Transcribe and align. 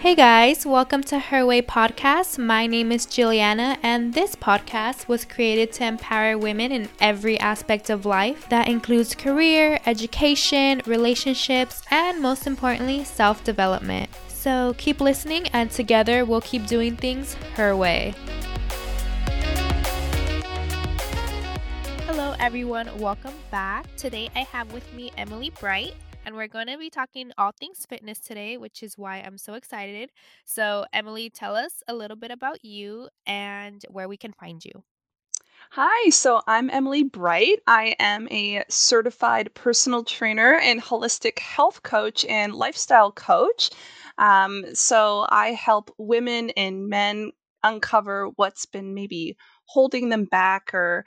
Hey 0.00 0.14
guys, 0.14 0.64
welcome 0.64 1.02
to 1.02 1.18
Her 1.18 1.44
Way 1.44 1.60
Podcast. 1.60 2.38
My 2.38 2.68
name 2.68 2.92
is 2.92 3.04
Julianna, 3.04 3.78
and 3.82 4.14
this 4.14 4.36
podcast 4.36 5.08
was 5.08 5.24
created 5.24 5.72
to 5.72 5.86
empower 5.86 6.38
women 6.38 6.70
in 6.70 6.88
every 7.00 7.36
aspect 7.40 7.90
of 7.90 8.06
life 8.06 8.48
that 8.48 8.68
includes 8.68 9.16
career, 9.16 9.80
education, 9.86 10.82
relationships, 10.86 11.82
and 11.90 12.22
most 12.22 12.46
importantly, 12.46 13.02
self 13.02 13.42
development. 13.42 14.08
So 14.28 14.76
keep 14.78 15.00
listening, 15.00 15.48
and 15.48 15.68
together 15.68 16.24
we'll 16.24 16.42
keep 16.42 16.68
doing 16.68 16.94
things 16.94 17.34
her 17.56 17.74
way. 17.74 18.14
Hello, 22.06 22.36
everyone. 22.38 22.96
Welcome 23.00 23.34
back. 23.50 23.84
Today 23.96 24.30
I 24.36 24.44
have 24.52 24.72
with 24.72 24.94
me 24.94 25.10
Emily 25.16 25.50
Bright 25.58 25.94
and 26.28 26.36
we're 26.36 26.46
going 26.46 26.66
to 26.66 26.76
be 26.76 26.90
talking 26.90 27.32
all 27.38 27.52
things 27.58 27.86
fitness 27.88 28.20
today, 28.20 28.58
which 28.58 28.82
is 28.82 28.98
why 28.98 29.16
I'm 29.16 29.38
so 29.38 29.54
excited. 29.54 30.10
So, 30.44 30.84
Emily, 30.92 31.30
tell 31.30 31.56
us 31.56 31.82
a 31.88 31.94
little 31.94 32.18
bit 32.18 32.30
about 32.30 32.62
you 32.62 33.08
and 33.26 33.82
where 33.88 34.08
we 34.08 34.18
can 34.18 34.34
find 34.34 34.62
you. 34.62 34.84
Hi, 35.70 36.10
so 36.10 36.42
I'm 36.46 36.68
Emily 36.68 37.02
Bright. 37.02 37.60
I 37.66 37.96
am 37.98 38.28
a 38.30 38.62
certified 38.68 39.54
personal 39.54 40.04
trainer 40.04 40.52
and 40.56 40.82
holistic 40.82 41.38
health 41.38 41.82
coach 41.82 42.26
and 42.26 42.54
lifestyle 42.54 43.10
coach. 43.10 43.70
Um, 44.18 44.66
so 44.74 45.24
I 45.30 45.52
help 45.52 45.90
women 45.96 46.50
and 46.50 46.88
men 46.90 47.32
uncover 47.64 48.28
what's 48.36 48.66
been 48.66 48.92
maybe 48.92 49.34
holding 49.64 50.10
them 50.10 50.26
back 50.26 50.74
or 50.74 51.06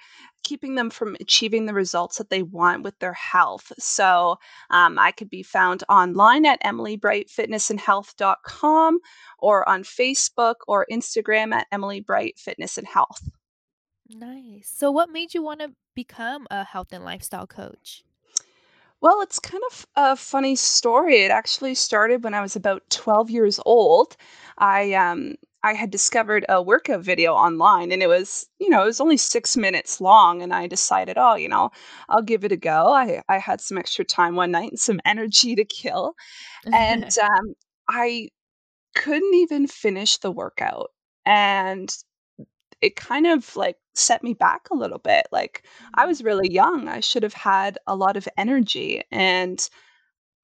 keeping 0.52 0.76
them 0.76 0.90
from 0.90 1.16
achieving 1.22 1.66
the 1.66 1.73
results 1.73 2.18
that 2.18 2.30
they 2.30 2.44
want 2.44 2.84
with 2.84 3.00
their 3.00 3.14
health. 3.14 3.72
So 3.80 4.36
um, 4.70 5.00
I 5.00 5.14
could 5.14 5.30
be 5.30 5.44
found 5.44 5.86
online 5.88 6.46
at 6.46 6.62
emilybrightfitnessandhealth.com 6.62 8.99
or 9.40 9.70
on 9.70 9.84
Facebook 9.84 10.55
or 10.68 10.85
Instagram 10.91 11.54
at 11.54 11.68
Emily 11.72 12.02
Bright 12.02 12.38
Fitness 12.38 12.77
and 12.77 12.85
Health. 12.85 13.29
Nice. 14.10 14.70
So, 14.76 14.91
what 14.91 15.10
made 15.10 15.34
you 15.34 15.41
want 15.41 15.62
to 15.62 15.72
become 15.96 16.48
a 16.52 16.66
health 16.66 16.91
and 16.91 17.05
lifestyle 17.05 17.48
coach? 17.48 18.04
Well, 18.99 19.22
it's 19.22 19.40
kind 19.40 19.63
of 19.72 19.88
a 19.96 20.18
funny 20.18 20.57
story. 20.57 21.22
It 21.22 21.32
actually 21.32 21.76
started 21.76 22.26
when 22.26 22.34
I 22.34 22.41
was 22.41 22.57
about 22.57 22.84
12 22.90 23.29
years 23.29 23.57
old. 23.66 24.18
I 24.57 24.96
um 24.96 25.35
I 25.63 25.73
had 25.73 25.91
discovered 25.91 26.45
a 26.49 26.62
workout 26.62 27.01
video 27.01 27.34
online 27.34 27.91
and 27.91 28.01
it 28.04 28.07
was, 28.07 28.48
you 28.59 28.70
know, 28.70 28.84
it 28.84 28.87
was 28.87 29.01
only 29.01 29.17
6 29.17 29.55
minutes 29.57 30.01
long 30.01 30.41
and 30.41 30.54
I 30.54 30.67
decided, 30.67 31.17
"Oh, 31.17 31.35
you 31.35 31.48
know, 31.49 31.71
I'll 32.09 32.21
give 32.23 32.43
it 32.45 32.51
a 32.51 32.57
go." 32.57 32.91
I 32.93 33.21
I 33.29 33.37
had 33.37 33.62
some 33.62 33.77
extra 33.77 34.04
time 34.05 34.35
one 34.35 34.51
night 34.51 34.71
and 34.71 34.79
some 34.79 34.99
energy 35.05 35.55
to 35.55 35.65
kill. 35.65 36.15
And 36.73 37.05
um 37.21 37.55
I 37.89 38.29
couldn't 38.95 39.35
even 39.35 39.67
finish 39.67 40.17
the 40.20 40.32
workout. 40.32 40.91
And 41.26 41.95
it 42.82 42.95
kind 42.95 43.27
of 43.27 43.55
like 43.55 43.77
set 43.95 44.23
me 44.23 44.34
back 44.34 44.70
a 44.71 44.76
little 44.76 44.99
bit. 44.99 45.27
Like 45.32 45.65
I 45.95 46.05
Mhm. 46.05 46.07
was 46.07 46.23
really 46.23 46.51
young. 46.51 46.87
I 46.87 46.99
should 47.01 47.23
have 47.23 47.34
had 47.34 47.77
a 47.87 47.95
lot 47.95 48.17
of 48.17 48.27
energy 48.37 49.04
and 49.12 49.67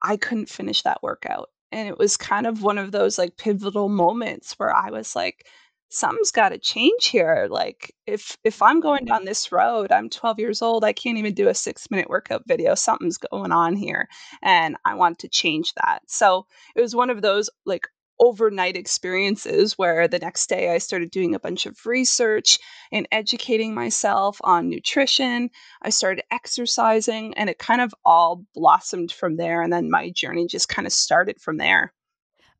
I 0.03 0.17
couldn't 0.17 0.49
finish 0.49 0.83
that 0.83 1.03
workout. 1.03 1.49
And 1.71 1.87
it 1.87 1.97
was 1.97 2.17
kind 2.17 2.47
of 2.47 2.63
one 2.63 2.77
of 2.77 2.91
those 2.91 3.17
like 3.17 3.37
pivotal 3.37 3.89
moments 3.89 4.53
where 4.53 4.73
I 4.75 4.89
was 4.89 5.15
like 5.15 5.45
something's 5.89 6.31
got 6.31 6.49
to 6.49 6.57
change 6.57 7.07
here. 7.07 7.47
Like 7.49 7.93
if 8.05 8.37
if 8.43 8.61
I'm 8.61 8.79
going 8.79 9.05
down 9.05 9.19
mm-hmm. 9.19 9.27
this 9.27 9.51
road, 9.51 9.91
I'm 9.91 10.09
12 10.09 10.39
years 10.39 10.61
old, 10.61 10.83
I 10.83 10.93
can't 10.93 11.17
even 11.17 11.33
do 11.33 11.47
a 11.47 11.53
6-minute 11.53 12.09
workout 12.09 12.43
video. 12.47 12.75
Something's 12.75 13.17
going 13.17 13.51
on 13.51 13.75
here 13.75 14.07
and 14.41 14.75
I 14.85 14.95
want 14.95 15.19
to 15.19 15.29
change 15.29 15.73
that. 15.75 15.99
So, 16.07 16.45
it 16.75 16.81
was 16.81 16.95
one 16.95 17.09
of 17.09 17.21
those 17.21 17.49
like 17.65 17.87
overnight 18.19 18.75
experiences 18.75 19.77
where 19.77 20.07
the 20.07 20.19
next 20.19 20.47
day 20.49 20.73
I 20.73 20.77
started 20.79 21.11
doing 21.11 21.35
a 21.35 21.39
bunch 21.39 21.65
of 21.65 21.85
research 21.85 22.59
and 22.91 23.07
educating 23.11 23.73
myself 23.73 24.39
on 24.43 24.69
nutrition 24.69 25.49
I 25.81 25.89
started 25.89 26.23
exercising 26.31 27.33
and 27.35 27.49
it 27.49 27.59
kind 27.59 27.81
of 27.81 27.93
all 28.05 28.43
blossomed 28.53 29.11
from 29.11 29.37
there. 29.37 29.61
And 29.61 29.71
then 29.71 29.89
my 29.89 30.09
journey 30.09 30.47
just 30.47 30.69
kind 30.69 30.85
of 30.85 30.93
started 30.93 31.39
from 31.39 31.57
there. 31.57 31.93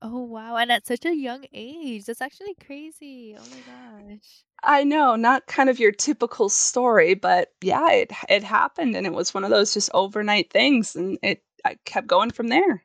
Oh, 0.02 0.22
wow. 0.22 0.56
And 0.58 0.72
at 0.72 0.86
such 0.86 1.06
a 1.06 1.16
young 1.16 1.46
age. 1.54 2.06
That's 2.06 2.22
actually 2.22 2.56
crazy. 2.66 3.36
Oh 3.38 3.44
my 3.44 4.12
gosh. 4.14 4.44
I 4.64 4.84
know, 4.84 5.16
not 5.16 5.48
kind 5.48 5.70
of 5.70 5.80
your 5.80 5.92
typical 5.92 6.50
story, 6.50 7.14
but 7.14 7.50
yeah, 7.62 7.92
it 7.92 8.12
it 8.30 8.44
happened 8.44 8.96
and 8.96 9.06
it 9.06 9.14
was 9.14 9.34
one 9.34 9.44
of 9.44 9.50
those 9.50 9.74
just 9.74 9.90
overnight 9.94 10.52
things 10.52 10.96
and 10.96 11.18
it 11.22 11.44
I 11.66 11.78
kept 11.86 12.08
going 12.08 12.32
from 12.32 12.48
there. 12.48 12.84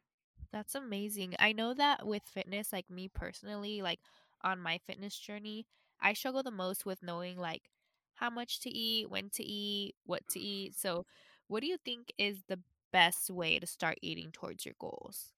That's 0.52 0.74
amazing. 0.74 1.34
I 1.38 1.52
know 1.52 1.74
that 1.74 2.06
with 2.06 2.22
fitness, 2.24 2.72
like 2.72 2.90
me 2.90 3.08
personally, 3.08 3.80
like 3.82 4.00
on 4.42 4.60
my 4.60 4.78
fitness 4.78 5.18
journey, 5.18 5.66
I 6.00 6.12
struggle 6.12 6.42
the 6.42 6.50
most 6.50 6.84
with 6.84 7.02
knowing 7.02 7.38
like 7.38 7.70
how 8.14 8.30
much 8.30 8.60
to 8.60 8.70
eat, 8.70 9.08
when 9.10 9.30
to 9.30 9.42
eat, 9.42 9.96
what 10.04 10.28
to 10.28 10.38
eat. 10.40 10.74
So, 10.76 11.06
what 11.48 11.60
do 11.60 11.66
you 11.66 11.78
think 11.78 12.12
is 12.18 12.44
the 12.44 12.62
best 12.92 13.30
way 13.30 13.58
to 13.58 13.66
start 13.66 13.98
eating 14.02 14.30
towards 14.32 14.64
your 14.66 14.74
goals? 14.78 15.32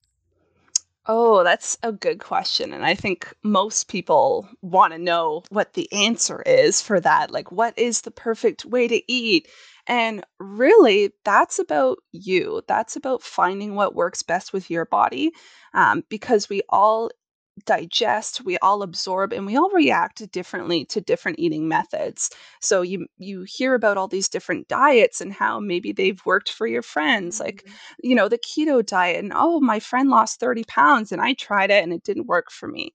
Oh, 1.06 1.44
that's 1.44 1.76
a 1.82 1.92
good 1.92 2.18
question. 2.18 2.72
And 2.72 2.84
I 2.84 2.94
think 2.94 3.34
most 3.42 3.88
people 3.88 4.48
want 4.62 4.92
to 4.94 4.98
know 4.98 5.42
what 5.50 5.74
the 5.74 5.90
answer 5.92 6.40
is 6.42 6.80
for 6.80 6.98
that. 7.00 7.30
Like, 7.30 7.52
what 7.52 7.78
is 7.78 8.02
the 8.02 8.10
perfect 8.10 8.64
way 8.64 8.88
to 8.88 9.12
eat? 9.12 9.48
And 9.86 10.24
really, 10.40 11.10
that's 11.24 11.58
about 11.58 11.98
you. 12.12 12.62
That's 12.68 12.96
about 12.96 13.22
finding 13.22 13.74
what 13.74 13.94
works 13.94 14.22
best 14.22 14.52
with 14.52 14.70
your 14.70 14.86
body 14.86 15.32
um, 15.74 16.02
because 16.08 16.48
we 16.48 16.62
all 16.70 17.10
digest, 17.66 18.44
we 18.44 18.58
all 18.58 18.82
absorb, 18.82 19.32
and 19.32 19.46
we 19.46 19.56
all 19.56 19.70
react 19.70 20.28
differently 20.32 20.84
to 20.86 21.00
different 21.00 21.38
eating 21.38 21.68
methods. 21.68 22.30
So 22.60 22.82
you 22.82 23.06
you 23.18 23.44
hear 23.46 23.74
about 23.74 23.96
all 23.96 24.08
these 24.08 24.28
different 24.28 24.68
diets 24.68 25.20
and 25.20 25.32
how 25.32 25.60
maybe 25.60 25.92
they've 25.92 26.20
worked 26.26 26.50
for 26.50 26.66
your 26.66 26.82
friends, 26.82 27.38
like 27.40 27.62
Mhm. 27.66 27.72
you 28.02 28.14
know 28.16 28.28
the 28.28 28.38
keto 28.38 28.84
diet, 28.84 29.22
and 29.22 29.32
oh, 29.34 29.60
my 29.60 29.80
friend 29.80 30.10
lost 30.10 30.40
thirty 30.40 30.64
pounds 30.64 31.12
and 31.12 31.20
I 31.22 31.34
tried 31.34 31.70
it 31.70 31.82
and 31.84 31.92
it 31.92 32.02
didn't 32.04 32.26
work 32.26 32.50
for 32.50 32.68
me. 32.68 32.94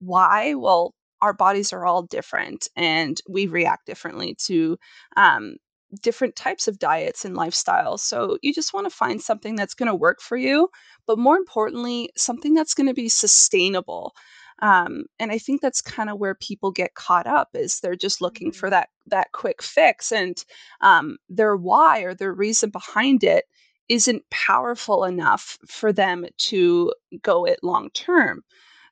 Why? 0.00 0.54
Well, 0.54 0.94
our 1.22 1.32
bodies 1.32 1.72
are 1.72 1.86
all 1.86 2.02
different 2.02 2.68
and 2.76 3.20
we 3.28 3.46
react 3.46 3.86
differently 3.86 4.36
to 4.46 4.78
um, 5.16 5.56
different 6.02 6.36
types 6.36 6.68
of 6.68 6.78
diets 6.78 7.24
and 7.24 7.36
lifestyles. 7.36 8.00
So 8.00 8.38
you 8.42 8.52
just 8.52 8.74
want 8.74 8.86
to 8.86 8.94
find 8.96 9.20
something 9.22 9.54
that's 9.56 9.74
going 9.74 9.88
to 9.88 9.94
work 9.94 10.20
for 10.20 10.36
you, 10.36 10.68
but 11.06 11.18
more 11.18 11.36
importantly, 11.36 12.10
something 12.16 12.54
that's 12.54 12.74
going 12.74 12.88
to 12.88 12.94
be 12.94 13.08
sustainable. 13.08 14.14
Um, 14.60 15.04
and 15.18 15.30
I 15.30 15.38
think 15.38 15.60
that's 15.60 15.82
kind 15.82 16.08
of 16.10 16.18
where 16.18 16.34
people 16.34 16.70
get 16.70 16.94
caught 16.94 17.26
up 17.26 17.48
is 17.54 17.80
they're 17.80 17.94
just 17.96 18.20
looking 18.20 18.50
Mhm. 18.50 18.56
for 18.56 18.70
that 18.70 18.88
that 19.06 19.32
quick 19.32 19.62
fix, 19.62 20.10
and 20.12 20.36
um, 20.80 21.18
their 21.28 21.56
why 21.56 22.00
or 22.00 22.14
their 22.14 22.32
reason 22.32 22.70
behind 22.70 23.22
it 23.22 23.44
isn't 23.88 24.28
powerful 24.30 25.04
enough 25.04 25.58
for 25.68 25.92
them 25.92 26.26
to 26.38 26.92
go 27.22 27.44
it 27.44 27.60
long 27.62 27.90
term. 27.90 28.42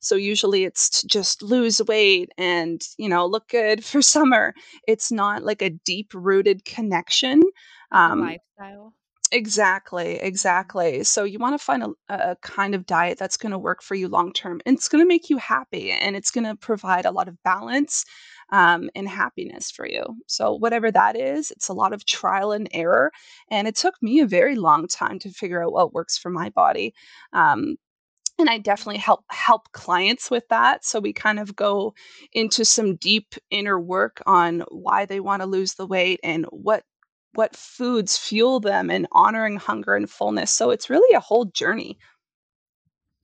So 0.04 0.16
usually 0.16 0.64
it's 0.64 0.88
to 1.00 1.06
just 1.08 1.42
lose 1.42 1.80
weight 1.88 2.30
and, 2.38 2.82
you 2.98 3.08
know, 3.08 3.26
look 3.26 3.48
good 3.48 3.84
for 3.84 4.02
summer. 4.02 4.54
It's 4.86 5.10
not 5.12 5.42
like 5.42 5.62
a 5.62 5.70
deep 5.70 6.12
rooted 6.14 6.64
connection. 6.64 7.42
Um, 7.92 8.36
lifestyle. 8.58 8.94
exactly, 9.32 10.18
Mhm. 10.20 10.22
exactly. 10.22 11.04
So 11.04 11.24
you 11.24 11.38
want 11.38 11.58
to 11.58 11.64
find 11.64 11.82
a, 11.82 11.88
a 12.08 12.36
kind 12.42 12.74
of 12.74 12.86
diet 12.86 13.18
that's 13.18 13.36
going 13.36 13.52
to 13.52 13.58
work 13.58 13.82
for 13.82 13.94
you 13.94 14.08
long 14.08 14.32
term. 14.32 14.60
And 14.66 14.76
it's 14.76 14.88
going 14.88 15.02
to 15.02 15.08
make 15.08 15.30
you 15.30 15.38
happy 15.38 15.90
and 15.90 16.16
it's 16.16 16.30
going 16.30 16.44
to 16.44 16.54
provide 16.56 17.04
a 17.06 17.10
lot 17.10 17.28
of 17.28 17.42
balance 17.42 18.04
um, 18.50 18.90
and 18.94 19.08
happiness 19.08 19.70
for 19.70 19.88
you. 19.88 20.04
So, 20.26 20.54
whatever 20.54 20.90
that 20.92 21.16
is, 21.16 21.50
it's 21.50 21.68
a 21.68 21.72
lot 21.74 21.92
of 21.92 22.04
trial 22.06 22.52
and 22.52 22.68
error. 22.72 23.10
And 23.50 23.66
it 23.66 23.76
took 23.76 23.94
me 24.02 24.20
a 24.20 24.26
very 24.26 24.54
long 24.56 24.86
time 24.86 25.18
to 25.20 25.30
figure 25.30 25.62
out 25.64 25.72
what 25.72 25.94
works 25.94 26.16
for 26.18 26.30
my 26.30 26.50
body. 26.50 26.94
Um, 27.32 27.76
and 28.38 28.50
I 28.50 28.58
definitely 28.58 28.98
help 28.98 29.24
help 29.30 29.70
clients 29.72 30.30
with 30.30 30.48
that. 30.48 30.84
So 30.84 31.00
we 31.00 31.12
kind 31.12 31.38
of 31.38 31.56
go 31.56 31.94
into 32.32 32.64
some 32.64 32.96
deep 32.96 33.34
inner 33.50 33.78
work 33.80 34.22
on 34.26 34.60
why 34.70 35.06
they 35.06 35.20
want 35.20 35.42
to 35.42 35.46
lose 35.46 35.74
the 35.74 35.86
weight 35.86 36.20
and 36.22 36.46
what 36.46 36.84
what 37.34 37.56
foods 37.56 38.16
fuel 38.16 38.60
them 38.60 38.90
and 38.90 39.08
honoring 39.12 39.56
hunger 39.56 39.94
and 39.96 40.08
fullness. 40.10 40.52
So 40.52 40.70
it's 40.70 40.90
really 40.90 41.14
a 41.14 41.20
whole 41.20 41.46
journey. 41.46 41.98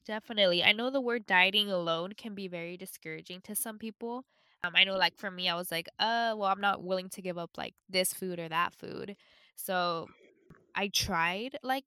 Definitely. 0.05 0.65
I 0.65 0.73
know 0.73 0.91
the 0.91 1.01
word 1.01 1.27
dieting 1.27 1.71
alone 1.71 2.12
can 2.17 2.35
be 2.35 2.49
very 2.49 2.77
discouraging 2.77 3.43
to 3.43 3.55
some 3.55 3.79
people. 3.79 4.25
Um, 4.65 4.73
I 4.75 4.85
know, 4.85 4.97
like, 4.97 5.17
for 5.17 5.31
me, 5.31 5.49
I 5.49 5.55
was 5.55 5.71
like, 5.71 5.89
uh, 5.99 6.35
well, 6.37 6.45
I'm 6.45 6.61
not 6.61 6.83
willing 6.83 7.09
to 7.11 7.23
give 7.23 7.39
up, 7.39 7.57
like, 7.57 7.75
this 7.89 8.12
food 8.12 8.39
or 8.39 8.49
that 8.49 8.75
food. 8.75 9.17
So 9.57 10.09
I 10.75 10.89
tried, 10.89 11.59
like, 11.62 11.85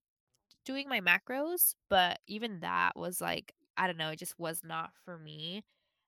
doing 0.66 0.90
my 0.90 1.02
macros, 1.02 1.76
but 1.90 2.20
even 2.28 2.62
that 2.62 2.96
was 2.96 3.22
like, 3.22 3.54
I 3.78 3.88
don't 3.88 3.98
know, 3.98 4.10
it 4.12 4.20
just 4.20 4.38
was 4.40 4.64
not 4.64 4.92
for 5.06 5.18
me. 5.18 5.64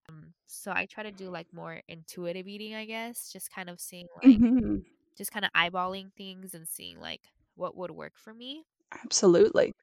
Um, 0.09 0.33
so 0.47 0.71
I 0.71 0.85
try 0.87 1.03
to 1.03 1.11
do 1.11 1.29
like 1.29 1.47
more 1.53 1.81
intuitive 1.87 2.47
eating, 2.47 2.75
I 2.75 2.85
guess, 2.85 3.31
just 3.31 3.51
kind 3.51 3.69
of 3.69 3.79
seeing 3.81 4.07
like, 4.17 4.39
Mhm. 4.39 4.83
just 5.17 5.31
kind 5.31 5.45
of 5.45 5.51
eyeballing 5.53 6.13
things 6.15 6.53
and 6.55 6.67
seeing 6.67 6.99
like 6.99 7.29
what 7.55 7.75
would 7.77 7.91
work 7.91 8.17
for 8.17 8.33
me. 8.33 8.65
Absolutely. 9.03 9.73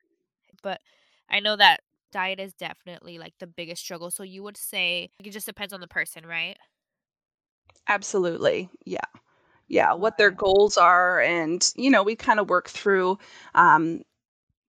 But 0.63 0.81
I 1.29 1.41
know 1.41 1.57
that. 1.57 1.81
diet 2.13 2.39
is 2.41 2.53
definitely, 2.55 3.19
like, 3.19 3.33
the 3.39 3.47
biggest 3.47 3.83
struggle, 3.83 4.11
so 4.11 4.23
you 4.23 4.43
would 4.43 4.57
say 4.59 5.09
it 5.25 5.31
just 5.31 5.47
depends 5.47 5.73
on 5.73 5.81
the 5.81 5.89
person, 5.89 6.27
right? 6.27 6.59
Absolutely, 7.89 8.71
yeah. 8.85 9.01
Yeah, 9.69 9.95
what 9.95 10.19
their 10.19 10.31
goals 10.31 10.77
are, 10.79 11.21
and, 11.23 11.73
you 11.77 11.91
know, 11.91 12.03
we 12.03 12.17
kinda 12.17 12.45
work 12.45 12.69
through, 12.71 13.19
um, 13.55 14.03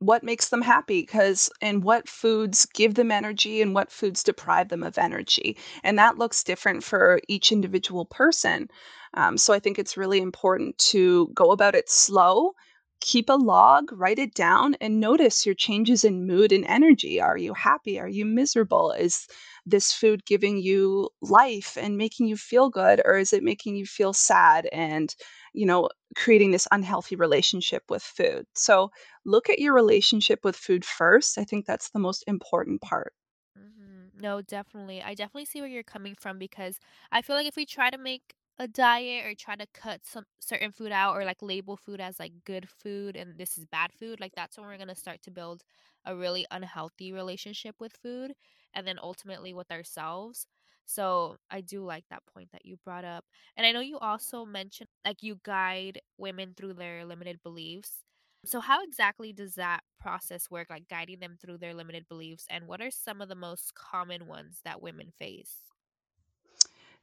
what 0.06 0.24
makes 0.24 0.50
them 0.50 0.62
happy 0.62 1.02
because 1.02 1.50
and 1.62 1.84
what 1.84 2.08
foods 2.10 2.66
give 2.74 2.96
them 2.96 3.12
energy 3.12 3.62
and 3.62 3.74
what 3.74 3.92
foods 3.92 4.24
deprive 4.24 4.70
them 4.70 4.84
of 4.84 4.98
energy, 4.98 5.58
and 5.84 5.98
that 5.98 6.18
looks 6.18 6.44
different 6.44 6.84
for 6.84 7.20
each 7.28 7.52
individual 7.52 8.06
person. 8.06 8.68
Um, 9.16 9.38
so 9.38 9.54
I 9.54 9.60
think 9.60 9.78
it's 9.80 9.98
really 9.98 10.20
important 10.20 10.78
to 10.92 11.30
go 11.36 11.52
about 11.52 11.76
it 11.76 11.90
slow, 11.90 12.54
keep 13.02 13.30
a 13.30 13.34
log, 13.34 13.92
write 13.92 14.20
it 14.20 14.34
down, 14.34 14.76
and 14.82 15.00
notice 15.00 15.46
your 15.46 15.56
changes 15.56 16.04
in 16.04 16.26
mood 16.26 16.52
and 16.52 16.66
energy. 16.66 17.20
Are 17.22 17.38
you 17.38 17.54
happy? 17.54 18.00
Are 18.00 18.08
you 18.08 18.26
miserable? 18.26 18.92
Is 18.92 19.28
this 19.66 19.94
food 19.94 20.26
giving 20.26 20.58
you 20.58 21.10
life 21.22 21.78
and 21.80 21.98
making 21.98 22.28
you 22.28 22.38
feel 22.38 22.70
good, 22.70 23.02
or 23.06 23.18
is 23.18 23.34
it 23.34 23.44
making 23.44 23.76
you 23.76 23.86
feel 23.86 24.14
sad 24.14 24.68
and, 24.72 25.14
you 25.54 25.66
know, 25.66 25.90
creating 26.16 26.52
this 26.52 26.68
unhealthy 26.72 27.16
relationship 27.16 27.84
with 27.90 28.04
food? 28.04 28.46
So, 28.56 28.92
look 29.26 29.50
at 29.50 29.60
your 29.60 29.74
relationship 29.74 30.40
with 30.44 30.56
food 30.56 30.86
first, 30.86 31.38
I 31.38 31.44
think 31.46 31.66
that's 31.66 31.90
the 31.92 32.00
most 32.00 32.24
important 32.28 32.82
part. 32.82 33.14
Mhm. 33.58 34.14
No, 34.16 34.42
definitely. 34.42 35.02
I 35.04 35.14
definitely 35.14 35.46
see 35.46 35.60
where 35.62 35.70
you're 35.70 35.84
coming 35.84 36.16
from 36.16 36.40
because 36.40 36.80
I 37.12 37.22
feel 37.22 37.36
like 37.36 37.46
if 37.48 37.56
we 37.56 37.66
try 37.66 37.90
to 37.90 37.98
make 37.98 38.34
a 38.60 38.68
diet 38.68 39.26
or 39.26 39.36
try 39.36 39.56
to 39.56 39.66
cut 39.74 40.06
some 40.06 40.26
certain 40.40 40.72
food 40.72 40.92
out 40.92 41.16
or, 41.16 41.26
like, 41.26 41.42
label 41.42 41.76
food 41.78 42.00
as, 42.00 42.20
like, 42.20 42.44
good 42.46 42.70
food 42.70 43.16
and 43.16 43.38
this 43.38 43.58
is 43.58 43.66
bad 43.66 43.92
food, 43.94 44.20
like, 44.20 44.34
that's 44.36 44.58
when 44.58 44.68
we're 44.68 44.78
gonna 44.78 44.96
start 44.96 45.22
to 45.24 45.32
build 45.32 45.64
a 46.06 46.16
really 46.16 46.46
unhealthy 46.52 47.12
relationship 47.12 47.76
with 47.80 47.94
food 47.94 48.36
and 48.74 48.86
then 48.88 49.00
ultimately 49.02 49.54
with 49.54 49.72
ourselves. 49.72 50.48
So, 50.86 51.38
I 51.50 51.62
do 51.62 51.84
like 51.84 52.06
that 52.10 52.24
point 52.34 52.50
that 52.52 52.66
you 52.66 52.78
brought 52.84 53.06
up. 53.06 53.26
And 53.58 53.66
I 53.66 53.72
know 53.72 53.80
you 53.82 53.98
also 54.00 54.46
mentioned, 54.46 54.90
like, 55.06 55.24
you 55.24 55.40
guide 55.44 56.02
women 56.18 56.54
through 56.56 56.74
their 56.76 57.06
limited 57.06 57.42
beliefs. 57.44 58.04
So, 58.46 58.60
how 58.60 58.84
exactly 58.84 59.34
does 59.34 59.56
that 59.56 59.82
process 60.00 60.50
work, 60.52 60.70
like, 60.70 60.88
guiding 60.90 61.20
them 61.20 61.38
through 61.42 61.60
their 61.60 61.74
limited 61.74 62.08
beliefs, 62.10 62.46
and 62.50 62.68
what 62.68 62.82
are 62.82 62.92
some 62.92 63.22
of 63.22 63.30
the 63.30 63.36
most 63.36 63.74
common 63.76 64.28
ones 64.28 64.60
that 64.66 64.82
women 64.82 65.12
face? 65.18 65.72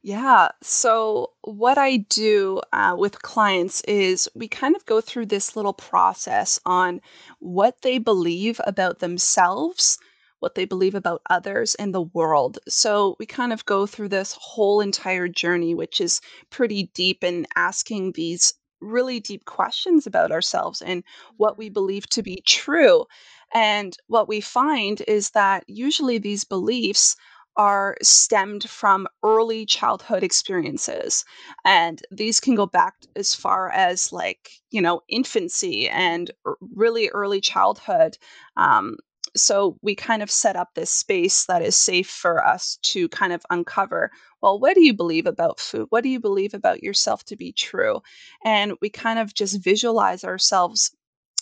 Yeah. 0.03 0.49
So, 0.63 1.33
what 1.43 1.77
I 1.77 1.97
do, 1.97 2.61
uh, 2.73 2.95
with 2.97 3.21
clients 3.21 3.81
is 3.81 4.27
we 4.33 4.47
kind 4.47 4.75
of 4.75 4.85
go 4.85 4.99
through 4.99 5.27
this 5.27 5.55
little 5.55 5.73
process 5.73 6.59
on 6.65 7.01
what 7.39 7.81
they 7.83 7.99
believe 7.99 8.59
about 8.65 8.99
themselves, 8.99 9.99
what 10.41 10.55
they 10.55 10.65
believe 10.65 10.95
about 10.95 11.23
others, 11.31 11.75
and 11.77 11.95
the 11.95 12.03
world. 12.03 12.59
So, 12.69 13.15
we 13.19 13.25
kind 13.27 13.53
of 13.53 13.65
go 13.65 13.87
through 13.87 14.09
this 14.09 14.37
whole 14.41 14.81
entire 14.81 15.29
journey, 15.29 15.75
which 15.75 16.01
is 16.01 16.21
pretty 16.51 16.91
deep 16.95 17.23
in 17.23 17.47
asking 17.55 18.13
these 18.13 18.53
really 18.81 19.19
deep 19.21 19.45
questions 19.45 20.07
about 20.07 20.31
ourselves 20.33 20.81
and 20.83 21.03
what 21.37 21.57
we 21.57 21.69
Mhm. 21.69 21.73
believe 21.75 22.07
to 22.09 22.23
be 22.23 22.43
true. 22.47 23.05
And 23.53 23.97
what 24.07 24.27
we 24.29 24.41
find 24.41 25.01
is 25.07 25.31
that 25.31 25.63
usually 25.67 26.19
these 26.19 26.43
beliefs 26.45 27.15
are 27.57 27.97
stemmed 28.01 28.69
from 28.69 29.07
early 29.23 29.65
childhood 29.65 30.23
experiences. 30.23 31.25
And 31.65 32.01
these 32.11 32.39
can 32.39 32.55
go 32.55 32.65
back 32.65 32.95
as 33.15 33.35
far 33.35 33.69
as, 33.71 34.13
like, 34.13 34.51
you 34.71 34.81
know, 34.81 35.01
infancy 35.09 35.89
and 35.89 36.31
really 36.75 37.09
early 37.09 37.41
childhood. 37.41 38.17
Um, 38.57 38.97
so 39.35 39.77
we 39.81 39.95
kind 39.95 40.21
of 40.23 40.31
set 40.31 40.55
up 40.55 40.69
this 40.75 40.91
space 40.91 41.45
that 41.45 41.61
is 41.61 41.75
safe 41.75 42.09
for 42.09 42.45
us 42.45 42.77
to 42.83 43.07
kind 43.09 43.33
of 43.33 43.43
uncover, 43.49 44.11
"Well, 44.41 44.59
what 44.59 44.75
do 44.75 44.83
you 44.83 44.93
believe 44.93 45.25
about 45.27 45.59
food? 45.59 45.87
What 45.89 46.03
do 46.03 46.09
you 46.09 46.19
believe 46.19 46.53
about 46.53 46.83
yourself 46.83 47.23
to 47.25 47.35
be 47.37 47.51
true?" 47.53 48.01
And 48.45 48.73
we 48.81 48.89
kind 48.89 49.19
of 49.19 49.33
just 49.33 49.63
visualize 49.63 50.23
ourselves, 50.23 50.91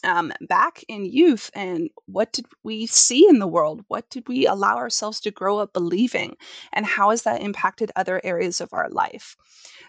um, 0.04 0.32
back 0.42 0.84
in 0.88 1.06
youth 1.06 1.52
and 1.54 1.90
what 2.06 2.32
did 2.34 2.46
we 2.64 2.86
see 2.88 3.28
in 3.28 3.40
the 3.40 3.48
world? 3.48 3.84
What 3.90 4.10
did 4.10 4.28
we 4.30 4.48
allow 4.48 4.78
ourselves 4.78 5.20
to 5.22 5.32
grow 5.32 5.60
up 5.60 5.74
believing? 5.74 6.38
And 6.74 6.86
how 6.86 7.10
has 7.12 7.24
that 7.24 7.42
impacted 7.42 7.92
other 7.96 8.22
areas 8.24 8.62
of 8.62 8.74
our 8.74 8.90
life? 8.90 9.36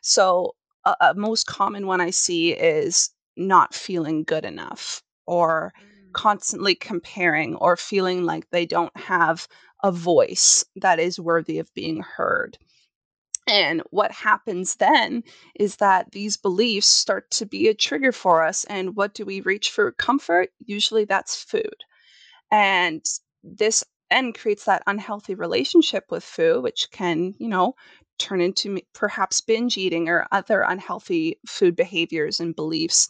So, 0.03 0.55
a 0.85 0.97
a 1.01 1.15
most 1.15 1.47
common 1.47 1.87
one 1.87 2.01
I 2.01 2.11
see 2.11 2.53
is 2.53 3.11
not 3.37 3.75
feeling 3.75 4.25
good 4.25 4.45
enough 4.45 5.03
or 5.27 5.73
Mm. 5.79 5.90
Constantly 6.13 6.75
comparing 6.75 7.55
or 7.57 7.77
feeling 7.77 8.25
like 8.25 8.49
they 8.51 8.67
don't 8.67 8.97
have 8.97 9.47
a 9.83 9.93
voice 9.93 10.65
that 10.77 10.99
is 10.99 11.19
worthy 11.19 11.59
of 11.59 11.73
being 11.75 12.01
heard. 12.01 12.59
And 13.47 13.83
what 13.91 14.13
happens 14.13 14.77
then 14.77 15.25
is 15.57 15.77
that 15.77 16.13
these 16.13 16.37
beliefs 16.37 16.87
start 16.87 17.31
to 17.33 17.47
be 17.47 17.69
a 17.69 17.75
trigger 17.75 18.13
for 18.13 18.45
us, 18.45 18.65
and 18.65 18.95
what 18.95 19.15
do 19.15 19.25
we 19.25 19.41
reach 19.41 19.71
for 19.71 19.93
comfort? 19.93 20.51
Usually 20.61 21.05
that's 21.05 21.43
food. 21.43 21.85
And 22.51 23.05
this 23.43 23.83
then 24.11 24.33
creates 24.33 24.65
that 24.65 24.83
unhealthy 24.87 25.35
relationship 25.35 26.05
with 26.11 26.25
food, 26.25 26.63
which 26.63 26.89
can, 26.93 27.35
you 27.39 27.49
know, 27.49 27.75
turn 28.19 28.41
into 28.41 28.81
perhaps 28.93 29.41
binge 29.41 29.79
eating 29.79 30.09
or 30.09 30.27
other 30.31 30.61
unhealthy 30.61 31.39
food 31.47 31.75
behaviors 31.75 32.39
and 32.39 32.55
beliefs. 32.55 33.09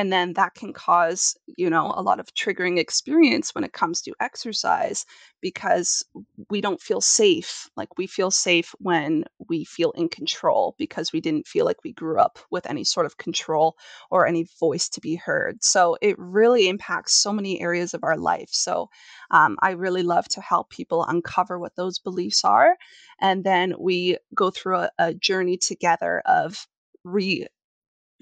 And 0.00 0.10
then 0.10 0.32
that 0.32 0.54
can 0.54 0.72
cause, 0.72 1.36
you 1.58 1.68
know, 1.68 1.92
a 1.94 2.00
lot 2.02 2.20
of 2.20 2.32
triggering 2.34 2.78
experience 2.78 3.54
when 3.54 3.64
it 3.64 3.74
comes 3.74 4.00
to 4.02 4.14
exercise 4.18 5.04
because 5.42 6.02
we 6.48 6.62
don't 6.62 6.80
feel 6.80 7.02
safe. 7.02 7.68
Like, 7.76 7.98
we 7.98 8.06
feel 8.06 8.30
safe 8.30 8.74
when 8.78 9.24
we 9.50 9.64
feel 9.64 9.90
in 9.92 10.08
control 10.08 10.74
because 10.78 11.12
we 11.12 11.20
didn't 11.20 11.46
feel 11.46 11.66
like 11.66 11.84
we 11.84 11.92
grew 11.92 12.18
up 12.18 12.38
with 12.50 12.64
any 12.64 12.82
sort 12.84 13.04
of 13.04 13.18
control 13.18 13.76
or 14.10 14.26
any 14.26 14.44
voice 14.58 14.88
to 14.90 15.00
be 15.02 15.16
heard. 15.16 15.62
So, 15.62 15.98
it 16.00 16.16
really 16.18 16.68
impacts 16.68 17.12
so 17.14 17.30
many 17.32 17.60
areas 17.60 17.92
of 17.92 18.02
our 18.02 18.16
life. 18.16 18.48
So, 18.52 18.88
um, 19.30 19.58
I 19.60 19.72
really 19.72 20.02
love 20.02 20.26
to 20.28 20.40
help 20.40 20.70
people 20.70 21.04
uncover 21.04 21.58
what 21.58 21.76
those 21.76 21.98
beliefs 21.98 22.42
are, 22.44 22.76
and 23.20 23.44
then 23.44 23.74
we 23.78 24.16
go 24.34 24.50
through 24.50 24.76
a 24.76 24.90
a 24.98 25.14
journey 25.14 25.58
together 25.58 26.22
of 26.26 26.66
re 27.04 27.46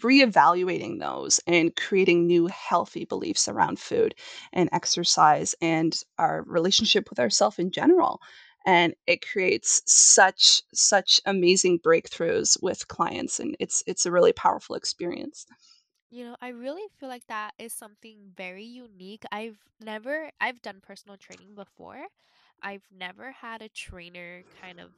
reevaluating 0.01 1.01
those 1.01 1.41
and 1.47 1.75
creating 1.77 2.27
new 2.27 2.47
healthy 2.47 3.05
beliefs 3.05 3.49
around 3.49 3.79
food 3.79 4.15
and 4.53 4.69
exercise 4.73 5.55
and 5.61 6.03
our 6.19 6.43
relationship 6.47 7.11
with 7.11 7.19
ourself 7.19 7.59
in 7.59 7.71
general. 7.71 8.21
And 8.67 8.95
it 9.07 9.27
creates 9.27 9.83
such 9.87 10.63
such 10.75 11.21
amazing 11.25 11.79
breakthroughs 11.79 12.61
with 12.63 12.89
clients, 12.89 13.41
and 13.41 13.57
it's 13.61 13.83
it's 13.87 14.05
a 14.05 14.13
really 14.13 14.33
powerful 14.33 14.75
experience. 14.77 15.47
You 16.11 16.25
know, 16.25 16.37
I 16.41 16.49
really 16.49 16.85
feel 16.99 17.09
like 17.09 17.27
that 17.27 17.53
is 17.59 17.73
something 17.73 18.33
very 18.35 18.65
unique. 18.65 19.25
I've 19.31 19.59
never 19.81 20.31
I've 20.41 20.63
done 20.63 20.81
personal 20.81 21.17
training 21.17 21.55
before. 21.55 22.07
I've 22.63 22.87
never 22.91 23.31
had 23.33 23.63
a 23.63 23.69
trainer 23.69 24.43
kind 24.61 24.81
of 24.81 24.93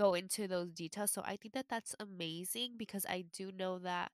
go 0.00 0.14
into 0.14 0.48
those 0.48 0.72
details, 0.72 1.10
so 1.12 1.22
I 1.24 1.36
think 1.36 1.54
that 1.54 1.66
that's 1.70 1.94
amazing 2.00 2.74
because 2.78 3.06
I 3.08 3.24
do 3.36 3.52
know 3.52 3.78
that, 3.80 4.12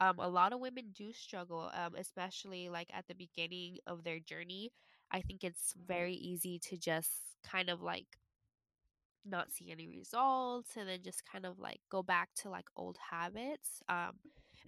um, 0.00 0.18
a 0.20 0.28
of 0.52 0.60
women 0.60 0.92
do 0.94 1.12
struggle, 1.12 1.70
um, 1.74 1.94
especially, 1.96 2.68
like, 2.70 2.90
at 2.94 3.06
the 3.08 3.14
beginning 3.14 3.78
of 3.86 4.04
their 4.04 4.20
journey. 4.20 4.72
I 5.10 5.20
think 5.22 5.44
it's 5.44 5.74
very 5.76 6.14
easy 6.14 6.58
to 6.70 6.78
just 6.78 7.12
kind 7.44 7.70
of, 7.70 7.82
like 7.82 8.08
not 9.24 9.52
see 9.52 9.70
any 9.70 9.88
results 9.88 10.76
and 10.76 10.88
then 10.88 11.00
just 11.02 11.22
kind 11.30 11.44
of, 11.44 11.58
like, 11.58 11.80
go 11.90 12.02
back 12.02 12.30
to, 12.36 12.48
like, 12.48 12.66
old 12.76 12.96
habits, 13.10 13.82
um, 13.88 14.12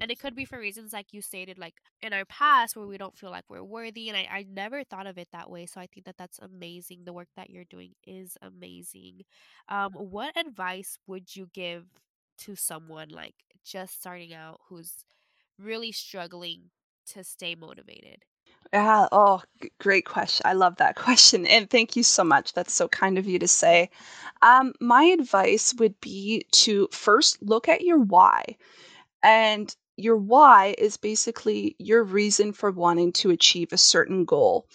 and 0.01 0.11
it 0.11 0.19
could 0.19 0.35
be 0.35 0.45
for 0.45 0.59
reasons 0.59 0.93
like 0.93 1.13
you 1.13 1.23
stated, 1.23 1.59
like, 1.59 1.75
in 2.03 2.13
our 2.13 2.25
past 2.27 2.77
where 2.77 2.87
we 2.87 2.99
don't 2.99 3.17
feel 3.19 3.31
like 3.31 3.45
we're 3.49 3.63
worthy, 3.65 4.09
and 4.09 4.17
I 4.19 4.29
I 4.31 4.47
never 4.51 4.85
thought 4.85 5.07
of 5.07 5.19
it 5.19 5.29
that 5.33 5.51
way, 5.51 5.67
so 5.67 5.81
I 5.81 5.87
think 5.87 6.07
that 6.07 6.17
that's 6.19 6.39
amazing. 6.41 7.05
The 7.05 7.13
work 7.13 7.29
that 7.37 7.51
you're 7.51 7.65
doing 7.65 7.95
is 8.07 8.37
amazing. 8.43 9.23
Um, 9.69 9.93
what 9.95 10.37
advice 10.37 10.99
would 11.07 11.35
you 11.37 11.49
give 11.55 11.87
to 12.41 12.57
someone, 12.57 13.09
like, 13.11 13.35
just 13.65 13.95
starting 14.01 14.35
out 14.35 14.61
who's 14.69 15.05
really 15.59 15.93
struggling 15.93 16.71
to 17.09 17.25
stay 17.25 17.55
motivated? 17.55 18.25
Yeah, 18.73 19.09
oh, 19.13 19.43
great 19.79 20.05
question. 20.07 20.43
I 20.47 20.53
love 20.53 20.77
that 20.77 20.97
question, 20.97 21.47
and 21.47 21.69
thank 21.69 21.97
you 21.97 22.03
so 22.03 22.25
much. 22.25 22.53
That's 22.53 22.73
so 22.73 22.89
kind 22.89 23.19
of 23.19 23.27
you 23.27 23.39
to 23.39 23.49
say. 23.49 23.91
Um, 24.43 24.75
my 24.81 25.05
advice 25.05 25.75
would 25.79 26.01
be 26.01 26.45
to 26.53 26.89
first 26.93 27.43
look 27.43 27.69
at 27.69 27.83
your 27.83 27.99
why, 27.99 28.57
and 29.23 29.75
your 30.01 30.17
why 30.17 30.75
is 30.79 30.97
basically 30.97 31.77
your 31.79 32.03
reason 32.05 32.53
for 32.53 32.71
wanting 32.71 33.13
to 33.15 33.31
achieve 33.31 33.73
a 33.73 33.79
certain 33.79 34.25
goal. 34.25 34.67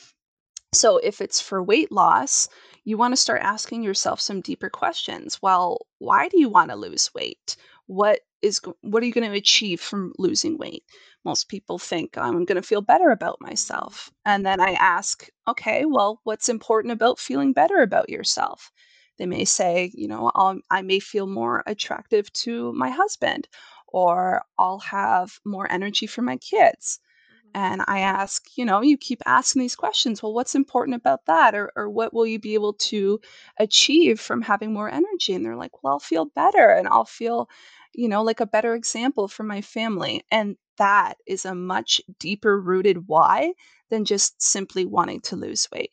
So, 0.73 0.97
if 0.97 1.21
it's 1.21 1.41
for 1.41 1.63
weight 1.63 1.91
loss, 1.91 2.49
you 2.83 2.97
wanna 2.97 3.17
start 3.17 3.41
asking 3.41 3.83
yourself 3.83 4.21
some 4.21 4.41
deeper 4.41 4.69
questions. 4.69 5.41
Well, 5.41 5.87
why 5.99 6.27
do 6.29 6.39
you 6.39 6.49
wanna 6.49 6.75
lose 6.75 7.13
weight? 7.13 7.55
What 7.87 8.21
is 8.41 8.61
what 8.81 9.01
are 9.01 9.05
you 9.05 9.13
gonna 9.13 9.31
achieve 9.31 9.81
from 9.81 10.13
losing 10.17 10.57
weight? 10.57 10.83
Most 11.25 11.49
people 11.49 11.79
think 11.79 12.17
I'm 12.17 12.45
going 12.45 12.55
to 12.55 12.61
feel 12.61 12.81
better 12.81 13.09
about 13.09 13.41
myself. 13.41 14.11
And 14.25 14.45
then 14.45 14.61
I 14.61 14.73
ask, 14.73 15.27
okay, 15.47 15.83
well, 15.83 16.21
what's 16.23 16.47
important 16.47 16.91
about 16.93 17.19
feeling 17.19 17.51
better 17.51 17.81
about 17.81 18.09
yourself? 18.09 18.71
They 19.17 19.25
may 19.25 19.43
say, 19.45 19.91
you 19.95 20.07
know, 20.07 20.31
I'll, 20.35 20.59
I 20.69 20.83
may 20.83 20.99
feel 20.99 21.25
more 21.25 21.63
attractive 21.65 22.31
to 22.33 22.73
my 22.73 22.89
husband, 22.89 23.47
or 23.87 24.43
I'll 24.57 24.79
have 24.79 25.39
more 25.45 25.71
energy 25.71 26.07
for 26.07 26.21
my 26.21 26.37
kids 26.37 26.99
Mhm. 27.29 27.55
and 27.55 27.81
I 27.87 27.99
ask, 27.99 28.45
you 28.57 28.65
know, 28.65 28.81
you 28.81 28.97
keep 28.97 29.21
asking 29.25 29.61
these 29.61 29.75
questions. 29.77 30.21
Well, 30.21 30.33
what's 30.33 30.55
important 30.55 30.95
about 30.95 31.25
that? 31.27 31.55
Or, 31.55 31.71
or 31.75 31.89
what 31.89 32.13
will 32.13 32.27
you 32.27 32.37
be 32.37 32.53
able 32.53 32.73
to 32.73 33.19
achieve 33.57 34.19
from 34.19 34.41
having 34.41 34.73
more 34.73 34.89
energy? 34.89 35.33
And 35.33 35.45
they're 35.45 35.55
like, 35.55 35.81
well, 35.81 35.93
I'll 35.93 35.99
feel 35.99 36.25
better 36.25 36.69
and 36.69 36.87
I'll 36.87 37.05
feel, 37.05 37.49
you 37.93 38.09
know, 38.09 38.23
like 38.23 38.41
a 38.41 38.45
better 38.45 38.75
example 38.75 39.27
for 39.29 39.43
my 39.43 39.61
family. 39.61 40.23
And 40.31 40.57
that 40.77 41.15
is 41.25 41.45
a 41.45 41.55
much 41.55 42.01
deeper 42.19 42.59
rooted 42.59 43.07
why 43.07 43.53
than 43.89 44.03
just 44.03 44.41
simply 44.41 44.85
wanting 44.85 45.21
to 45.21 45.37
lose 45.37 45.67
weight. 45.71 45.91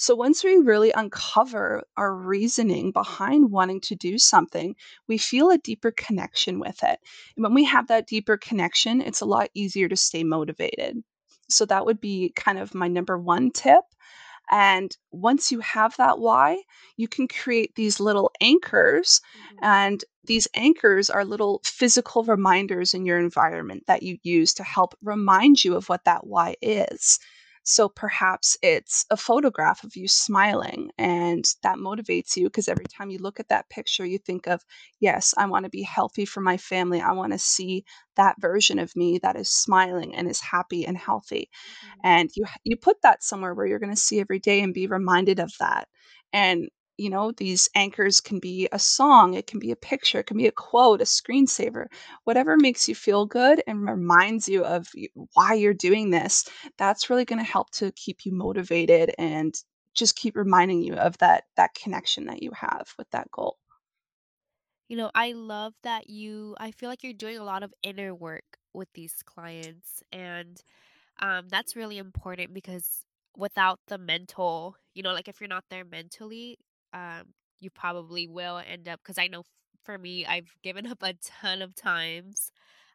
So 0.00 0.14
once 0.14 0.42
we 0.42 0.56
really 0.56 0.92
uncover 0.92 1.84
our 1.98 2.14
reasoning 2.14 2.90
behind 2.90 3.50
wanting 3.50 3.82
to 3.82 3.94
do 3.94 4.16
something, 4.16 4.74
we 5.06 5.18
feel 5.18 5.50
a 5.50 5.58
deeper 5.58 5.90
connection 5.92 6.58
with 6.58 6.82
it. 6.82 6.98
And 7.36 7.42
when 7.44 7.52
we 7.52 7.64
have 7.64 7.88
that 7.88 8.06
deeper 8.06 8.38
connection, 8.38 9.02
it's 9.02 9.20
a 9.20 9.26
lot 9.26 9.50
easier 9.52 9.88
to 9.90 9.96
stay 9.96 10.24
motivated. 10.24 11.02
So 11.50 11.66
that 11.66 11.84
would 11.84 12.00
be 12.00 12.32
kind 12.34 12.58
of 12.58 12.74
my 12.74 12.88
number 12.88 13.18
one 13.18 13.50
tip. 13.50 13.84
And 14.50 14.96
once 15.12 15.52
you 15.52 15.60
have 15.60 15.96
that 15.98 16.18
why, 16.18 16.62
you 16.96 17.06
can 17.06 17.28
create 17.28 17.74
these 17.74 18.00
little 18.00 18.32
anchors. 18.40 19.20
Mhm. 19.36 19.58
And 19.62 20.04
these 20.24 20.48
anchors 20.54 21.10
are 21.10 21.24
little 21.26 21.60
physical 21.64 22.24
reminders 22.24 22.94
in 22.94 23.04
your 23.04 23.18
environment 23.18 23.84
that 23.86 24.02
you 24.02 24.18
use 24.22 24.54
to 24.54 24.64
help 24.64 24.94
remind 25.02 25.62
you 25.62 25.76
of 25.76 25.88
what 25.90 26.04
that 26.04 26.26
why 26.26 26.56
is. 26.62 27.18
So 27.72 27.88
perhaps 27.88 28.56
it's 28.62 29.06
a 29.10 29.16
photograph 29.16 29.84
of 29.84 29.96
you 29.96 30.08
smiling, 30.08 30.90
and 30.98 31.44
that 31.62 31.78
motivates 31.78 32.36
you 32.36 32.44
because 32.46 32.68
every 32.68 32.86
time 32.86 33.10
you 33.10 33.18
look 33.18 33.40
at 33.40 33.48
that 33.48 33.68
picture, 33.70 34.04
you 34.04 34.18
think 34.18 34.46
of, 34.46 34.62
yes, 35.00 35.34
I 35.38 35.46
want 35.46 35.64
to 35.64 35.70
be 35.70 35.82
healthy 35.82 36.24
for 36.24 36.40
my 36.40 36.56
family. 36.56 37.00
I 37.00 37.12
want 37.12 37.32
to 37.32 37.38
see 37.38 37.84
that 38.16 38.36
version 38.40 38.78
of 38.78 38.94
me 38.96 39.18
that 39.22 39.36
is 39.36 39.48
smiling 39.48 40.14
and 40.14 40.28
is 40.28 40.40
happy 40.40 40.84
and 40.86 40.96
healthy 40.98 41.48
Mhm. 41.84 42.00
and 42.04 42.30
you 42.36 42.44
you 42.64 42.76
put 42.76 42.96
that 43.02 43.22
somewhere 43.22 43.54
where 43.54 43.66
you're 43.66 43.78
going 43.78 43.94
to 43.94 43.96
see 43.96 44.20
every 44.20 44.38
day 44.38 44.60
and 44.60 44.74
be 44.74 44.86
reminded 44.86 45.38
of 45.40 45.52
that 45.60 45.88
and 46.32 46.68
you 47.00 47.10
know 47.10 47.32
these 47.32 47.68
anchors 47.74 48.20
can 48.20 48.38
be 48.38 48.68
a 48.72 48.78
song 48.78 49.34
it 49.34 49.46
can 49.46 49.58
be 49.58 49.70
a 49.70 49.76
picture 49.76 50.20
it 50.20 50.26
can 50.26 50.36
be 50.36 50.46
a 50.46 50.52
quote 50.52 51.00
a 51.00 51.04
screensaver 51.04 51.86
whatever 52.24 52.56
makes 52.56 52.88
you 52.88 52.94
feel 52.94 53.26
good 53.26 53.62
and 53.66 53.88
reminds 53.88 54.48
you 54.48 54.64
of 54.64 54.86
why 55.34 55.54
you're 55.54 55.74
doing 55.74 56.10
this 56.10 56.44
that's 56.76 57.08
really 57.08 57.24
going 57.24 57.38
to 57.38 57.52
help 57.52 57.70
to 57.70 57.90
keep 57.92 58.24
you 58.24 58.32
motivated 58.32 59.12
and 59.18 59.54
just 59.94 60.16
keep 60.16 60.36
reminding 60.36 60.82
you 60.82 60.94
of 60.94 61.16
that 61.18 61.44
that 61.56 61.74
connection 61.74 62.26
that 62.26 62.42
you 62.42 62.50
have 62.52 62.92
with 62.98 63.10
that 63.10 63.30
goal. 63.30 63.58
You 64.88 64.96
know, 64.96 65.10
I 65.14 65.32
love 65.32 65.74
that 65.82 66.10
you 66.10 66.56
I 66.58 66.72
feel 66.72 66.88
like 66.88 67.02
you're 67.02 67.12
doing 67.12 67.38
a 67.38 67.44
lot 67.44 67.62
of 67.62 67.72
inner 67.82 68.14
work 68.14 68.58
with 68.72 68.88
these 68.94 69.14
clients 69.24 70.02
and 70.12 70.62
um 71.20 71.48
that's 71.48 71.76
really 71.76 71.98
important 71.98 72.54
because 72.54 73.04
without 73.36 73.78
the 73.88 73.98
mental, 73.98 74.76
you 74.94 75.02
know, 75.02 75.12
like 75.12 75.28
if 75.28 75.40
you're 75.40 75.48
not 75.48 75.64
there 75.70 75.84
mentally, 75.84 76.58
um 76.92 77.34
you 77.60 77.70
probably 77.70 78.26
will 78.28 78.58
end 78.58 78.88
up 78.88 79.02
cuz 79.04 79.18
I 79.18 79.28
know 79.28 79.44
for 79.84 79.98
me 79.98 80.26
I've 80.26 80.50
given 80.62 80.86
up 80.86 81.02
a 81.02 81.14
ton 81.14 81.62
of 81.62 81.74
times 81.74 82.50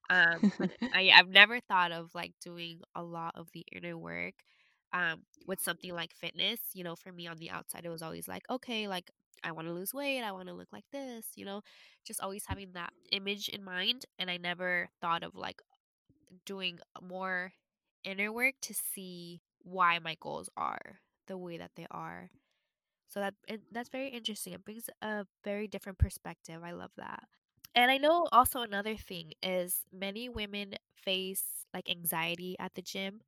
Um, 0.09 0.51
but 0.59 0.71
I 0.93 1.11
I've 1.13 1.29
never 1.29 1.59
thought 1.61 1.91
of, 1.91 2.15
like, 2.15 2.33
doing 2.41 2.81
a 2.95 3.03
lot 3.03 3.33
of 3.35 3.51
the 3.53 3.65
inner 3.73 3.97
work, 3.97 4.35
um, 4.93 5.23
with 5.47 5.59
something 5.61 5.93
like 5.93 6.13
fitness, 6.15 6.61
you 6.73 6.83
know, 6.83 6.95
for 6.95 7.11
me 7.11 7.27
on 7.27 7.37
the 7.37 7.49
outside, 7.51 7.85
it 7.85 7.89
was 7.89 8.01
always 8.03 8.27
like, 8.27 8.43
"Okay, 8.49 8.87
like, 8.87 9.11
I 9.43 9.51
wanna 9.51 9.73
lose 9.73 9.93
weight, 9.93 10.21
I 10.23 10.31
wanna 10.31 10.53
look 10.55 10.71
like 10.73 10.85
this," 10.91 11.27
you 11.35 11.45
know, 11.45 11.61
just 12.05 12.21
always 12.21 12.45
having 12.47 12.71
that 12.73 12.93
image 13.11 13.49
in 13.49 13.63
mind, 13.63 14.05
and 14.19 14.31
I 14.31 14.37
never 14.37 14.89
thought 15.01 15.23
of, 15.23 15.35
like, 15.35 15.61
doing 16.45 16.79
more 17.01 17.53
inner 18.03 18.31
work 18.31 18.55
to 18.61 18.73
see 18.73 19.41
why 19.59 19.99
my 19.99 20.15
goals 20.19 20.49
are 20.57 21.01
the 21.27 21.37
way 21.37 21.57
that 21.57 21.71
they 21.75 21.87
are. 21.91 22.29
So 23.15 23.22
that 23.22 23.36
and 23.48 23.62
that's 23.72 23.89
very 23.89 24.10
interesting, 24.10 24.53
it 24.53 24.65
brings 24.65 24.89
a 25.01 25.25
very 25.43 25.67
different 25.67 25.98
perspective, 26.00 26.63
I 26.63 26.72
love 26.72 26.91
that. 26.98 27.24
And 27.74 27.91
I 27.91 27.98
know 27.98 28.27
also 28.31 28.62
another 28.62 28.95
thing 28.95 29.34
is 29.43 29.86
many 29.91 30.29
women 30.29 30.75
face 30.95 31.65
like 31.74 31.89
anxiety 31.89 32.55
at 32.60 32.75
the 32.75 32.81
gym 32.81 33.22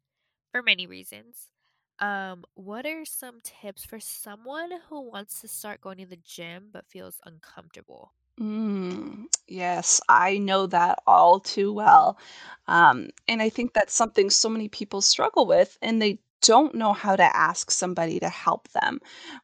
for 0.52 0.62
many 0.64 0.88
reasons. 0.88 1.52
Um, 2.00 2.46
what 2.56 2.86
are 2.86 3.06
some 3.06 3.40
tips 3.44 3.86
for 3.86 4.00
someone 4.00 4.72
who 4.90 5.02
wants 5.02 5.42
to 5.42 5.48
start 5.48 5.82
going 5.82 5.98
to 6.00 6.06
the 6.06 6.18
gym 6.18 6.70
but 6.72 6.88
feels 6.88 7.20
uncomfortable? 7.26 8.14
Mm, 8.40 9.26
yes, 9.48 10.00
I 10.10 10.38
know 10.38 10.68
that 10.68 11.00
all 11.08 11.40
too 11.40 11.74
well. 11.74 12.20
Um, 12.68 13.10
and 13.28 13.42
I 13.42 13.50
think 13.50 13.74
that's 13.74 13.94
something 13.96 14.30
so 14.30 14.48
many 14.50 14.70
people 14.70 15.02
struggle 15.02 15.48
with, 15.48 15.78
and 15.82 16.02
they 16.02 16.20
don't 16.42 16.76
know 16.76 16.94
how 16.94 17.16
to 17.16 17.36
ask 17.36 17.72
somebody 17.72 18.20
to 18.20 18.30
help 18.30 18.68
them. 18.70 19.00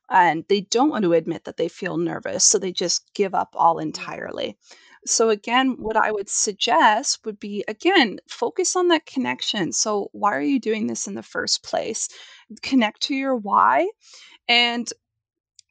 And 0.10 0.46
they 0.48 0.62
don't 0.62 0.90
want 0.90 1.04
to 1.04 1.14
admit 1.14 1.46
that 1.46 1.58
they 1.58 1.68
feel 1.68 1.98
nervous, 1.98 2.46
so 2.46 2.58
they 2.60 2.72
just 2.72 3.14
give 3.14 3.34
up 3.34 3.50
all 3.56 3.80
entirely. 3.80 4.58
So, 5.06 5.30
again, 5.30 5.76
what 5.80 5.98
I 5.98 6.12
would 6.12 6.30
suggest 6.30 7.26
would 7.26 7.40
be 7.40 7.66
again, 7.68 8.20
focus 8.30 8.76
on 8.76 8.88
that 8.88 9.06
connection. 9.06 9.74
So, 9.74 10.10
why 10.14 10.34
are 10.36 10.42
you 10.42 10.60
doing 10.60 10.88
this 10.88 11.08
in 11.08 11.16
the 11.16 11.24
first 11.24 11.64
place? 11.64 12.08
Connect 12.62 13.02
to 13.04 13.16
your 13.16 13.36
why 13.36 13.90
and 14.48 14.92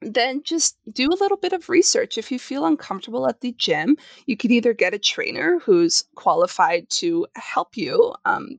then 0.03 0.43
just 0.43 0.77
do 0.93 1.09
a 1.09 1.21
little 1.21 1.37
bit 1.37 1.53
of 1.53 1.69
research. 1.69 2.19
If 2.19 2.33
you 2.33 2.39
feel 2.39 2.67
uncomfortable 2.67 3.29
at 3.29 3.41
the 3.41 3.53
gym, 3.53 3.97
you 4.27 4.37
can 4.37 4.51
either 4.51 4.73
get 4.73 4.95
a 4.95 4.99
trainer 4.99 5.61
who's 5.61 6.05
qualified 6.15 6.91
to 6.91 7.27
help 7.37 7.77
you 7.77 8.15
um, 8.25 8.59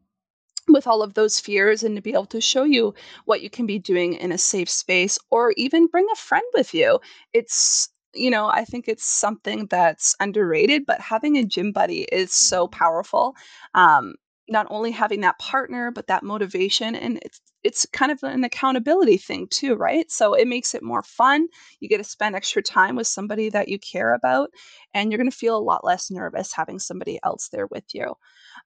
with 0.73 0.87
all 0.87 1.01
of 1.03 1.13
those 1.13 1.39
fears 1.39 1.83
and 1.83 1.95
to 1.95 2.01
be 2.01 2.11
able 2.13 2.25
to 2.27 2.41
show 2.41 2.63
you 2.63 2.93
what 3.25 3.41
you 3.41 3.49
can 3.49 3.65
be 3.65 3.79
doing 3.79 4.13
in 4.15 4.31
a 4.33 4.37
safe 4.37 4.69
space, 4.69 5.17
or 5.31 5.53
even 5.57 5.87
bring 5.87 6.07
a 6.11 6.15
friend 6.17 6.45
with 6.55 6.73
you. 6.73 6.99
It's 7.33 7.89
you 8.15 8.29
know, 8.29 8.45
I 8.47 8.63
think 8.65 8.87
it's 8.87 9.05
something 9.05 9.65
that's 9.67 10.15
underrated, 10.19 10.85
but 10.85 11.01
having 11.01 11.37
a 11.37 11.43
gym 11.45 11.71
buddy 11.71 12.03
is 12.03 12.31
so 12.33 12.67
Mhm. 12.67 12.71
powerful. 12.71 13.35
Um, 13.73 14.15
not 14.49 14.67
only 14.69 14.91
having 14.91 15.21
that 15.21 15.39
partner, 15.39 15.89
but 15.91 16.07
that 16.07 16.23
motivation, 16.23 16.95
and 16.95 17.17
it's 17.23 17.41
it's 17.63 17.85
kind 17.87 18.11
of 18.11 18.19
an 18.23 18.43
accountability 18.43 19.17
thing 19.17 19.47
too, 19.49 19.75
right? 19.75 20.09
So 20.11 20.33
it 20.33 20.47
makes 20.47 20.75
it 20.75 20.83
more 20.83 21.03
fun. 21.03 21.47
You 21.79 21.89
get 21.89 21.97
to 21.97 22.03
spend 22.03 22.35
extra 22.35 22.61
time 22.61 22.95
with 22.95 23.07
somebody 23.07 23.49
that 23.49 23.69
you 23.69 23.79
care 23.79 24.13
about, 24.13 24.49
and 24.93 25.11
you're 25.11 25.17
going 25.17 25.31
to 25.31 25.35
feel 25.35 25.57
a 25.57 25.59
lot 25.59 25.83
less 25.83 26.11
nervous 26.11 26.53
having 26.53 26.79
somebody 26.79 27.19
else 27.23 27.49
there 27.49 27.67
with 27.67 27.85
you. 27.93 28.15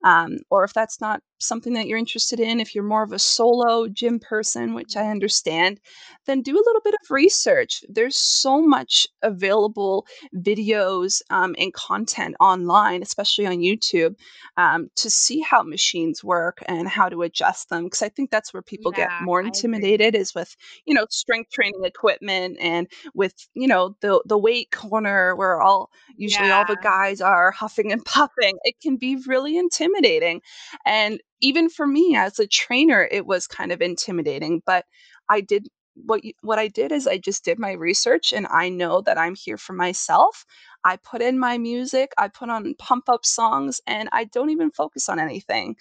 Um, 0.04 0.40
or 0.50 0.64
if 0.64 0.74
that's 0.74 1.02
not 1.02 1.22
something 1.40 1.74
that 1.74 1.88
you're 1.88 1.98
interested 1.98 2.40
in, 2.40 2.60
if 2.60 2.76
you're 2.76 2.84
more 2.84 3.04
of 3.04 3.12
a 3.12 3.20
solo 3.20 3.88
gym 3.88 4.20
person, 4.20 4.74
which 4.74 4.96
I 4.96 5.10
understand, 5.10 5.80
then 6.26 6.42
do 6.42 6.56
a 6.56 6.66
little 6.66 6.82
bit 6.84 6.94
of 6.94 7.12
research. 7.12 7.84
There's 7.88 8.18
so 8.18 8.62
much 8.62 9.08
available 9.22 10.06
videos 10.36 11.22
um, 11.30 11.56
and 11.58 11.74
content 11.74 12.36
online, 12.40 13.02
especially 13.02 13.48
on 13.48 13.58
YouTube, 13.58 14.16
um, 14.58 14.90
to 14.98 15.10
see 15.10 15.42
how 15.42 15.64
machines 15.64 16.24
work 16.24 16.64
and 16.68 16.88
how 16.88 17.10
to 17.10 17.22
adjust 17.22 17.70
them. 17.70 17.86
Because 17.86 18.02
I 18.02 18.10
think 18.10 18.30
that's 18.30 18.54
where 18.54 18.64
people 18.64 18.87
get 18.92 19.12
Yeah, 19.12 19.20
more 19.20 19.42
intimidated 19.42 20.16
is 20.16 20.34
with, 20.36 20.56
you 20.86 20.94
know, 20.94 21.06
strength 21.10 21.52
training 21.52 21.84
equipment 21.84 22.58
and 22.60 22.88
with, 23.14 23.34
you 23.54 23.68
know, 23.68 23.96
the 24.02 24.22
the 24.26 24.38
weight 24.38 24.72
corner 24.72 25.36
where 25.36 25.62
all 25.62 25.90
usually 26.18 26.52
all 26.52 26.66
the 26.66 26.78
guys 26.78 27.22
are 27.22 27.52
huffing 27.52 27.92
and 27.92 28.04
puffing. 28.06 28.58
It 28.64 28.76
can 28.82 28.98
be 28.98 29.18
really 29.28 29.58
intimidating. 29.58 30.42
And 30.86 31.22
even 31.42 31.70
for 31.70 31.86
me 31.88 32.16
as 32.16 32.40
a 32.40 32.48
trainer, 32.48 33.08
it 33.12 33.26
was 33.26 33.48
kind 33.48 33.72
of 33.72 33.82
intimidating, 33.82 34.62
but 34.66 34.86
I 35.30 35.42
did 35.42 35.68
what 35.96 36.24
you, 36.24 36.34
what 36.42 36.60
I 36.60 36.68
did 36.68 36.92
is 36.92 37.08
I 37.08 37.18
just 37.18 37.44
did 37.44 37.58
my 37.58 37.72
research 37.72 38.32
and 38.32 38.46
I 38.48 38.70
know 38.70 39.02
that 39.02 39.18
I'm 39.18 39.36
here 39.36 39.58
for 39.58 39.74
myself. 39.74 40.46
I 40.84 40.98
put 40.98 41.22
in 41.22 41.40
my 41.40 41.58
music, 41.58 42.12
I 42.18 42.28
put 42.28 42.50
on 42.50 42.76
pump 42.76 43.10
up 43.10 43.26
songs 43.26 43.82
and 43.88 44.08
I 44.12 44.26
don't 44.26 44.52
even 44.52 44.72
focus 44.72 45.10
on 45.10 45.20
anything. 45.20 45.76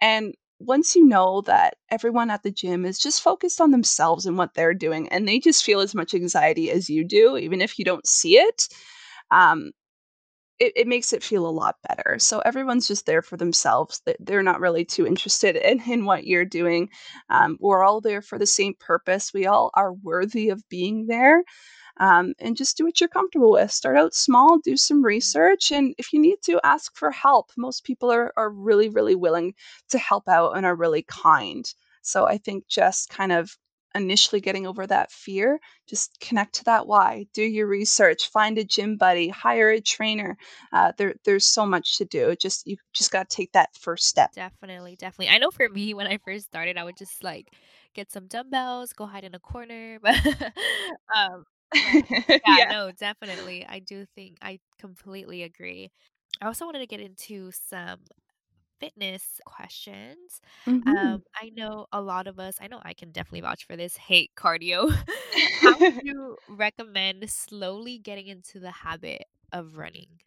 And 0.00 0.34
once 0.60 0.96
you 0.96 1.04
know 1.04 1.42
that 1.42 1.74
everyone 1.90 2.30
at 2.30 2.42
the 2.42 2.50
gym 2.50 2.84
is 2.84 2.98
just 2.98 3.22
focused 3.22 3.60
on 3.60 3.70
themselves 3.70 4.26
and 4.26 4.36
what 4.38 4.54
they're 4.54 4.74
doing 4.74 5.08
and 5.10 5.26
they 5.28 5.38
just 5.38 5.64
feel 5.64 5.80
as 5.80 5.94
much 5.94 6.14
anxiety 6.14 6.70
as 6.70 6.90
you 6.90 7.04
do 7.04 7.36
even 7.36 7.60
if 7.60 7.78
you 7.78 7.84
don't 7.84 8.06
see 8.06 8.38
it, 8.38 8.68
um, 9.30 9.72
it, 10.58 10.72
it 10.76 10.88
makes 10.88 11.12
it 11.12 11.22
feel 11.22 11.46
a 11.46 11.50
lot 11.50 11.76
better. 11.88 12.18
So 12.18 12.40
everyone's 12.40 12.88
just 12.88 13.06
there 13.06 13.22
for 13.22 13.36
themselves. 13.36 14.00
They- 14.04 14.16
They're 14.20 14.42
not 14.42 14.60
really 14.60 14.84
too 14.84 15.06
interested 15.06 15.56
in, 15.56 15.80
in 15.90 16.04
what 16.04 16.26
you're 16.26 16.44
doing. 16.44 16.90
Um, 17.30 17.56
we're 17.60 17.84
all 17.84 18.00
there 18.00 18.22
for 18.22 18.38
the 18.38 18.46
same 18.46 18.74
purpose. 18.78 19.32
We 19.32 19.46
all 19.46 19.70
are 19.74 19.92
worthy 19.92 20.48
of 20.50 20.62
being 20.68 21.06
there. 21.06 21.44
Um, 21.98 22.34
and 22.38 22.56
just 22.56 22.76
do 22.76 22.84
what 22.84 23.00
you're 23.00 23.08
comfortable 23.08 23.52
with. 23.52 23.70
Start 23.70 23.96
out 23.96 24.14
small, 24.14 24.58
do 24.58 24.76
some 24.76 25.04
research, 25.04 25.72
and 25.72 25.94
if 25.98 26.12
you 26.12 26.20
need 26.20 26.38
to, 26.44 26.60
ask 26.64 26.96
for 26.96 27.10
help. 27.10 27.50
Most 27.56 27.84
people 27.84 28.10
are, 28.10 28.32
are 28.36 28.50
really, 28.50 28.88
really 28.88 29.14
willing 29.14 29.54
to 29.90 29.98
help 29.98 30.28
out 30.28 30.56
and 30.56 30.66
are 30.66 30.74
really 30.74 31.02
kind. 31.02 31.72
So 32.02 32.26
I 32.26 32.38
think 32.38 32.66
just 32.68 33.08
kind 33.10 33.32
of 33.32 33.56
initially 33.94 34.40
getting 34.40 34.66
over 34.66 34.86
that 34.86 35.10
fear, 35.10 35.58
just 35.86 36.18
connect 36.20 36.54
to 36.56 36.64
that 36.64 36.86
why. 36.86 37.26
Do 37.32 37.42
your 37.42 37.66
research, 37.66 38.28
find 38.28 38.58
a 38.58 38.64
gym 38.64 38.96
buddy, 38.96 39.28
hire 39.28 39.70
a 39.70 39.80
trainer. 39.80 40.36
Uh, 40.72 40.92
there, 40.96 41.14
there's 41.24 41.46
so 41.46 41.66
much 41.66 41.98
to 41.98 42.04
do. 42.04 42.34
Just 42.36 42.66
you 42.66 42.76
just 42.92 43.10
got 43.10 43.28
to 43.28 43.36
take 43.36 43.52
that 43.52 43.74
first 43.76 44.06
step. 44.06 44.32
Definitely, 44.32 44.96
definitely. 44.96 45.34
I 45.34 45.38
know 45.38 45.50
for 45.50 45.68
me, 45.68 45.94
when 45.94 46.06
I 46.06 46.18
first 46.18 46.46
started, 46.46 46.76
I 46.76 46.84
would 46.84 46.96
just 46.96 47.22
like 47.24 47.48
get 47.94 48.10
some 48.10 48.26
dumbbells, 48.26 48.92
go 48.92 49.06
hide 49.06 49.24
in 49.24 49.34
a 49.34 49.40
corner, 49.40 49.98
but 50.02 50.16
um, 51.16 51.44
yeah, 52.46 52.58
yeah. 52.58 52.64
no, 52.68 52.92
definitely. 52.92 53.66
I 53.66 53.80
do 53.80 54.06
think 54.14 54.38
I 54.42 54.60
completely 54.78 55.42
agree. 55.42 55.90
I 56.40 56.46
also 56.46 56.64
wanted 56.66 56.80
to 56.80 56.86
get 56.86 57.00
into 57.00 57.50
some 57.52 58.00
fitness 58.80 59.40
questions. 59.46 60.40
hmm 60.66 61.14
Um, 61.14 61.22
I 61.36 61.50
know 61.50 61.86
a 61.92 62.02
lot 62.02 62.26
of 62.28 62.38
us, 62.40 62.58
I 62.60 62.68
know 62.68 62.80
I 62.84 62.94
can 62.94 63.12
definitely 63.12 63.42
vouch 63.42 63.66
for 63.66 63.76
this, 63.76 63.96
hate 63.96 64.32
cardio. 64.36 64.90
How 65.52 65.78
would 65.80 65.94
you 66.02 66.38
recommend 66.48 67.30
slowly 67.30 67.98
getting 67.98 68.28
into 68.28 68.60
the 68.60 68.72
habit 68.72 69.24
of 69.52 69.76
running? 69.76 70.20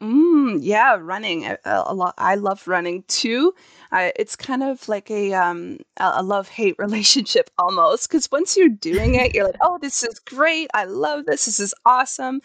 Mm, 0.00 0.58
yeah, 0.60 0.96
running. 1.00 1.44
A, 1.46 1.58
a 1.64 1.94
lot. 1.94 2.14
I 2.18 2.34
love 2.34 2.66
running 2.66 3.04
too. 3.06 3.54
I, 3.92 4.12
it's 4.16 4.34
kind 4.34 4.62
of 4.64 4.88
like 4.88 5.10
a 5.10 5.32
um 5.34 5.78
a, 5.98 6.12
a 6.16 6.22
love 6.22 6.48
hate 6.48 6.74
relationship 6.78 7.50
almost. 7.58 8.08
Because 8.08 8.30
once 8.30 8.56
you're 8.56 8.68
doing 8.68 9.14
it, 9.14 9.34
you're 9.34 9.44
like, 9.46 9.56
oh, 9.60 9.78
this 9.80 10.02
is 10.02 10.18
great. 10.18 10.70
I 10.74 10.84
love 10.84 11.26
this. 11.26 11.44
This 11.44 11.60
is 11.60 11.74
awesome. 11.86 12.40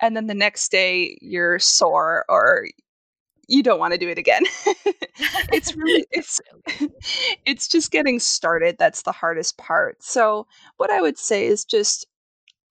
And 0.00 0.16
then 0.16 0.26
the 0.26 0.34
next 0.34 0.70
day, 0.70 1.18
you're 1.20 1.58
sore 1.58 2.24
or 2.28 2.66
you 3.48 3.62
don't 3.62 3.78
want 3.78 3.92
to 3.92 3.98
do 3.98 4.08
it 4.08 4.18
again. 4.18 4.42
it's 5.52 5.76
really 5.76 6.06
it's 6.12 6.40
it's 7.44 7.68
just 7.68 7.90
getting 7.90 8.18
started 8.18 8.76
that's 8.78 9.02
the 9.02 9.12
hardest 9.12 9.58
part. 9.58 10.02
So 10.02 10.46
what 10.78 10.90
I 10.90 11.00
would 11.00 11.18
say 11.18 11.46
is 11.46 11.64
just 11.64 12.06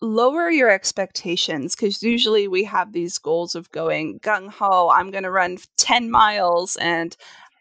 lower 0.02 0.50
your 0.50 0.70
expectations 0.70 1.76
because 1.76 2.02
usually 2.02 2.48
we 2.48 2.64
have 2.64 2.92
these 2.92 3.20
goals 3.20 3.56
of 3.56 3.72
going 3.72 4.20
gung 4.20 4.50
ho. 4.50 4.90
I'm 4.90 5.12
going 5.12 5.24
to 5.24 5.32
run 5.32 5.58
10 5.78 6.10
miles 6.10 6.76
and 6.78 7.16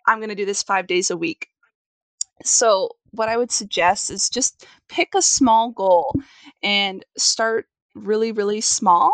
I'm 0.07 0.19
going 0.19 0.31
to 0.31 0.35
do 0.35 0.47
this 0.47 0.63
five 0.63 0.87
days 0.87 1.11
a 1.11 1.17
week. 1.17 1.49
So, 2.43 2.91
what 3.13 3.29
I 3.29 3.37
would 3.37 3.51
suggest 3.51 4.09
is 4.11 4.31
just 4.31 4.67
pick 4.89 5.15
a 5.15 5.23
small 5.23 5.73
goal 5.73 6.15
and 6.63 7.05
start 7.19 7.67
really, 7.95 8.33
really 8.33 8.61
small. 8.61 9.13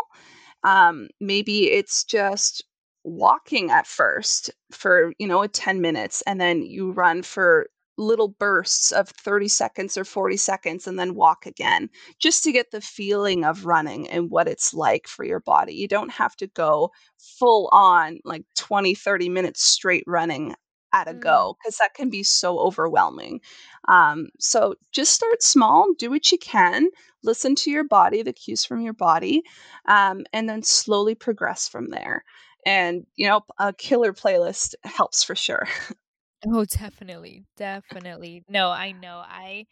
Um, 0.63 1.09
maybe 1.19 1.71
it's 1.71 2.03
just 2.03 2.63
walking 3.03 3.71
at 3.71 3.87
first 3.87 4.51
for, 4.71 5.13
you 5.17 5.27
know, 5.27 5.41
a 5.41 5.47
10 5.47 5.81
minutes 5.81 6.21
and 6.27 6.39
then 6.39 6.61
you 6.61 6.91
run 6.91 7.23
for 7.23 7.67
little 7.97 8.27
bursts 8.29 8.91
of 8.91 9.09
30 9.09 9.47
seconds 9.47 9.97
or 9.97 10.03
40 10.05 10.37
seconds 10.37 10.87
and 10.87 10.99
then 10.99 11.15
walk 11.15 11.45
again 11.45 11.89
just 12.19 12.43
to 12.43 12.51
get 12.51 12.71
the 12.71 12.81
feeling 12.81 13.43
of 13.43 13.65
running 13.65 14.09
and 14.09 14.29
what 14.29 14.47
it's 14.47 14.73
like 14.73 15.07
for 15.07 15.25
your 15.25 15.39
body. 15.39 15.73
You 15.73 15.87
don't 15.87 16.11
have 16.11 16.35
to 16.37 16.47
go 16.47 16.91
full 17.17 17.69
on 17.71 18.19
like 18.23 18.43
20, 18.55 18.93
30 18.95 19.29
minutes 19.29 19.63
straight 19.63 20.03
running 20.07 20.55
at 20.93 21.07
a 21.07 21.13
Mm. 21.13 21.19
go 21.19 21.55
because 21.59 21.77
that 21.77 21.93
can 21.93 22.09
be 22.09 22.23
so 22.23 22.59
overwhelming. 22.59 23.41
Um, 23.87 24.27
so 24.39 24.75
just 24.91 25.13
start 25.13 25.41
small, 25.43 25.93
do 25.97 26.09
what 26.09 26.31
you 26.31 26.37
can, 26.37 26.89
listen 27.23 27.55
to 27.55 27.71
your 27.71 27.83
body, 27.83 28.21
the 28.23 28.33
cues 28.33 28.65
from 28.65 28.81
your 28.81 28.93
body, 28.93 29.43
um, 29.87 30.25
and 30.33 30.47
then 30.49 30.63
slowly 30.63 31.15
progress 31.15 31.67
from 31.67 31.89
there. 31.89 32.23
And, 32.65 33.05
you 33.15 33.27
know, 33.27 33.41
a 33.59 33.73
killer 33.73 34.13
playlist 34.13 34.75
helps 34.83 35.23
for 35.23 35.35
sure. 35.35 35.67
Oh, 36.45 36.65
definitely, 36.65 37.45
definitely. 37.55 38.43
No, 38.47 38.69
I 38.69 38.91
know. 38.91 39.23
I 39.25 39.65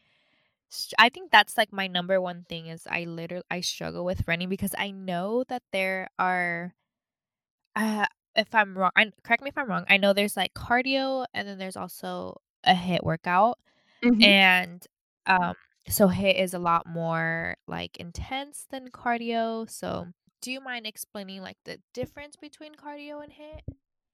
I 0.99 1.09
think 1.09 1.31
that's, 1.31 1.57
like, 1.57 1.71
my 1.71 1.87
number 1.87 2.19
one 2.21 2.43
thing 2.49 2.67
is 2.67 2.87
I 2.87 3.05
literally 3.05 3.43
I 3.51 3.61
struggle 3.61 4.03
with 4.05 4.27
running 4.27 4.49
because 4.49 4.75
I 4.77 4.91
know 4.91 5.43
that 5.47 5.63
there 5.71 6.09
are 6.19 6.75
uh, 7.75 8.05
if 8.35 8.53
I'm 8.53 8.77
wrong 8.77 8.91
and 8.95 9.13
correct 9.23 9.43
me 9.43 9.49
if 9.49 9.57
I'm 9.57 9.69
wrong, 9.69 9.85
I 9.89 9.97
know 9.97 10.13
there's, 10.13 10.37
like, 10.37 10.53
cardio 10.53 11.25
and 11.33 11.47
then 11.47 11.57
there's 11.57 11.77
also 11.77 12.37
a 12.63 12.73
HIIT 12.73 13.03
workout, 13.03 13.59
Mhm. 14.03 14.35
and, 14.59 14.85
um, 15.27 15.55
so 15.89 16.07
HIIT 16.09 16.39
is 16.41 16.53
a 16.55 16.59
lot 16.59 16.87
more, 16.87 17.57
like, 17.67 17.97
intense 17.99 18.67
than 18.71 18.89
cardio, 18.91 19.69
so 19.69 20.07
do 20.41 20.51
you 20.51 20.61
mind 20.61 20.87
explaining, 20.87 21.41
like, 21.41 21.57
the 21.65 21.79
difference 21.93 22.35
between 22.37 22.75
cardio 22.75 23.23
and 23.23 23.33
HIIT? 23.33 23.63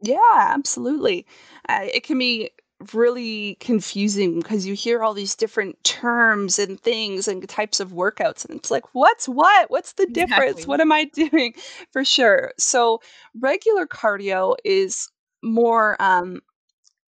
Yeah, 0.01 0.17
absolutely. 0.35 1.25
Uh, 1.69 1.87
it 1.93 2.03
can 2.03 2.17
be 2.17 2.51
really 2.93 3.55
confusing 3.59 4.39
because 4.39 4.65
you 4.65 4.73
hear 4.73 5.03
all 5.03 5.13
these 5.13 5.35
different 5.35 5.81
terms 5.83 6.57
and 6.57 6.79
things 6.79 7.27
and 7.27 7.47
types 7.47 7.79
of 7.79 7.91
workouts, 7.91 8.45
and 8.45 8.57
it's 8.57 8.71
like, 8.71 8.95
what's 8.95 9.27
what? 9.29 9.69
What's 9.69 9.93
the 9.93 10.07
difference? 10.07 10.65
Exactly. 10.65 10.65
What 10.65 10.81
am 10.81 10.91
I 10.91 11.05
doing? 11.13 11.53
For 11.91 12.03
sure. 12.03 12.53
So, 12.57 12.99
regular 13.39 13.85
cardio 13.85 14.55
is 14.65 15.07
more 15.43 16.01
um, 16.01 16.41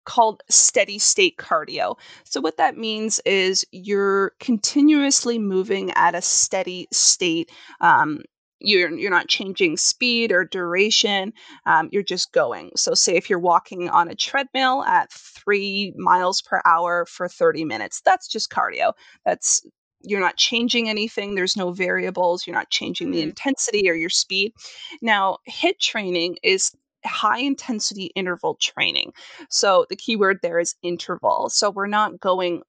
called 0.05 0.43
steady 0.49 0.99
state 0.99 1.37
cardio. 1.37 1.97
So, 2.23 2.41
what 2.41 2.57
that 2.57 2.77
means 2.77 3.19
is 3.25 3.65
you're 3.71 4.31
continuously 4.39 5.39
moving 5.39 5.91
at 5.91 6.15
a 6.15 6.21
steady 6.21 6.87
state. 6.93 7.51
Um, 7.81 8.21
you're, 8.59 8.91
you're 8.91 9.11
not 9.11 9.27
changing 9.27 9.77
speed 9.77 10.31
or 10.31 10.45
duration. 10.45 11.33
Um, 11.65 11.89
you're 11.91 12.03
just 12.03 12.31
going. 12.31 12.71
So, 12.75 12.93
say 12.93 13.15
if 13.15 13.29
you're 13.29 13.39
walking 13.39 13.89
on 13.89 14.09
a 14.09 14.15
treadmill 14.15 14.83
at 14.83 15.11
three 15.11 15.93
miles 15.97 16.41
per 16.41 16.61
hour 16.65 17.05
for 17.05 17.27
30 17.27 17.65
minutes, 17.65 18.01
that's 18.05 18.27
just 18.27 18.49
cardio. 18.51 18.93
That's 19.25 19.61
you're 20.01 20.19
not 20.21 20.37
changing 20.37 20.89
anything. 20.89 21.35
There's 21.35 21.57
no 21.57 21.71
variables. 21.71 22.45
You're 22.47 22.55
not 22.55 22.69
changing 22.69 23.11
the 23.11 23.19
Mm, 23.19 23.23
intensity 23.23 23.89
or 23.89 23.93
your 23.95 24.09
speed. 24.09 24.53
Now, 25.01 25.39
HIIT 25.49 25.79
training 25.79 26.37
is 26.43 26.71
high 27.05 27.39
intensity 27.39 28.11
interval 28.15 28.55
training. 28.55 29.13
So 29.49 29.85
the 29.89 29.95
keyword 29.95 30.39
there 30.41 30.59
is 30.59 30.75
interval. 30.83 31.49
So 31.49 31.69
we're 31.69 31.87
not 31.87 32.19
going 32.19 32.63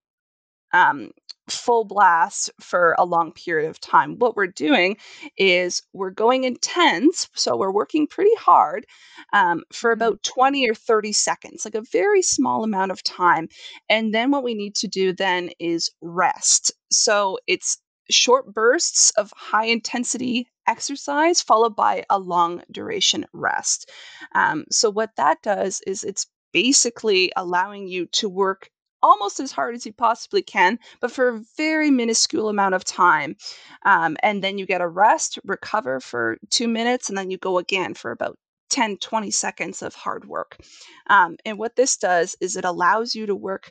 um, 0.73 1.11
full 1.53 1.85
blast 1.85 2.51
for 2.61 2.95
a 2.99 3.05
long 3.05 3.33
period 3.33 3.69
of 3.71 3.81
time. 3.81 4.17
What 4.19 4.37
we're 4.37 4.47
doing 4.47 4.97
is 5.37 5.83
we're 5.93 6.11
going 6.11 6.45
intense. 6.45 7.29
So 7.35 7.57
we're 7.57 7.73
working 7.73 8.07
pretty 8.07 8.35
hard 8.37 8.87
um, 9.33 9.63
for 9.73 9.91
mhm, 9.93 9.93
about 9.93 10.23
20 10.23 10.69
or 10.69 10.75
30 10.75 11.13
seconds, 11.13 11.65
like 11.65 11.75
a 11.75 11.83
very 11.93 12.23
small 12.23 12.65
amount 12.65 12.93
of 12.93 13.03
time. 13.03 13.49
And 13.89 14.15
then 14.15 14.31
what 14.31 14.45
we 14.45 14.55
need 14.55 14.75
to 14.77 14.89
do 14.89 15.13
then 15.13 15.51
is 15.59 15.91
rest. 16.01 16.73
So 16.91 17.39
it's 17.47 17.79
short 18.11 18.53
bursts 18.55 19.11
of 19.17 19.33
high 19.37 19.67
intensity 19.67 20.49
exercise 20.67 21.41
followed 21.43 21.77
by 21.77 22.05
a 22.11 22.19
long 22.19 22.63
duration 22.71 23.27
rest. 23.33 23.91
Um, 24.35 24.65
so 24.71 24.91
what 24.91 25.11
that 25.17 25.43
does 25.43 25.81
is 25.87 26.05
it's 26.05 26.27
basically 26.53 27.33
allowing 27.37 27.89
you 27.89 28.07
to 28.07 28.29
work 28.29 28.71
almost 29.03 29.41
as 29.41 29.53
hard 29.53 29.75
as 29.75 29.87
you 29.87 29.93
possibly 29.93 30.43
can, 30.43 30.79
but 31.01 31.11
for 31.11 31.29
a 31.29 31.41
very 31.57 31.91
minuscule 31.91 32.49
amount 32.49 32.75
of 32.75 32.85
time. 32.85 33.37
Um, 33.85 34.17
and 34.23 34.43
then 34.43 34.59
you 34.59 34.67
get 34.67 34.81
a 34.81 34.89
rest, 34.89 35.39
recover 35.45 36.01
for 36.01 36.39
two 36.51 36.69
minutes, 36.69 37.09
and 37.09 37.17
then 37.17 37.31
you 37.31 37.39
go 37.39 37.59
again 37.59 37.95
for 37.95 38.11
about 38.11 38.39
10, 38.71 38.99
20 38.99 39.31
seconds 39.31 39.83
of 39.83 39.95
hard 39.95 40.27
work. 40.27 40.59
Um, 41.09 41.37
and 41.45 41.59
what 41.59 41.77
this 41.77 41.97
does 41.97 42.37
is 42.41 42.57
it 42.57 42.65
allows 42.65 43.15
you 43.15 43.27
to 43.27 43.35
work 43.35 43.71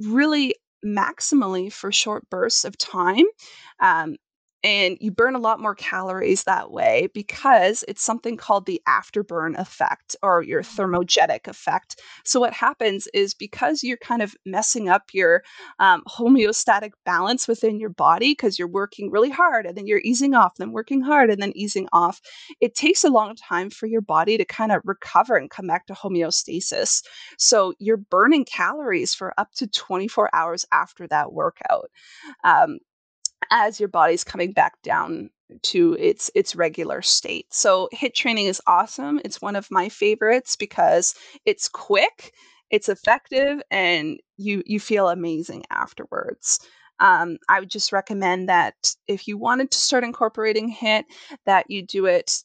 really 0.00 0.54
maximally 0.84 1.72
for 1.72 1.90
short 1.92 2.28
bursts 2.30 2.64
of 2.64 2.78
time. 2.78 3.24
Um, 3.80 4.16
and 4.64 4.96
you 5.00 5.10
burn 5.10 5.34
a 5.34 5.38
lot 5.40 5.60
more 5.60 5.74
calories 5.74 6.44
that 6.44 6.70
way 6.70 7.08
because 7.14 7.84
it's 7.86 8.02
something 8.02 8.36
called 8.36 8.66
the 8.66 8.80
afterburn 8.88 9.56
effect 9.58 10.16
or 10.22 10.42
your 10.42 10.62
mhm, 10.62 10.78
thermogenic 10.78 11.46
effect 11.46 12.00
so 12.24 12.40
what 12.40 12.52
happens 12.52 13.08
is 13.14 13.34
because 13.34 13.82
you're 13.82 13.96
kind 13.98 14.22
of 14.22 14.34
messing 14.44 14.88
up 14.88 15.02
your 15.12 15.42
um, 15.78 16.02
homeostatic 16.08 16.90
balance 17.04 17.46
within 17.48 17.78
your 17.78 17.90
body 17.90 18.32
because 18.32 18.58
you're 18.58 18.68
working 18.68 19.10
really 19.10 19.30
hard 19.30 19.66
and 19.66 19.76
then 19.76 19.86
you're 19.86 20.00
easing 20.04 20.34
off, 20.34 20.54
then 20.56 20.72
working 20.72 21.00
hard 21.00 21.30
and 21.30 21.40
then 21.40 21.52
easing 21.54 21.88
off, 21.92 22.20
it 22.60 22.74
takes 22.74 23.04
a 23.04 23.08
long 23.10 23.34
time 23.36 23.70
for 23.70 23.86
your 23.86 24.00
body 24.00 24.36
to 24.36 24.44
kind 24.44 24.72
of 24.72 24.80
recover 24.84 25.36
and 25.36 25.50
come 25.50 25.66
back 25.66 25.86
to 25.86 25.92
homeostasis. 25.94 27.02
So 27.38 27.74
you're 27.78 27.96
burning 27.96 28.44
calories 28.44 29.14
for 29.14 29.32
up 29.38 29.52
to 29.56 29.66
24 29.66 30.34
hours 30.34 30.64
after 30.72 31.06
that 31.08 31.32
workout. 31.32 31.90
Um, 32.44 32.78
as 33.50 33.80
your 33.80 33.88
body's 33.88 34.24
coming 34.24 34.52
back 34.52 34.80
down 34.82 35.30
to 35.62 35.96
its 35.98 36.30
its 36.34 36.54
regular 36.54 37.02
state. 37.02 37.46
So 37.52 37.88
HIIT 37.94 38.14
training 38.14 38.46
is 38.46 38.60
awesome. 38.66 39.20
It's 39.24 39.40
one 39.40 39.56
of 39.56 39.70
my 39.70 39.88
favorites 39.88 40.56
because 40.56 41.14
it's 41.44 41.68
quick, 41.68 42.32
it's 42.70 42.88
effective, 42.88 43.60
and 43.70 44.20
you 44.36 44.62
you 44.66 44.80
feel 44.80 45.08
amazing 45.08 45.64
afterwards. 45.70 46.60
Um, 47.00 47.38
I 47.48 47.60
would 47.60 47.70
just 47.70 47.92
recommend 47.92 48.48
that 48.48 48.74
if 49.06 49.28
you 49.28 49.38
wanted 49.38 49.70
to 49.70 49.78
start 49.78 50.04
incorporating 50.04 50.74
HIIT, 50.74 51.04
that 51.46 51.70
you 51.70 51.82
do 51.82 52.06
it 52.06 52.42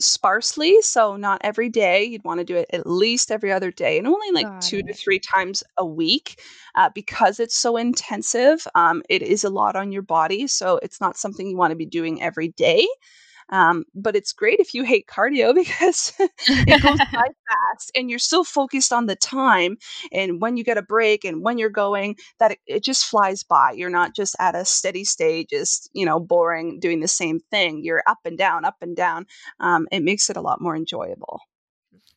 sparsely. 0.00 0.80
So 0.82 1.16
not 1.16 1.40
every 1.42 1.68
day. 1.68 2.04
You'd 2.04 2.24
want 2.24 2.38
to 2.40 2.44
do 2.44 2.56
it 2.56 2.68
at 2.72 2.86
least 2.86 3.30
every 3.30 3.52
other 3.52 3.70
day, 3.70 3.98
and 3.98 4.06
only 4.06 4.30
like 4.32 4.48
Got 4.48 4.60
two 4.60 4.82
to 4.82 4.94
three 4.94 5.20
times 5.20 5.62
a 5.78 5.86
week, 5.86 6.40
uh, 6.74 6.90
because 6.94 7.40
it's 7.40 7.56
so 7.56 7.76
intensive. 7.76 8.66
Um, 8.74 9.02
it 9.08 9.22
is 9.22 9.44
a 9.44 9.50
lot 9.50 9.76
on 9.76 9.92
your 9.92 10.02
body, 10.02 10.46
so 10.46 10.78
it's 10.82 11.00
not 11.00 11.16
something 11.16 11.48
you 11.48 11.56
want 11.56 11.70
to 11.72 11.76
be 11.76 11.86
doing 11.86 12.22
every 12.22 12.48
day. 12.48 12.86
Um, 13.50 13.84
but 13.94 14.16
it's 14.16 14.32
great 14.32 14.60
if 14.60 14.74
you 14.74 14.82
hate 14.84 15.06
cardio 15.06 15.54
because 15.54 16.12
it 16.48 16.82
goes 16.82 17.00
by 17.12 17.26
fast 17.48 17.92
and 17.94 18.10
you're 18.10 18.18
so 18.18 18.42
focused 18.44 18.92
on 18.92 19.06
the 19.06 19.16
time 19.16 19.76
and 20.12 20.40
when 20.40 20.56
you 20.56 20.64
get 20.64 20.78
a 20.78 20.82
break 20.82 21.24
and 21.24 21.42
when 21.42 21.58
you're 21.58 21.70
going 21.70 22.16
that 22.38 22.52
it, 22.52 22.58
it 22.66 22.84
just 22.84 23.04
flies 23.06 23.42
by. 23.42 23.72
You're 23.72 23.90
not 23.90 24.14
just 24.14 24.36
at 24.40 24.54
a 24.54 24.64
steady 24.64 25.04
state, 25.04 25.50
just, 25.50 25.88
you 25.92 26.04
know, 26.04 26.18
boring, 26.20 26.80
doing 26.80 27.00
the 27.00 27.08
same 27.08 27.40
thing. 27.50 27.82
You're 27.84 28.02
up 28.06 28.18
and 28.24 28.36
down, 28.38 28.64
up 28.64 28.76
and 28.80 28.96
down. 28.96 29.26
Um, 29.60 29.86
it 29.92 30.02
makes 30.02 30.30
it 30.30 30.36
a 30.36 30.40
lot 30.42 30.60
more 30.60 30.76
enjoyable. 30.76 31.40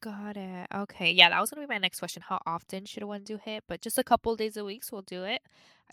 Got 0.02 0.38
it. 0.38 0.68
Okay. 0.74 1.12
Yeah, 1.12 1.30
that 1.30 1.42
was 1.42 1.50
gonna 1.50 1.68
be 1.68 1.74
my 1.74 1.78
next 1.78 2.00
question. 2.00 2.24
How 2.26 2.40
often 2.46 2.86
should 2.86 3.04
one 3.04 3.24
do 3.24 3.38
HIIT? 3.38 3.62
But 3.68 3.82
just 3.82 3.98
a 3.98 4.04
couple 4.04 4.34
days 4.38 4.56
a 4.56 4.64
week, 4.64 4.84
so 4.86 4.96
we'll 4.96 5.02
do 5.02 5.24
it. 5.26 5.42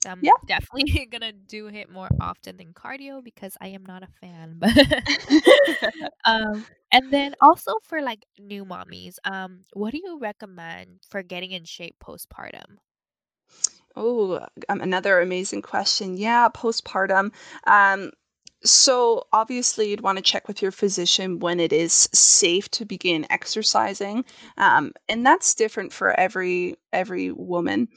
I'm 0.05 0.31
Yeah. 0.31 0.33
definitely 0.47 1.07
gonna 1.11 1.33
do 1.33 1.66
HIIT 1.71 1.88
more 1.90 2.11
often 2.21 2.57
than 2.57 2.73
cardio 2.73 3.23
because 3.23 3.57
I 3.61 3.69
am 3.69 3.85
not 3.85 4.05
a 4.05 4.09
fan. 4.21 4.59
But 4.61 4.77
um, 6.25 6.66
and 6.92 7.12
then 7.12 7.35
also 7.40 7.75
for 7.83 8.01
like 8.01 8.25
new 8.38 8.64
mommies, 8.64 9.16
um, 9.25 9.64
what 9.73 9.92
do 9.92 9.99
you 10.03 10.19
recommend 10.21 11.01
for 11.09 11.23
getting 11.23 11.51
in 11.53 11.64
shape 11.64 11.97
postpartum? 12.03 12.79
Oh, 13.97 14.47
um, 14.69 14.81
another 14.81 15.21
amazing 15.21 15.62
question. 15.62 16.16
Yeah, 16.16 16.49
postpartum. 16.55 17.33
Um, 17.66 18.11
so 18.64 19.27
obviously, 19.33 19.90
you'd 19.90 20.01
want 20.01 20.19
to 20.19 20.23
check 20.23 20.49
with 20.49 20.62
your 20.62 20.73
physician 20.73 21.38
when 21.38 21.61
it 21.61 21.73
is 21.73 22.09
safe 22.12 22.69
to 22.71 22.85
begin 22.85 23.27
exercising, 23.31 24.25
um, 24.57 24.92
and 25.09 25.25
that's 25.25 25.55
different 25.55 25.92
for 25.92 26.19
every 26.19 26.77
every 26.92 27.31
woman. 27.31 27.88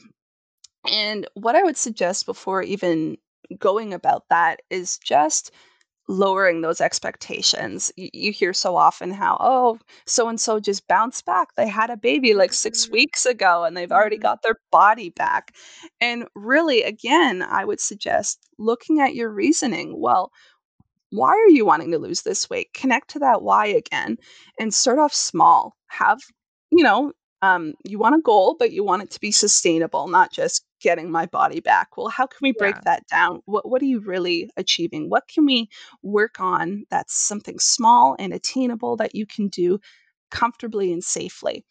And 0.89 1.28
what 1.34 1.56
I 1.56 1.63
would 1.63 1.78
suggest 1.78 2.26
before 2.26 2.62
even 2.63 3.17
going 3.58 3.93
about 3.93 4.26
that 4.30 4.62
is 4.69 4.98
just 5.00 5.52
lowering 6.10 6.62
those 6.62 6.82
expectations. 6.82 7.93
You, 7.98 8.10
you 8.13 8.34
hear 8.34 8.54
so 8.54 8.76
often 8.78 9.12
how, 9.12 9.38
oh, 9.39 9.80
so 10.08 10.28
and 10.30 10.41
so 10.41 10.60
just 10.60 10.88
bounced 10.89 11.26
back. 11.26 11.56
They 11.56 11.67
had 11.69 11.91
a 11.91 11.98
baby 11.98 12.34
like 12.34 12.54
six 12.54 12.89
Mhm, 12.89 12.91
weeks 12.91 13.26
ago 13.26 13.63
and 13.65 13.78
they've 13.78 13.91
already 13.93 14.17
mhm. 14.17 14.19
got 14.19 14.41
their 14.43 14.56
body 14.72 15.12
back. 15.12 15.54
And 16.02 16.28
really, 16.36 16.84
again, 16.84 17.43
I 17.43 17.65
would 17.65 17.82
suggest 17.82 18.39
looking 18.60 19.00
at 19.02 19.15
your 19.15 19.30
reasoning. 19.32 19.93
Well, 20.02 20.32
why 21.12 21.32
are 21.32 21.50
you 21.50 21.65
wanting 21.65 21.91
to 21.91 22.00
lose 22.00 22.22
this 22.24 22.50
weight? 22.50 22.74
Connect 22.74 23.10
to 23.12 23.19
that 23.19 23.41
why 23.41 23.67
again 23.67 24.17
and 24.60 24.74
start 24.74 25.00
off 25.00 25.13
small. 25.13 25.76
Have, 25.88 26.19
you 26.72 26.84
know, 26.84 27.13
um, 27.41 27.73
you 27.86 27.99
want 27.99 28.15
a 28.15 28.21
goal, 28.21 28.56
but 28.60 28.71
you 28.71 28.84
want 28.84 29.04
it 29.04 29.12
to 29.12 29.19
be 29.19 29.32
sustainable, 29.32 30.08
not 30.08 30.32
just 30.32 30.65
getting 30.82 31.12
my 31.12 31.25
body 31.25 31.60
back. 31.60 31.97
Well, 31.97 32.08
how 32.10 32.25
can 32.28 32.39
we 32.41 32.52
break 32.52 32.78
Yeah. 32.78 32.84
that 32.86 33.08
down? 33.08 33.41
What 33.45 33.67
what 33.69 33.82
are 33.82 33.86
you 33.86 33.99
really 34.02 34.49
achieving? 34.58 35.10
What 35.10 35.28
can 35.28 35.45
we 35.45 35.69
work 36.04 36.39
on 36.39 36.86
that's 36.89 37.13
something 37.15 37.60
small 37.60 38.15
and 38.19 38.34
attainable 38.34 38.97
that 38.97 39.15
you 39.15 39.25
can 39.25 39.47
do 39.49 39.80
comfortably 40.32 40.91
and 40.93 41.04
safely? 41.04 41.65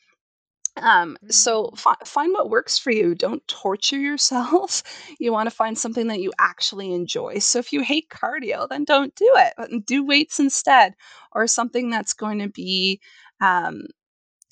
Um, 0.81 1.17
so 1.29 1.71
Mhm. 1.71 1.77
fi- 1.77 1.97
find 2.05 2.33
what 2.33 2.51
works 2.51 2.79
for 2.79 2.93
you. 2.93 3.15
Don't 3.15 3.47
torture 3.49 3.99
yourself. 3.99 4.83
You 5.21 5.33
want 5.33 5.49
to 5.51 5.55
find 5.55 5.77
something 5.77 6.07
that 6.09 6.21
you 6.21 6.33
actually 6.39 6.93
enjoy. 6.93 7.41
So 7.41 7.59
if 7.59 7.73
you 7.73 7.83
hate 7.83 8.09
cardio, 8.09 8.69
then 8.69 8.85
don't 8.85 9.15
do 9.17 9.29
it. 9.37 9.85
Do 9.87 10.05
weights 10.05 10.39
instead, 10.39 10.95
or 11.33 11.47
something 11.49 11.91
that's 11.91 12.13
going 12.13 12.39
to 12.39 12.49
be 12.49 13.01
um, 13.41 13.83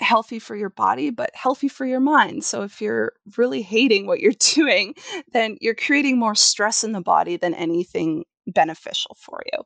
healthy 0.01 0.39
for 0.39 0.57
your 0.57 0.71
body, 0.71 1.11
but 1.11 1.31
healthy 1.35 1.69
for 1.69 1.87
your 1.87 2.01
mind. 2.01 2.45
So 2.45 2.63
if 2.63 2.81
you're 2.81 3.13
really 3.37 3.63
hating 3.63 4.07
what 4.07 4.21
you're 4.21 4.33
doing, 4.55 4.95
then 5.33 5.57
you're 5.61 5.75
creating 5.75 6.19
more 6.19 6.35
stress 6.35 6.85
in 6.85 6.93
the 6.93 7.01
body 7.01 7.37
than 7.37 7.55
anything 7.55 8.25
beneficial 8.47 9.17
for 9.21 9.43
you. 9.53 9.63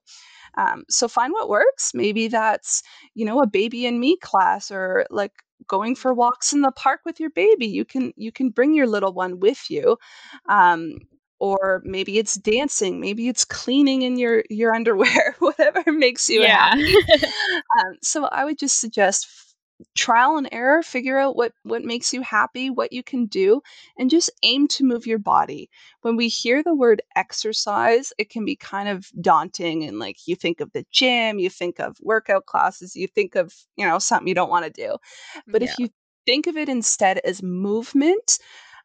Um, 0.56 0.84
so 0.88 1.08
find 1.08 1.32
what 1.32 1.48
works. 1.48 1.92
Maybe 1.94 2.28
that's, 2.28 2.82
you 3.14 3.24
know, 3.24 3.40
a 3.40 3.46
baby 3.46 3.86
and 3.86 4.00
me 4.00 4.16
class 4.16 4.70
or 4.70 5.06
like 5.10 5.32
going 5.66 5.94
for 5.94 6.14
walks 6.14 6.52
in 6.52 6.62
the 6.62 6.72
park 6.72 7.00
with 7.04 7.20
your 7.20 7.30
baby. 7.30 7.66
You 7.66 7.84
can 7.84 8.12
you 8.16 8.32
can 8.32 8.50
bring 8.50 8.74
your 8.74 8.86
little 8.86 9.12
one 9.12 9.40
with 9.40 9.70
you. 9.70 9.96
Um, 10.48 10.96
or 11.38 11.82
maybe 11.84 12.18
it's 12.18 12.34
dancing, 12.34 13.00
maybe 13.00 13.28
it's 13.28 13.44
cleaning 13.44 14.02
in 14.02 14.18
your 14.18 14.44
your 14.50 14.74
underwear, 14.76 15.36
whatever 15.38 15.82
makes 15.92 16.28
you 16.28 16.42
Yeah. 16.42 16.46
happy. 16.46 16.98
Um, 17.78 17.96
so 18.02 18.24
I 18.26 18.44
would 18.44 18.58
just 18.58 18.80
suggest 18.80 19.26
trial 19.96 20.36
and 20.36 20.48
error, 20.52 20.82
figure 20.82 21.18
out 21.18 21.36
what 21.36 21.52
what 21.62 21.82
makes 21.84 22.12
you 22.12 22.22
happy, 22.22 22.70
what 22.70 22.92
you 22.92 23.02
can 23.02 23.26
do, 23.26 23.62
and 23.98 24.10
just 24.10 24.30
aim 24.42 24.68
to 24.68 24.84
move 24.84 25.06
your 25.06 25.18
body. 25.18 25.70
When 26.02 26.16
we 26.16 26.28
hear 26.28 26.62
the 26.62 26.74
word 26.74 27.02
exercise, 27.16 28.12
it 28.18 28.30
can 28.30 28.44
be 28.44 28.56
kind 28.56 28.88
of 28.88 29.06
daunting 29.20 29.84
and 29.84 29.98
like 29.98 30.16
you 30.26 30.36
think 30.36 30.60
of 30.60 30.72
the 30.72 30.84
gym, 30.90 31.38
you 31.38 31.50
think 31.50 31.78
of 31.78 31.96
workout 32.00 32.46
classes, 32.46 32.96
you 32.96 33.06
think 33.06 33.34
of, 33.34 33.54
you 33.76 33.86
know, 33.86 33.98
something 33.98 34.28
you 34.28 34.34
don't 34.34 34.50
want 34.50 34.64
to 34.66 34.70
do. 34.70 34.96
But 35.52 35.62
Yeah. 35.62 35.70
if 35.70 35.78
you 35.78 35.88
think 36.26 36.46
of 36.46 36.56
it 36.56 36.68
instead 36.68 37.18
as 37.24 37.42
movement, 37.42 38.38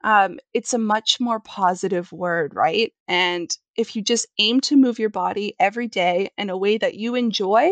um, 0.05 0.37
it's 0.53 0.73
a 0.75 0.77
much 0.77 1.19
more 1.19 1.39
positive 1.39 2.11
word, 2.11 2.53
right? 2.55 2.93
And 3.07 3.49
if 3.75 3.95
you 3.95 4.03
just 4.03 4.27
aim 4.37 4.61
to 4.61 4.77
move 4.77 4.99
your 4.99 5.09
body 5.09 5.55
every 5.59 5.87
day 5.87 6.29
in 6.37 6.51
a 6.51 6.57
way 6.57 6.77
that 6.77 6.93
you 6.93 7.15
enjoy, 7.15 7.71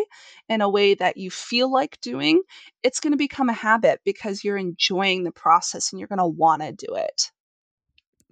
in 0.50 0.62
a 0.62 0.68
way 0.70 0.96
that 0.96 1.16
you 1.18 1.30
feel 1.30 1.72
like 1.72 2.02
doing, 2.02 2.42
it's 2.82 3.00
going 3.00 3.12
to 3.14 3.18
become 3.18 3.50
a 3.50 3.54
habit 3.54 4.02
because 4.04 4.44
you're 4.44 4.58
enjoying 4.58 5.24
the 5.24 5.32
process 5.32 5.92
and 5.94 6.00
you're 6.00 6.08
going 6.08 6.18
to 6.18 6.26
want 6.26 6.64
to 6.64 6.72
do 6.72 6.96
it. 6.96 7.32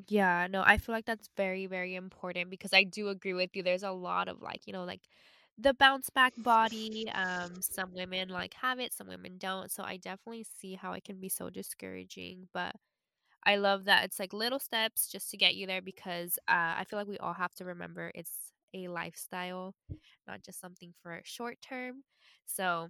Yeah, 0.07 0.47
no, 0.49 0.63
I 0.65 0.77
feel 0.77 0.95
like 0.95 1.05
that's 1.05 1.29
very, 1.37 1.67
very 1.67 1.95
important 1.95 2.49
because 2.49 2.73
I 2.73 2.83
do 2.83 3.09
agree 3.09 3.33
with 3.33 3.51
you. 3.55 3.61
There's 3.63 3.83
a 3.83 3.91
lot 3.91 4.27
of 4.27 4.41
like, 4.41 4.61
you 4.65 4.73
know, 4.73 4.83
like 4.83 5.01
the 5.59 5.73
bounce 5.75 6.09
back 6.09 6.33
body. 6.37 7.09
Um, 7.13 7.61
some 7.61 7.93
women 7.93 8.29
like 8.29 8.55
have 8.55 8.79
it, 8.79 8.93
some 8.93 9.07
women 9.07 9.37
don't. 9.37 9.71
So 9.71 9.83
I 9.83 9.97
definitely 9.97 10.45
see 10.59 10.73
how 10.73 10.93
it 10.93 11.03
can 11.03 11.19
be 11.19 11.29
so 11.29 11.49
discouraging. 11.51 12.47
But 12.53 12.75
I 13.45 13.55
love 13.55 13.85
that 13.85 14.05
it's 14.05 14.19
like 14.19 14.33
little 14.33 14.59
steps 14.59 15.07
just 15.07 15.31
to 15.31 15.37
get 15.37 15.55
you 15.55 15.67
there 15.67 15.81
because 15.81 16.37
uh, 16.47 16.75
I 16.77 16.85
feel 16.87 16.99
like 16.99 17.07
we 17.07 17.17
all 17.17 17.33
have 17.33 17.53
to 17.55 17.65
remember 17.65 18.11
it's 18.13 18.51
a 18.73 18.87
lifestyle, 18.87 19.73
not 20.27 20.43
just 20.43 20.59
something 20.59 20.93
for 21.01 21.21
short 21.23 21.57
term. 21.61 22.03
So 22.45 22.89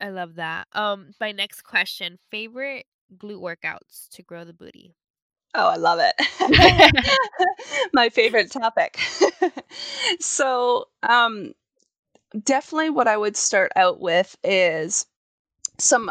I 0.00 0.10
love 0.10 0.36
that. 0.36 0.66
Um, 0.72 1.12
my 1.20 1.32
next 1.32 1.62
question, 1.62 2.18
favorite 2.30 2.86
glute 3.16 3.40
workouts 3.40 4.08
to 4.12 4.22
grow 4.22 4.44
the 4.44 4.52
booty. 4.52 4.94
Oh, 5.54 5.66
I 5.66 5.76
love 5.76 6.00
it. 6.00 6.14
My 7.92 8.08
favorite 8.08 8.52
topic. 8.52 8.98
so, 10.20 10.86
um, 11.02 11.52
definitely 12.44 12.90
what 12.90 13.08
I 13.08 13.16
would 13.16 13.36
start 13.36 13.72
out 13.74 14.00
with 14.00 14.36
is 14.44 15.06
some 15.78 16.10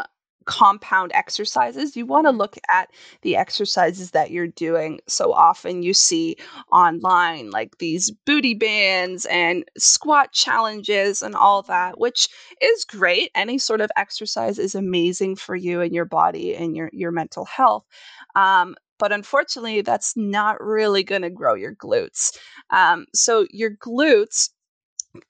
compound 0.50 1.12
exercises. 1.14 1.96
You 1.96 2.06
want 2.06 2.26
to 2.26 2.32
look 2.32 2.56
at 2.68 2.90
the 3.22 3.36
exercises 3.36 4.10
that 4.10 4.32
you're 4.32 4.48
doing. 4.48 4.98
So 5.06 5.32
often 5.32 5.84
you 5.84 5.94
see 5.94 6.36
online 6.72 7.50
like 7.50 7.78
these 7.78 8.10
booty 8.26 8.54
bands 8.54 9.26
and 9.26 9.64
squat 9.78 10.32
challenges 10.32 11.22
and 11.22 11.36
all 11.36 11.62
that, 11.62 12.00
which 12.00 12.28
is 12.60 12.84
great. 12.84 13.30
Any 13.36 13.58
sort 13.58 13.80
of 13.80 13.92
exercise 13.96 14.58
is 14.58 14.74
amazing 14.74 15.36
for 15.36 15.54
you 15.54 15.82
and 15.82 15.94
your 15.94 16.04
body 16.04 16.56
and 16.56 16.76
your 16.76 16.90
your 16.92 17.12
mental 17.12 17.44
health. 17.44 17.84
Um, 18.34 18.74
but 18.98 19.12
unfortunately, 19.12 19.82
that's 19.82 20.16
not 20.16 20.60
really 20.60 21.04
going 21.04 21.22
to 21.22 21.30
grow 21.30 21.54
your 21.54 21.76
glutes. 21.76 22.36
Um, 22.70 23.06
so 23.14 23.46
your 23.50 23.70
glutes 23.70 24.50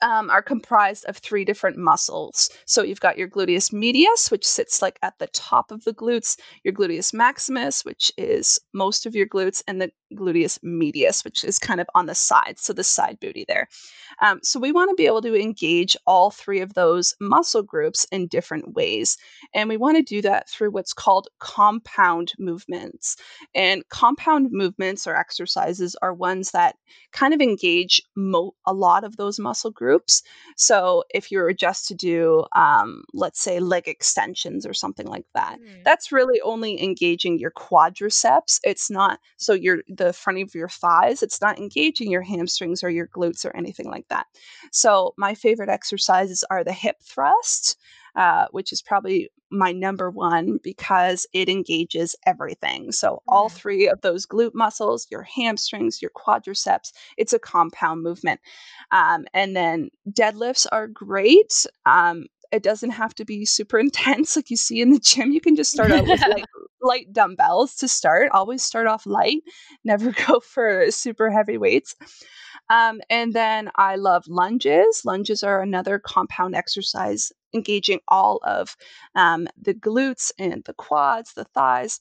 um, 0.02 0.30
are 0.30 0.42
comprised 0.42 1.04
of 1.06 1.16
three 1.16 1.44
different 1.44 1.76
muscles. 1.76 2.50
So 2.66 2.82
you've 2.82 3.00
got 3.00 3.18
your 3.18 3.28
gluteus 3.28 3.72
medius, 3.72 4.30
which 4.30 4.46
sits 4.46 4.82
like 4.82 4.98
at 5.02 5.18
the 5.18 5.28
top 5.28 5.70
of 5.70 5.84
the 5.84 5.94
glutes, 5.94 6.38
your 6.64 6.74
gluteus 6.74 7.14
maximus, 7.14 7.84
which 7.84 8.12
is 8.16 8.58
most 8.72 9.06
of 9.06 9.14
your 9.14 9.26
glutes, 9.26 9.62
and 9.66 9.80
the 9.80 9.90
gluteus 10.14 10.58
medius, 10.62 11.24
which 11.24 11.44
is 11.44 11.58
kind 11.58 11.80
of 11.80 11.88
on 11.94 12.06
the 12.06 12.14
side. 12.14 12.58
So 12.58 12.72
the 12.72 12.84
side 12.84 13.18
booty 13.20 13.44
there. 13.46 13.68
Um, 14.22 14.40
so 14.42 14.60
we 14.60 14.72
want 14.72 14.90
to 14.90 14.94
be 14.94 15.06
able 15.06 15.22
to 15.22 15.34
engage 15.40 15.96
all 16.06 16.30
three 16.30 16.60
of 16.60 16.74
those 16.74 17.14
muscle 17.20 17.62
groups 17.62 18.06
in 18.12 18.26
different 18.26 18.74
ways. 18.74 19.16
And 19.54 19.68
we 19.68 19.76
want 19.76 19.96
to 19.96 20.02
do 20.02 20.22
that 20.22 20.48
through 20.48 20.70
what's 20.72 20.92
called 20.92 21.28
compound 21.38 22.32
movements. 22.38 23.16
And 23.54 23.88
compound 23.88 24.48
movements 24.50 25.06
or 25.06 25.16
exercises 25.16 25.96
are 26.02 26.12
ones 26.14 26.50
that 26.50 26.76
kind 27.12 27.32
of 27.34 27.40
engage 27.40 28.02
mo- 28.16 28.54
a 28.66 28.72
lot 28.74 29.04
of 29.04 29.16
those 29.16 29.38
muscle 29.38 29.70
groups. 29.70 30.22
So 30.56 31.04
if 31.14 31.30
you 31.30 31.38
were 31.38 31.52
just 31.52 31.88
to 31.88 31.94
do, 31.94 32.44
um, 32.54 33.04
let's 33.14 33.40
say, 33.40 33.60
leg 33.60 33.88
extensions 33.88 34.66
or 34.66 34.74
something 34.74 35.06
like 35.06 35.26
that, 35.34 35.58
Mm. 35.60 35.84
that's 35.84 36.12
really 36.12 36.40
only 36.42 36.82
engaging 36.82 37.38
your 37.38 37.50
quadriceps. 37.50 38.60
It's 38.64 38.90
not 38.90 39.18
so 39.36 39.52
your 39.52 39.78
the 40.00 40.12
front 40.14 40.40
of 40.40 40.54
your 40.54 40.68
thighs. 40.68 41.22
It's 41.22 41.42
not 41.42 41.58
engaging 41.58 42.10
your 42.10 42.22
hamstrings 42.22 42.82
or 42.82 42.88
your 42.88 43.06
glutes 43.06 43.44
or 43.44 43.54
anything 43.54 43.90
like 43.90 44.08
that. 44.08 44.26
So 44.72 45.12
my 45.18 45.34
favorite 45.34 45.68
exercises 45.68 46.42
are 46.50 46.64
the 46.64 46.72
hip 46.72 46.96
thrust, 47.02 47.76
uh, 48.16 48.46
which 48.50 48.72
is 48.72 48.80
probably 48.80 49.28
my 49.50 49.72
number 49.72 50.10
one 50.10 50.58
because 50.62 51.26
it 51.34 51.48
engages 51.48 52.16
everything. 52.26 52.92
So, 52.92 53.22
all 53.28 53.48
three 53.48 53.88
of 53.88 54.00
those 54.00 54.26
glute 54.26 54.54
muscles, 54.54 55.06
your 55.10 55.22
hamstrings, 55.22 56.00
your 56.00 56.12
quadriceps, 56.12 56.92
it's 57.16 57.32
a 57.32 57.38
compound 57.38 58.02
movement. 58.02 58.40
Um, 58.92 59.26
and 59.34 59.54
then 59.54 59.90
deadlifts 60.08 60.66
are 60.72 60.86
great. 60.86 61.66
Um, 61.84 62.26
it 62.52 62.62
doesn't 62.62 62.90
have 62.90 63.14
to 63.16 63.24
be 63.24 63.44
super 63.44 63.78
intense 63.86 64.36
like 64.36 64.50
you 64.50 64.56
see 64.56 64.80
in 64.80 64.90
the 64.90 65.00
gym. 65.00 65.32
You 65.32 65.40
can 65.40 65.56
just 65.56 65.70
start 65.70 65.90
out 65.90 66.06
with 66.06 66.20
light, 66.28 66.44
light 66.82 67.12
dumbbells 67.12 67.76
to 67.76 67.88
start. 67.88 68.30
Always 68.32 68.62
start 68.62 68.86
off 68.86 69.06
light, 69.06 69.42
never 69.84 70.12
go 70.26 70.40
for 70.40 70.90
super 70.90 71.30
heavy 71.30 71.58
weights. 71.58 71.94
Um, 72.70 73.00
and 73.10 73.32
then 73.32 73.70
I 73.76 73.96
love 73.96 74.26
lunges. 74.28 75.02
Lunges 75.04 75.42
are 75.42 75.60
another 75.62 75.98
compound 75.98 76.54
exercise 76.54 77.32
engaging 77.54 78.00
all 78.08 78.40
of 78.44 78.76
um, 79.14 79.48
the 79.60 79.74
glutes 79.74 80.30
and 80.38 80.62
the 80.64 80.74
quads, 80.74 81.32
the 81.34 81.44
thighs. 81.44 82.00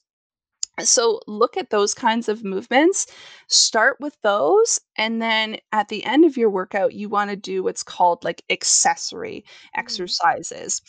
So 0.81 1.19
look 1.27 1.57
at 1.57 1.71
those 1.71 1.93
kinds 1.93 2.29
of 2.29 2.43
movements. 2.45 3.07
Start 3.47 3.97
with 3.99 4.17
those. 4.23 4.79
And 4.97 5.21
then 5.21 5.57
at 5.73 5.89
the 5.89 6.03
end 6.05 6.23
of 6.25 6.37
your 6.37 6.49
workout, 6.49 6.93
you 6.93 7.09
want 7.09 7.29
to 7.31 7.35
do 7.35 7.63
what's 7.63 7.83
called 7.83 8.23
like 8.23 8.43
accessory 8.49 9.43
Mm. 9.43 9.79
exercises. 9.79 10.81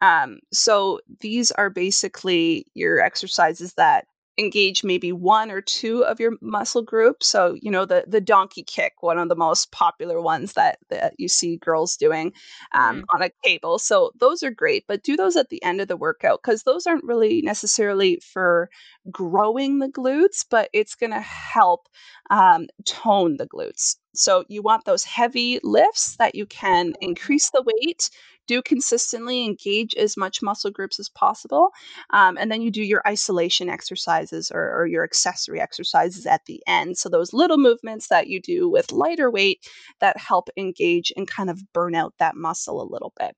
Um, 0.00 0.38
so 0.52 1.00
these 1.20 1.50
are 1.52 1.70
basically 1.70 2.66
your 2.74 3.00
exercises 3.00 3.74
that 3.74 4.06
engage 4.38 4.84
maybe 4.84 5.10
one 5.10 5.50
or 5.50 5.60
two 5.60 6.04
of 6.04 6.20
your 6.20 6.32
muscle 6.40 6.82
groups. 6.82 7.26
So, 7.26 7.56
you 7.60 7.72
know, 7.72 7.84
the 7.84 8.04
the 8.06 8.20
donkey 8.20 8.62
kick, 8.62 8.92
one 9.00 9.18
of 9.18 9.28
the 9.28 9.34
most 9.34 9.72
popular 9.72 10.20
ones 10.20 10.52
that, 10.52 10.78
that 10.90 11.14
you 11.18 11.26
see 11.28 11.56
girls 11.56 11.96
doing 11.96 12.32
um, 12.72 12.98
Mm. 13.00 13.04
on 13.14 13.22
a 13.22 13.30
cable. 13.44 13.78
So 13.80 14.12
those 14.20 14.44
are 14.44 14.50
great, 14.52 14.84
but 14.86 15.02
do 15.02 15.16
those 15.16 15.36
at 15.36 15.48
the 15.48 15.62
end 15.64 15.80
of 15.80 15.88
the 15.88 15.96
workout 15.96 16.40
because 16.42 16.62
those 16.62 16.86
aren't 16.86 17.02
really 17.04 17.42
necessarily 17.42 18.20
for 18.22 18.70
growing 19.10 19.78
the 19.78 19.88
glutes, 19.88 20.44
but 20.48 20.68
it's 20.72 20.94
going 20.94 21.12
to 21.12 21.20
help 21.20 21.88
um, 22.30 22.66
tone 22.84 23.36
the 23.36 23.46
glutes. 23.46 23.96
So 24.14 24.44
you 24.48 24.62
want 24.62 24.84
those 24.84 25.04
heavy 25.04 25.60
lifts 25.62 26.16
that 26.16 26.34
you 26.34 26.46
can 26.46 26.94
increase 27.00 27.50
the 27.50 27.62
weight, 27.64 28.10
do 28.48 28.62
consistently, 28.62 29.44
engage 29.44 29.94
as 29.94 30.16
much 30.16 30.42
muscle 30.42 30.70
groups 30.72 30.98
as 30.98 31.08
possible, 31.08 31.70
um, 32.10 32.36
and 32.36 32.50
then 32.50 32.62
you 32.62 32.72
do 32.72 32.82
your 32.82 33.02
isolation 33.06 33.68
exercises 33.68 34.50
or, 34.52 34.80
or 34.80 34.86
your 34.86 35.04
accessory 35.04 35.60
exercises 35.60 36.26
at 36.26 36.44
the 36.46 36.60
end. 36.66 36.98
So 36.98 37.08
those 37.08 37.32
little 37.32 37.58
movements 37.58 38.08
that 38.08 38.26
you 38.26 38.40
do 38.40 38.68
with 38.68 38.90
lighter 38.90 39.30
weight 39.30 39.64
that 40.00 40.16
help 40.16 40.48
engage 40.56 41.12
and 41.16 41.28
kind 41.28 41.50
of 41.50 41.60
burn 41.72 41.94
out 41.94 42.14
that 42.18 42.34
muscle 42.34 42.82
a 42.82 42.90
little 42.90 43.12
bit. 43.18 43.36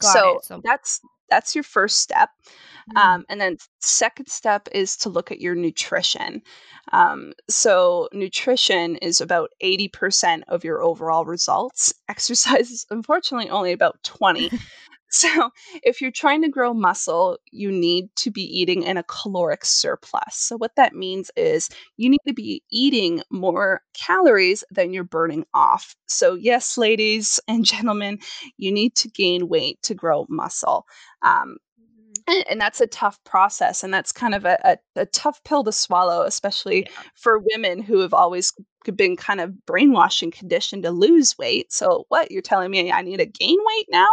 Got 0.00 0.12
So. 0.12 0.40
So 0.42 0.60
that's 0.64 1.00
that's 1.30 1.54
your 1.54 1.64
first 1.64 2.00
step. 2.00 2.30
mm. 2.92 3.00
Um, 3.00 3.24
and 3.28 3.40
then 3.40 3.58
second 3.80 4.28
step 4.28 4.68
is 4.72 4.96
to 4.98 5.08
look 5.08 5.30
at 5.32 5.40
your 5.40 5.54
nutrition. 5.54 6.42
Um, 6.92 7.32
so 7.48 8.08
nutrition 8.12 8.96
is 8.96 9.20
about 9.20 9.50
80% 9.62 10.42
of 10.48 10.64
your 10.64 10.82
overall 10.82 11.24
results. 11.24 11.92
Exercise 12.08 12.70
is 12.70 12.86
unfortunately 12.90 13.50
only 13.50 13.72
about 13.72 14.02
20. 14.04 14.50
So, 15.16 15.50
if 15.82 16.00
you're 16.00 16.10
trying 16.10 16.42
to 16.42 16.48
grow 16.48 16.74
muscle, 16.74 17.38
you 17.50 17.70
need 17.72 18.08
to 18.16 18.30
be 18.30 18.42
eating 18.42 18.82
in 18.82 18.96
a 18.96 19.02
caloric 19.04 19.64
surplus. 19.64 20.34
So, 20.34 20.56
what 20.56 20.76
that 20.76 20.94
means 20.94 21.30
is 21.36 21.68
you 21.96 22.10
need 22.10 22.20
to 22.26 22.34
be 22.34 22.62
eating 22.70 23.22
more 23.30 23.80
calories 23.94 24.62
than 24.70 24.92
you're 24.92 25.04
burning 25.04 25.46
off. 25.54 25.94
So, 26.06 26.34
yes, 26.34 26.76
ladies 26.76 27.40
and 27.48 27.64
gentlemen, 27.64 28.18
you 28.56 28.70
need 28.72 28.94
to 28.96 29.08
gain 29.08 29.48
weight 29.48 29.80
to 29.82 29.94
grow 29.94 30.26
muscle. 30.28 30.86
Um, 31.22 31.56
Mhm. 31.80 32.22
and, 32.26 32.44
and 32.50 32.60
that's 32.60 32.80
a 32.80 32.86
tough 32.86 33.22
process. 33.24 33.82
And 33.82 33.92
that's 33.92 34.12
kind 34.12 34.34
of 34.34 34.44
a, 34.44 34.58
a, 34.64 35.00
a 35.02 35.06
tough 35.06 35.42
pill 35.44 35.64
to 35.64 35.72
swallow, 35.72 36.22
especially 36.22 36.80
Yeah. 36.82 37.02
for 37.14 37.40
women 37.52 37.80
who 37.82 38.00
have 38.00 38.14
always 38.14 38.52
been 38.94 39.16
kind 39.16 39.40
of 39.40 39.52
brainwashed 39.66 40.22
and 40.22 40.32
conditioned 40.32 40.84
to 40.84 40.90
lose 40.90 41.36
weight. 41.38 41.72
So, 41.72 42.04
what? 42.08 42.30
You're 42.30 42.42
telling 42.42 42.70
me 42.70 42.90
I 42.92 43.02
need 43.02 43.18
to 43.18 43.26
gain 43.26 43.58
weight 43.66 43.86
now? 43.90 44.08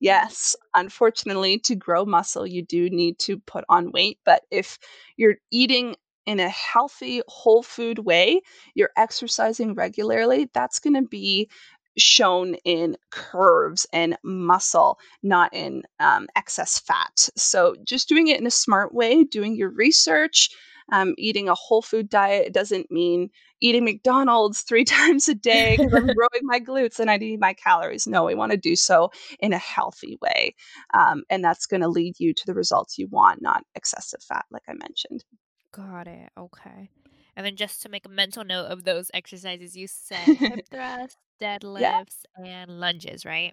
Yes, 0.00 0.54
unfortunately, 0.74 1.58
to 1.60 1.74
grow 1.74 2.04
muscle, 2.04 2.46
you 2.46 2.62
do 2.62 2.90
need 2.90 3.18
to 3.20 3.38
put 3.38 3.64
on 3.68 3.92
weight. 3.92 4.18
But 4.24 4.42
if 4.50 4.78
you're 5.16 5.36
eating 5.50 5.96
in 6.26 6.38
a 6.40 6.48
healthy, 6.48 7.22
whole 7.28 7.62
food 7.62 8.00
way, 8.00 8.42
you're 8.74 8.90
exercising 8.96 9.74
regularly, 9.74 10.50
that's 10.52 10.80
going 10.80 10.94
to 10.94 11.02
be 11.08 11.48
shown 11.96 12.54
in 12.64 12.96
curves 13.10 13.86
and 13.92 14.18
muscle, 14.22 14.98
not 15.22 15.54
in 15.54 15.82
um, 15.98 16.26
excess 16.36 16.78
fat. 16.78 17.28
So, 17.36 17.74
just 17.84 18.08
doing 18.08 18.28
it 18.28 18.38
in 18.38 18.46
a 18.46 18.50
smart 18.50 18.92
way, 18.92 19.24
doing 19.24 19.56
your 19.56 19.70
research, 19.70 20.50
um, 20.92 21.14
eating 21.16 21.48
a 21.48 21.54
whole 21.54 21.80
food 21.80 22.10
diet, 22.10 22.52
doesn't 22.52 22.90
mean 22.90 23.30
eating 23.60 23.84
McDonald's 23.84 24.62
three 24.62 24.84
times 24.96 25.28
a 25.28 25.34
day 25.34 25.76
because 25.76 25.92
I'm 25.92 26.06
growing 26.14 26.42
my 26.42 26.60
glutes 26.60 26.98
and 26.98 27.10
I 27.10 27.16
need 27.16 27.40
my 27.40 27.54
calories. 27.54 28.06
No, 28.06 28.24
we 28.24 28.34
want 28.34 28.52
to 28.52 28.58
do 28.58 28.76
so 28.76 29.10
in 29.40 29.52
a 29.52 29.58
healthy 29.58 30.18
way. 30.20 30.54
Um, 30.94 31.24
and 31.30 31.44
that's 31.44 31.66
going 31.66 31.82
to 31.82 31.88
lead 31.88 32.14
you 32.18 32.34
to 32.34 32.42
the 32.46 32.54
results 32.54 32.98
you 32.98 33.08
want, 33.08 33.42
not 33.42 33.64
excessive 33.74 34.22
fat, 34.22 34.44
like 34.50 34.64
I 34.68 34.74
mentioned. 34.74 35.24
Got 35.72 36.08
it. 36.08 36.30
Okay. 36.38 36.90
And 37.36 37.44
then 37.44 37.56
just 37.56 37.82
to 37.82 37.90
make 37.90 38.06
a 38.06 38.08
mental 38.08 38.44
note 38.44 38.66
of 38.66 38.84
those 38.84 39.10
exercises, 39.12 39.76
you 39.76 39.86
said 39.86 40.24
hip 40.24 40.66
thrusts, 40.70 41.18
yeah. 41.38 41.58
deadlifts, 41.58 42.22
and 42.42 42.80
lunges, 42.80 43.26
right? 43.26 43.52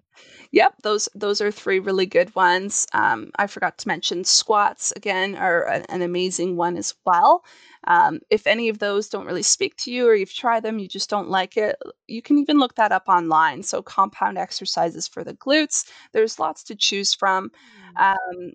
Yep, 0.52 0.76
those 0.82 1.06
those 1.14 1.42
are 1.42 1.50
three 1.50 1.80
really 1.80 2.06
good 2.06 2.34
ones. 2.34 2.86
Um, 2.94 3.30
I 3.36 3.46
forgot 3.46 3.76
to 3.78 3.88
mention 3.88 4.24
squats 4.24 4.94
again 4.96 5.36
are 5.36 5.82
an 5.90 6.00
amazing 6.00 6.56
one 6.56 6.78
as 6.78 6.94
well. 7.04 7.44
Um, 7.86 8.20
if 8.30 8.46
any 8.46 8.68
of 8.68 8.78
those 8.78 9.08
don't 9.08 9.26
really 9.26 9.42
speak 9.42 9.76
to 9.78 9.92
you 9.92 10.06
or 10.06 10.14
you've 10.14 10.32
tried 10.32 10.62
them, 10.62 10.78
you 10.78 10.88
just 10.88 11.10
don't 11.10 11.28
like 11.28 11.56
it, 11.56 11.76
you 12.06 12.22
can 12.22 12.38
even 12.38 12.58
look 12.58 12.74
that 12.76 12.92
up 12.92 13.08
online. 13.08 13.62
So 13.62 13.82
compound 13.82 14.38
exercises 14.38 15.06
for 15.06 15.22
the 15.22 15.34
glutes. 15.34 15.86
There's 16.12 16.38
lots 16.38 16.64
to 16.64 16.74
choose 16.74 17.14
from. 17.14 17.50
Mm. 17.96 18.12
Um, 18.12 18.52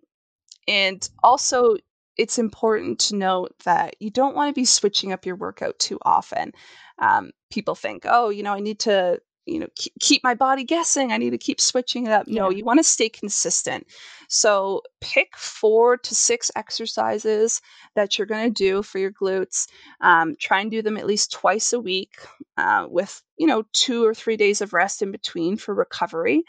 and 0.68 1.10
also, 1.24 1.78
it's 2.18 2.38
important 2.38 3.00
to 3.00 3.16
note 3.16 3.56
that 3.64 3.96
you 4.00 4.10
don't 4.10 4.36
want 4.36 4.50
to 4.50 4.60
be 4.60 4.66
switching 4.66 5.14
up 5.14 5.26
your 5.26 5.38
workout 5.38 5.80
too 5.80 5.98
often. 6.02 6.52
Um, 7.00 7.32
people 7.50 7.76
think, 7.76 8.06
oh, 8.06 8.30
you 8.30 8.44
know, 8.44 8.54
I 8.54 8.60
need 8.60 8.80
to, 8.80 9.20
you 9.46 9.60
know, 9.60 9.68
keep, 10.00 10.24
my 10.24 10.36
body 10.36 10.64
guessing. 10.64 11.12
I 11.12 11.18
need 11.18 11.32
to 11.32 11.38
keep 11.38 11.60
switching 11.60 12.06
it 12.06 12.12
up. 12.12 12.28
No, 12.28 12.50
Yeah. 12.50 12.58
you 12.58 12.66
want 12.66 12.80
to 12.80 12.84
stay 12.84 13.10
consistent. 13.10 13.88
So 14.28 14.84
pick 15.02 15.36
four 15.38 15.98
to 15.98 16.14
six 16.16 16.52
exercises 16.56 17.62
that 17.96 18.18
you're 18.18 18.28
going 18.28 18.54
to 18.54 18.64
do 18.64 18.84
for 18.84 19.00
your 19.00 19.12
glutes. 19.12 19.68
Um, 20.02 20.36
try 20.40 20.62
and 20.62 20.70
do 20.70 20.82
them 20.82 20.98
at 20.98 21.08
least 21.08 21.32
twice 21.32 21.74
a 21.74 21.80
week 21.80 22.16
uh, 22.58 22.86
with, 22.90 23.22
you 23.38 23.48
know, 23.48 23.64
two 23.74 24.06
or 24.06 24.14
three 24.14 24.38
days 24.38 24.62
of 24.62 24.74
rest 24.74 25.02
in 25.02 25.12
between 25.12 25.58
for 25.58 25.74
recovery 25.74 26.44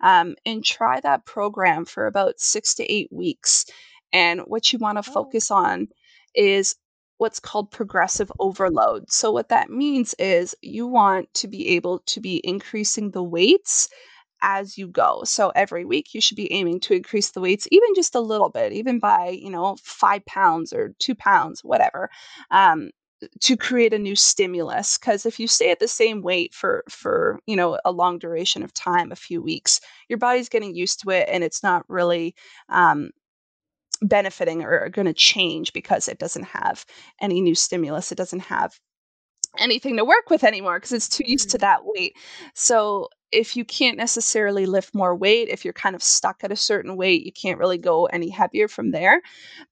um, 0.00 0.36
and 0.46 0.64
try 0.64 1.00
that 1.00 1.24
program 1.26 1.84
for 1.84 2.06
about 2.06 2.38
six 2.38 2.74
to 2.76 2.84
eight 2.92 3.08
weeks. 3.12 3.66
And 4.12 4.40
what 4.42 4.72
you 4.72 4.78
want 4.78 5.02
to 5.02 5.10
Oh. 5.10 5.12
focus 5.12 5.50
on 5.50 5.88
is 6.36 6.76
what's 7.24 7.40
called 7.40 7.70
progressive 7.70 8.30
overload. 8.38 9.10
So, 9.10 9.32
what 9.32 9.48
that 9.48 9.70
means 9.70 10.14
is 10.18 10.54
you 10.60 10.86
want 10.86 11.32
to 11.34 11.48
be 11.48 11.68
able 11.68 12.00
to 12.00 12.20
be 12.20 12.38
increasing 12.44 13.12
the 13.12 13.22
weights 13.22 13.88
as 14.42 14.76
you 14.76 14.86
go. 14.88 15.22
So, 15.24 15.48
every 15.54 15.86
week 15.86 16.12
you 16.12 16.20
should 16.20 16.36
be 16.36 16.52
aiming 16.52 16.80
to 16.80 16.92
increase 16.92 17.30
the 17.30 17.40
weights 17.40 17.66
even 17.70 17.94
just 17.96 18.14
a 18.14 18.20
little 18.20 18.50
bit, 18.50 18.74
even 18.74 18.98
by, 18.98 19.30
you 19.30 19.48
know, 19.48 19.78
five 19.82 20.26
pounds 20.26 20.74
or 20.74 20.94
two 20.98 21.14
pounds, 21.14 21.64
whatever. 21.64 22.10
Um, 22.50 22.90
to 23.40 23.56
create 23.56 23.94
a 23.94 23.98
new 23.98 24.14
stimulus 24.14 24.98
because 24.98 25.24
if 25.24 25.40
you 25.40 25.48
stay 25.48 25.70
at 25.70 25.80
the 25.80 25.88
same 25.88 26.20
weight 26.20 26.52
for 26.52 26.84
for 26.90 27.40
you 27.46 27.56
know 27.56 27.78
a 27.86 27.90
long 27.90 28.18
duration 28.18 28.62
of 28.62 28.74
time 28.74 29.10
a 29.12 29.16
few 29.16 29.40
weeks 29.40 29.80
your 30.10 30.18
body's 30.18 30.50
getting 30.50 30.74
used 30.74 31.00
to 31.00 31.08
it 31.08 31.26
and 31.30 31.42
it's 31.42 31.62
not 31.62 31.88
really 31.88 32.34
um, 32.68 33.08
benefiting 34.02 34.62
or 34.62 34.78
are 34.78 34.88
going 34.88 35.06
to 35.06 35.14
change 35.14 35.72
because 35.72 36.08
it 36.08 36.18
doesn't 36.18 36.44
have 36.44 36.84
any 37.20 37.40
new 37.40 37.54
stimulus 37.54 38.12
it 38.12 38.18
doesn't 38.18 38.40
have 38.40 38.78
anything 39.58 39.96
to 39.96 40.04
work 40.04 40.30
with 40.30 40.44
anymore 40.44 40.78
because 40.78 40.92
it's 40.92 41.08
too 41.08 41.24
used 41.26 41.50
to 41.50 41.58
Mm. 41.58 41.60
that 41.60 41.80
weight. 41.84 42.16
So 42.54 43.08
if 43.32 43.56
you 43.56 43.64
can't 43.64 43.96
necessarily 43.96 44.64
lift 44.66 44.94
more 44.94 45.14
weight, 45.16 45.48
if 45.48 45.64
you're 45.64 45.72
kind 45.72 45.96
of 45.96 46.02
stuck 46.02 46.44
at 46.44 46.52
a 46.52 46.56
certain 46.56 46.96
weight, 46.96 47.24
you 47.24 47.32
can't 47.32 47.58
really 47.58 47.78
go 47.78 48.06
any 48.06 48.28
heavier 48.30 48.68
from 48.68 48.92
there, 48.92 49.22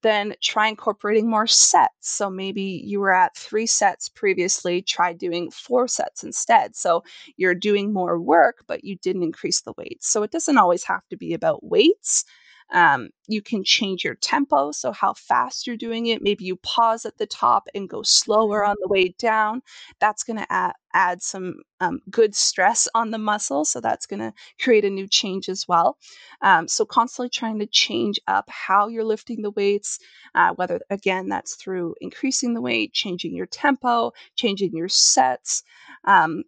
then 0.02 0.34
try 0.40 0.68
incorporating 0.68 1.28
more 1.30 1.46
sets. 1.46 1.92
So 2.00 2.28
maybe 2.28 2.62
you 2.84 2.98
were 3.00 3.14
at 3.14 3.36
three 3.36 3.66
sets 3.66 4.08
previously, 4.08 4.82
try 4.82 5.12
doing 5.12 5.50
four 5.50 5.86
sets 5.86 6.24
instead. 6.24 6.74
So 6.74 7.04
you're 7.36 7.54
doing 7.54 7.92
more 7.92 8.20
work, 8.20 8.64
but 8.66 8.84
you 8.84 8.96
didn't 8.96 9.22
increase 9.22 9.60
the 9.60 9.74
weight. 9.76 10.02
So 10.02 10.22
it 10.24 10.32
doesn't 10.32 10.58
always 10.58 10.84
have 10.84 11.06
to 11.10 11.16
be 11.16 11.32
about 11.34 11.64
weights. 11.64 12.24
Um, 12.72 13.10
you 13.28 13.42
can 13.42 13.64
change 13.64 14.04
your 14.04 14.14
tempo, 14.16 14.72
so 14.72 14.92
how 14.92 15.14
fast 15.14 15.66
you're 15.66 15.76
doing 15.76 16.06
it. 16.06 16.22
Maybe 16.22 16.44
you 16.44 16.56
pause 16.56 17.04
at 17.04 17.18
the 17.18 17.26
top 17.26 17.68
and 17.74 17.88
go 17.88 18.02
slower 18.02 18.62
Mhm. 18.62 18.70
on 18.70 18.76
the 18.80 18.88
way 18.88 19.14
down. 19.18 19.62
That's 20.00 20.24
going 20.24 20.38
to 20.38 20.50
add, 20.52 20.72
add 20.94 21.22
some 21.22 21.56
um, 21.80 22.00
good 22.10 22.34
stress 22.34 22.88
on 22.94 23.10
the 23.10 23.18
muscle, 23.18 23.64
so 23.64 23.80
that's 23.80 24.06
going 24.06 24.20
to 24.20 24.32
create 24.60 24.84
a 24.84 24.90
new 24.90 25.06
change 25.08 25.48
as 25.48 25.66
well. 25.68 25.98
Um, 26.40 26.68
so, 26.68 26.84
constantly 26.84 27.28
trying 27.30 27.58
to 27.60 27.66
change 27.66 28.18
up 28.26 28.48
how 28.48 28.88
you're 28.88 29.04
lifting 29.04 29.42
the 29.42 29.50
weights, 29.50 29.98
uh, 30.34 30.52
whether 30.54 30.80
again 30.90 31.28
that's 31.28 31.56
through 31.56 31.94
increasing 32.00 32.54
the 32.54 32.60
weight, 32.60 32.92
changing 32.92 33.34
your 33.34 33.46
tempo, 33.46 34.12
changing 34.36 34.74
your 34.76 34.88
sets. 34.88 35.62
Um, 36.04 36.44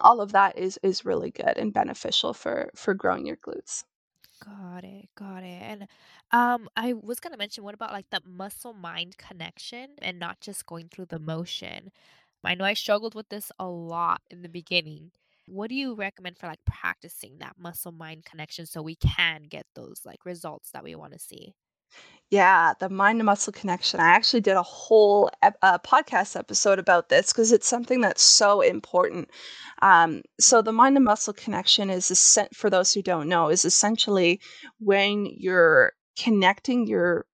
all 0.00 0.20
of 0.20 0.32
that 0.32 0.58
is 0.58 0.78
is 0.82 1.04
really 1.04 1.30
good 1.32 1.56
and 1.58 1.72
beneficial 1.72 2.34
for 2.34 2.70
for 2.76 2.94
growing 2.94 3.26
your 3.26 3.36
glutes. 3.38 3.84
Got 4.44 4.84
it, 4.84 5.08
got 5.14 5.42
it. 5.42 5.62
And 5.62 5.86
um, 6.30 6.68
I 6.76 6.92
was 6.92 7.18
gonna 7.20 7.36
mention, 7.36 7.64
what 7.64 7.74
about 7.74 7.92
like 7.92 8.10
the 8.10 8.20
muscle 8.26 8.74
mind 8.74 9.16
connection 9.16 9.90
and 10.02 10.18
not 10.18 10.40
just 10.40 10.66
going 10.66 10.88
through 10.88 11.06
the 11.06 11.18
motion? 11.18 11.90
I 12.44 12.54
know 12.54 12.64
I 12.64 12.74
struggled 12.74 13.14
with 13.14 13.28
this 13.30 13.50
a 13.58 13.66
lot 13.66 14.20
in 14.30 14.42
the 14.42 14.48
beginning. 14.50 15.12
What 15.46 15.68
do 15.70 15.74
you 15.76 15.94
recommend 15.94 16.38
for 16.38 16.46
like 16.46 16.64
practicing 16.66 17.38
that 17.38 17.56
muscle 17.58 17.92
mind 17.92 18.24
connection 18.26 18.66
so 18.66 18.82
we 18.82 18.96
can 18.96 19.44
get 19.44 19.66
those 19.74 20.02
like 20.04 20.26
results 20.26 20.70
that 20.72 20.84
we 20.84 20.94
want 20.94 21.12
to 21.14 21.18
see? 21.18 21.54
Yeah, 22.30 22.72
the 22.80 22.88
mind 22.88 23.20
to 23.20 23.24
muscle 23.24 23.52
connection. 23.52 24.00
I 24.00 24.08
actually 24.08 24.40
did 24.40 24.56
a 24.56 24.62
whole 24.62 25.30
ep- 25.42 25.58
uh, 25.62 25.78
podcast 25.78 26.36
episode 26.36 26.78
about 26.78 27.08
this 27.08 27.32
because 27.32 27.52
it's 27.52 27.68
something 27.68 28.00
that's 28.00 28.22
so 28.22 28.60
important. 28.60 29.28
Um, 29.82 30.22
so, 30.40 30.60
the 30.62 30.72
mind 30.72 30.96
to 30.96 31.00
muscle 31.00 31.32
connection 31.34 31.90
is 31.90 32.10
for 32.54 32.70
those 32.70 32.92
who 32.92 33.02
don't 33.02 33.28
know 33.28 33.50
is 33.50 33.64
essentially 33.64 34.40
when 34.80 35.26
you're 35.36 35.92
connecting 36.18 36.86
your 36.86 37.26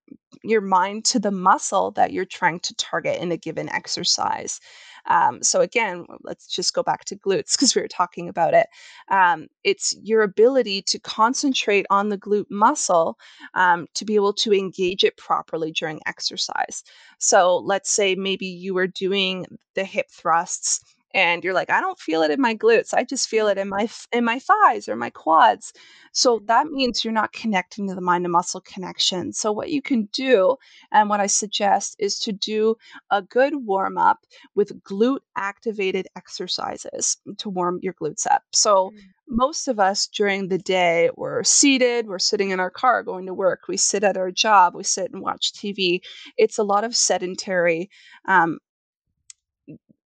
your 0.43 0.61
mind 0.61 1.05
to 1.05 1.19
the 1.19 1.31
muscle 1.31 1.93
that 1.93 2.13
you're 2.13 2.25
trying 2.25 2.61
to 2.61 2.75
target 2.75 3.21
in 3.21 3.33
a 3.33 3.37
given 3.37 3.69
exercise. 3.69 4.61
Um, 5.07 5.43
so 5.43 5.61
again, 5.61 6.07
let's 6.23 6.47
just 6.47 6.75
go 6.75 6.83
back 6.83 7.05
to 7.07 7.17
glutes 7.17 7.53
because 7.53 7.75
we 7.75 7.83
were 7.83 7.89
talking 7.89 8.29
about 8.29 8.55
it. 8.55 8.67
Um, 9.11 9.49
it's 9.65 9.97
your 10.03 10.23
ability 10.23 10.83
to 10.83 10.99
concentrate 10.99 11.87
on 11.91 12.09
the 12.09 12.19
glute 12.19 12.51
muscle 12.51 13.19
um, 13.55 13.87
to 13.95 14.05
be 14.05 14.15
able 14.15 14.33
to 14.35 14.53
engage 14.53 15.05
it 15.05 15.17
properly 15.17 15.73
during 15.73 16.01
exercise. 16.07 16.83
So 17.19 17.59
let's 17.59 17.91
say 17.91 18.15
maybe 18.15 18.47
you 18.47 18.75
were 18.75 18.87
doing 18.87 19.47
the 19.75 19.85
hip 19.85 20.07
thrusts 20.11 20.83
and 21.15 21.43
you're 21.43 21.55
like 21.55 21.71
I 21.71 21.81
don't 21.81 21.99
feel 21.99 22.23
it 22.23 22.31
in 22.31 22.41
my 22.41 22.55
glutes. 22.55 22.95
I 22.95 23.05
just 23.05 23.29
feel 23.29 23.49
it 23.49 23.59
in 23.59 23.69
my 23.69 23.89
in 24.13 24.25
my 24.25 24.39
thighs 24.39 24.89
or 24.89 24.97
my 24.97 25.11
quads. 25.11 25.73
So 26.13 26.39
mm, 26.39 26.47
that 26.47 26.69
means 26.69 27.05
you're 27.05 27.13
not 27.13 27.33
connecting 27.33 27.89
to 27.89 27.95
the 27.95 28.01
mind 28.01 28.25
to 28.25 28.29
muscle 28.29 28.61
connection. 28.61 29.33
So 29.33 29.53
what 29.53 29.71
you 29.71 29.83
can 29.83 30.09
do 30.13 30.57
and 30.93 31.09
what 31.09 31.21
I 31.21 31.27
suggest 31.27 31.97
is 31.99 32.19
to 32.21 32.33
do 32.33 32.77
a 33.11 33.23
good 33.23 33.55
warm 33.67 33.99
up 33.99 34.19
with 34.55 34.83
glute 34.83 35.21
activated 35.37 36.07
exercises 36.17 37.17
to 37.39 37.51
warm 37.51 37.79
your 37.83 37.95
glutes 37.95 38.27
up. 38.27 38.43
So 38.53 38.91
mm, 38.91 38.99
most 39.31 39.69
of 39.69 39.79
us 39.79 40.09
during 40.09 40.49
the 40.49 40.59
day 40.59 41.09
we're 41.17 41.45
seated 41.45 42.09
we're 42.09 42.19
sitting 42.19 42.51
in 42.51 42.59
our 42.59 42.71
car 42.71 43.03
going 43.05 43.27
to 43.27 43.33
work 43.33 43.69
we 43.69 43.77
sit 43.77 44.03
at 44.03 44.17
our 44.17 44.33
job 44.33 44.75
we 44.75 44.83
sit 44.83 45.13
and 45.13 45.23
watch 45.23 45.53
tv 45.53 46.01
it's 46.37 46.59
a 46.59 46.65
lot 46.65 46.83
of 46.83 46.97
sedentary 46.97 47.89
um, 48.27 48.59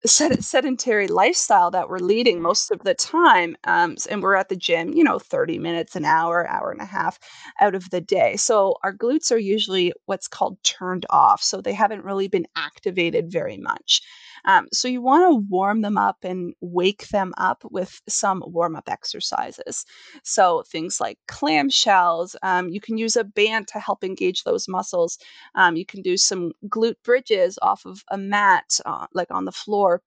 sed- 0.08 0.44
sedentary 0.44 1.08
lifestyle 1.08 1.72
that 1.72 1.90
we're 1.90 2.00
leading 2.00 2.40
mhm, 2.40 2.42
most 2.42 2.72
of 2.72 2.82
the 2.84 2.94
time 2.94 3.56
um, 3.66 3.96
and 4.10 4.22
we're 4.24 4.36
at 4.36 4.50
the 4.50 4.56
gym 4.56 4.94
you 4.94 5.04
know 5.04 5.20
30 5.20 5.58
minutes 5.60 5.96
an 5.96 6.06
hour 6.06 6.48
hour 6.48 6.72
and 6.72 6.82
a 6.82 6.86
half 6.86 7.20
out 7.62 7.76
of 7.76 7.90
the 7.92 8.02
day. 8.02 8.36
So 8.38 8.76
our 8.84 8.94
glutes 8.94 9.32
are 9.32 9.38
usually 9.38 9.94
what's 10.06 10.28
called 10.28 10.62
turned 10.64 11.06
off 11.10 11.42
so 11.44 11.62
they 11.62 11.74
haven't 11.74 12.06
really 12.06 12.28
been 12.28 12.48
activated 12.56 13.32
very 13.32 13.58
much 13.58 14.02
um, 14.46 14.68
so 14.74 14.88
you 14.88 15.02
want 15.02 15.30
to 15.30 15.46
warm 15.50 15.82
them 15.82 15.98
up 15.98 16.18
and 16.24 16.54
wake 16.62 17.08
them 17.10 17.34
up 17.38 17.64
with 17.72 18.02
some 18.08 18.44
warm 18.48 18.76
up 18.76 18.90
exercises 18.90 19.86
so 20.24 20.64
things 20.72 21.00
like 21.00 21.18
clamshells 21.28 22.36
um, 22.44 22.70
you 22.70 22.80
can 22.82 22.98
use 22.98 23.16
a 23.16 23.24
band 23.24 23.68
to 23.68 23.80
help 23.80 24.04
engage 24.04 24.44
those 24.44 24.68
muscles 24.68 25.18
um, 25.56 25.76
you 25.76 25.86
can 25.86 26.02
do 26.02 26.18
some 26.18 26.52
glute 26.68 26.96
bridges 27.04 27.58
off 27.62 27.86
of 27.86 28.04
a 28.10 28.18
mat, 28.18 28.80
uh, 28.86 29.08
like 29.14 29.32
on 29.32 29.46
the 29.46 29.52
floor. 29.52 30.02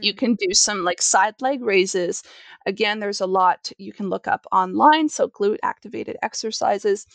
You 0.00 0.12
mm. 0.12 0.18
can 0.18 0.34
do 0.34 0.52
some 0.52 0.84
like 0.84 1.00
side 1.00 1.34
leg 1.40 1.62
raises. 1.62 2.22
Again, 2.66 3.00
there's 3.00 3.20
a 3.20 3.26
lot 3.26 3.72
you 3.78 3.92
can 3.92 4.10
look 4.10 4.28
up 4.28 4.46
online. 4.52 5.08
So, 5.08 5.28
glute 5.28 5.58
activated 5.62 6.16
exercises. 6.22 7.06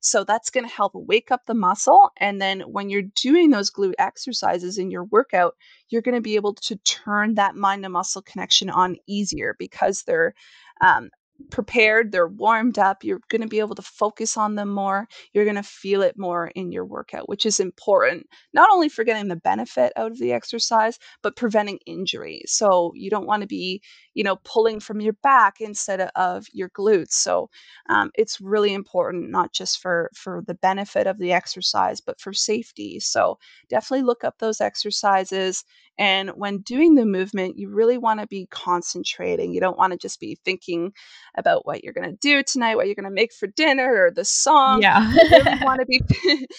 So, 0.00 0.24
that's 0.24 0.50
going 0.50 0.66
to 0.66 0.74
help 0.74 0.92
wake 0.94 1.30
up 1.30 1.44
the 1.46 1.54
muscle. 1.54 2.10
And 2.16 2.40
then, 2.40 2.60
when 2.62 2.88
you're 2.88 3.02
doing 3.22 3.50
those 3.50 3.70
glute 3.70 3.94
exercises 3.98 4.78
in 4.78 4.90
your 4.90 5.04
workout, 5.04 5.56
you're 5.90 6.02
going 6.02 6.14
to 6.14 6.22
be 6.22 6.36
able 6.36 6.54
to 6.54 6.76
turn 6.76 7.34
that 7.34 7.56
mind 7.56 7.82
to 7.82 7.90
muscle 7.90 8.22
connection 8.22 8.70
on 8.70 8.96
easier 9.06 9.54
because 9.58 10.02
they're 10.02 10.34
um, 10.80 11.10
prepared, 11.50 12.12
they're 12.12 12.28
warmed 12.28 12.78
up. 12.78 13.04
You're 13.04 13.20
going 13.28 13.42
to 13.42 13.48
be 13.48 13.60
able 13.60 13.74
to 13.76 13.82
focus 13.82 14.36
on 14.36 14.54
them 14.54 14.68
more. 14.68 15.08
You're 15.32 15.44
going 15.44 15.56
to 15.56 15.62
feel 15.62 16.02
it 16.02 16.18
more 16.18 16.48
in 16.48 16.72
your 16.72 16.84
workout, 16.84 17.28
which 17.28 17.46
is 17.46 17.60
important, 17.60 18.26
not 18.52 18.70
only 18.72 18.88
for 18.88 19.04
getting 19.04 19.28
the 19.28 19.36
benefit 19.36 19.92
out 19.96 20.10
of 20.10 20.18
the 20.18 20.32
exercise 20.32 20.98
but 21.22 21.36
preventing 21.36 21.78
injury. 21.86 22.42
So 22.46 22.92
you 22.94 23.10
don't 23.10 23.26
want 23.26 23.42
to 23.42 23.48
be, 23.48 23.82
you 24.14 24.24
know, 24.24 24.36
pulling 24.44 24.80
from 24.80 25.00
your 25.00 25.14
back 25.14 25.60
instead 25.60 26.00
of 26.16 26.46
your 26.52 26.70
glutes. 26.70 27.12
So 27.12 27.50
um, 27.88 28.10
it's 28.14 28.40
really 28.40 28.74
important, 28.74 29.30
not 29.30 29.52
just 29.52 29.78
for 29.80 30.10
for 30.14 30.42
the 30.46 30.54
benefit 30.54 31.06
of 31.06 31.18
the 31.18 31.32
exercise, 31.32 32.00
but 32.00 32.20
for 32.20 32.32
safety. 32.32 33.00
So 33.00 33.38
definitely 33.68 34.04
look 34.04 34.24
up 34.24 34.38
those 34.38 34.60
exercises. 34.60 35.64
And 35.98 36.30
when 36.30 36.58
doing 36.58 36.94
the 36.94 37.06
movement, 37.06 37.58
you 37.58 37.68
really 37.68 37.98
want 37.98 38.20
to 38.20 38.26
be 38.26 38.46
concentrating. 38.50 39.52
You 39.52 39.60
don't 39.60 39.78
want 39.78 39.92
to 39.92 39.98
just 39.98 40.20
be 40.20 40.38
thinking 40.44 40.92
about 41.36 41.66
what 41.66 41.84
you're 41.84 41.92
going 41.92 42.10
to 42.10 42.16
do 42.16 42.42
tonight, 42.42 42.76
what 42.76 42.86
you're 42.86 42.94
going 42.94 43.04
to 43.04 43.10
make 43.10 43.32
for 43.32 43.46
dinner, 43.46 44.06
or 44.06 44.10
the 44.10 44.24
song. 44.24 44.82
Yeah. 44.82 45.10
You 45.12 45.30
really 45.30 45.58
want 45.64 45.80
to 45.80 45.86
be 45.86 46.00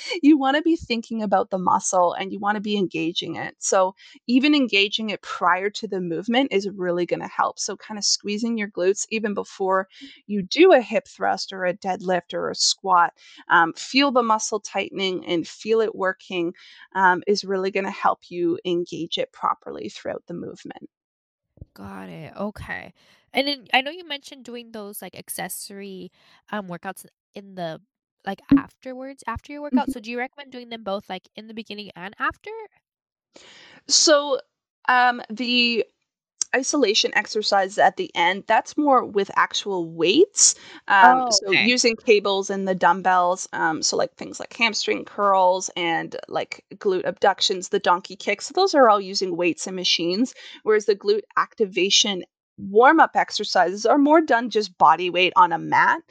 you 0.23 0.37
want 0.37 0.55
to 0.57 0.61
be 0.61 0.75
thinking 0.75 1.21
about 1.21 1.49
the 1.49 1.57
muscle 1.57 2.13
and 2.13 2.31
you 2.31 2.39
want 2.39 2.55
to 2.55 2.61
be 2.61 2.77
engaging 2.77 3.35
it. 3.35 3.55
So 3.59 3.95
even 4.27 4.55
engaging 4.55 5.09
it 5.09 5.21
prior 5.21 5.69
to 5.69 5.87
the 5.87 6.01
movement 6.01 6.49
is 6.51 6.69
really 6.69 7.05
going 7.05 7.21
to 7.21 7.27
help. 7.27 7.59
So, 7.59 7.75
kind 7.75 7.97
of 7.97 8.05
squeezing 8.05 8.57
your 8.57 8.69
glutes 8.69 9.05
even 9.09 9.33
before 9.33 9.87
you 10.27 10.41
do 10.41 10.71
a 10.73 10.81
hip 10.81 11.07
thrust 11.07 11.53
or 11.53 11.65
a 11.65 11.73
deadlift 11.73 12.33
or 12.33 12.49
a 12.49 12.55
squat, 12.55 13.13
um, 13.49 13.73
feel 13.73 14.11
the 14.11 14.23
muscle 14.23 14.59
tightening 14.59 15.25
and 15.25 15.47
feel 15.47 15.81
it 15.81 15.95
working 15.95 16.53
um, 16.93 17.23
is 17.27 17.43
really 17.43 17.71
going 17.71 17.85
to 17.85 17.91
help 17.91 18.21
you 18.29 18.59
engage 18.65 19.17
it 19.17 19.24
properly 19.33 19.89
throughout 19.89 20.23
the 20.27 20.33
movement. 20.33 20.89
Got 21.73 22.09
it. 22.09 22.33
Okay. 22.35 22.93
And 23.33 23.47
then 23.47 23.67
I 23.73 23.81
know 23.81 23.91
you 23.91 24.07
mentioned 24.07 24.45
doing 24.45 24.71
those 24.71 25.01
like 25.01 25.15
accessory 25.15 26.11
um 26.51 26.67
workouts 26.67 27.05
in 27.33 27.55
the 27.55 27.81
like 28.25 28.41
afterwards, 28.57 29.23
after 29.27 29.53
your 29.53 29.61
workout. 29.61 29.91
So 29.91 29.99
do 29.99 30.09
you 30.09 30.17
recommend 30.17 30.51
doing 30.51 30.69
them 30.69 30.83
both 30.83 31.09
like 31.09 31.27
in 31.35 31.47
the 31.47 31.53
beginning 31.53 31.91
and 31.95 32.15
after? 32.19 32.51
So, 33.87 34.39
um, 34.87 35.21
the 35.29 35.85
isolation 36.55 37.11
exercise 37.15 37.77
at 37.77 37.97
the 37.97 38.09
end, 38.15 38.43
that's 38.47 38.77
more 38.77 39.03
with 39.05 39.29
actual 39.35 39.89
weights. 39.89 40.55
Um, 40.87 41.23
Oh, 41.27 41.29
so 41.29 41.51
using 41.51 41.95
cables 41.95 42.49
and 42.49 42.67
the 42.67 42.75
dumbbells, 42.75 43.47
um, 43.53 43.81
so 43.81 43.97
like 43.97 44.15
things 44.15 44.39
like 44.39 44.53
hamstring 44.53 45.05
curls 45.05 45.69
and 45.75 46.15
like 46.27 46.63
glute 46.75 47.05
abductions, 47.05 47.69
the 47.69 47.79
donkey 47.79 48.15
kicks, 48.15 48.47
So 48.47 48.53
those 48.55 48.73
are 48.73 48.89
all 48.89 49.01
using 49.01 49.35
weights 49.35 49.67
and 49.67 49.75
machines. 49.75 50.33
Whereas 50.63 50.85
the 50.85 50.95
glute 50.95 51.23
activation 51.37 52.23
warm 52.57 52.99
up 52.99 53.11
exercises 53.15 53.85
are 53.85 53.97
more 53.97 54.21
done 54.21 54.49
just 54.49 54.77
body 54.77 55.09
weight 55.09 55.33
on 55.35 55.51
a 55.51 55.57
mat. 55.57 56.01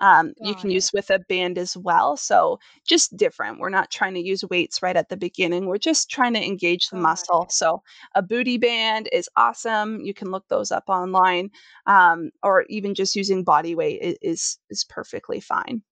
Um, 0.00 0.34
you 0.40 0.54
can 0.54 0.70
it. 0.70 0.74
use 0.74 0.92
with 0.92 1.10
a 1.10 1.18
band 1.18 1.58
as 1.58 1.76
well. 1.76 2.16
So 2.16 2.58
just 2.86 3.16
different. 3.16 3.58
We're 3.58 3.70
not 3.70 3.90
trying 3.90 4.14
to 4.14 4.20
use 4.20 4.44
weights 4.44 4.82
right 4.82 4.96
at 4.96 5.08
the 5.08 5.16
beginning. 5.16 5.66
We're 5.66 5.78
just 5.78 6.10
trying 6.10 6.34
to 6.34 6.44
engage 6.44 6.88
the 6.88 6.96
Got 6.96 7.02
muscle. 7.02 7.42
it. 7.44 7.52
So 7.52 7.82
a 8.14 8.22
booty 8.22 8.58
band 8.58 9.08
is 9.12 9.28
awesome. 9.36 10.00
You 10.00 10.14
can 10.14 10.30
look 10.30 10.46
those 10.48 10.70
up 10.70 10.84
online, 10.88 11.50
um, 11.86 12.30
or 12.42 12.64
even 12.68 12.94
just 12.94 13.16
using 13.16 13.44
body 13.44 13.74
weight 13.74 14.18
is 14.20 14.58
is 14.70 14.84
perfectly 14.84 15.40
fine. 15.40 15.82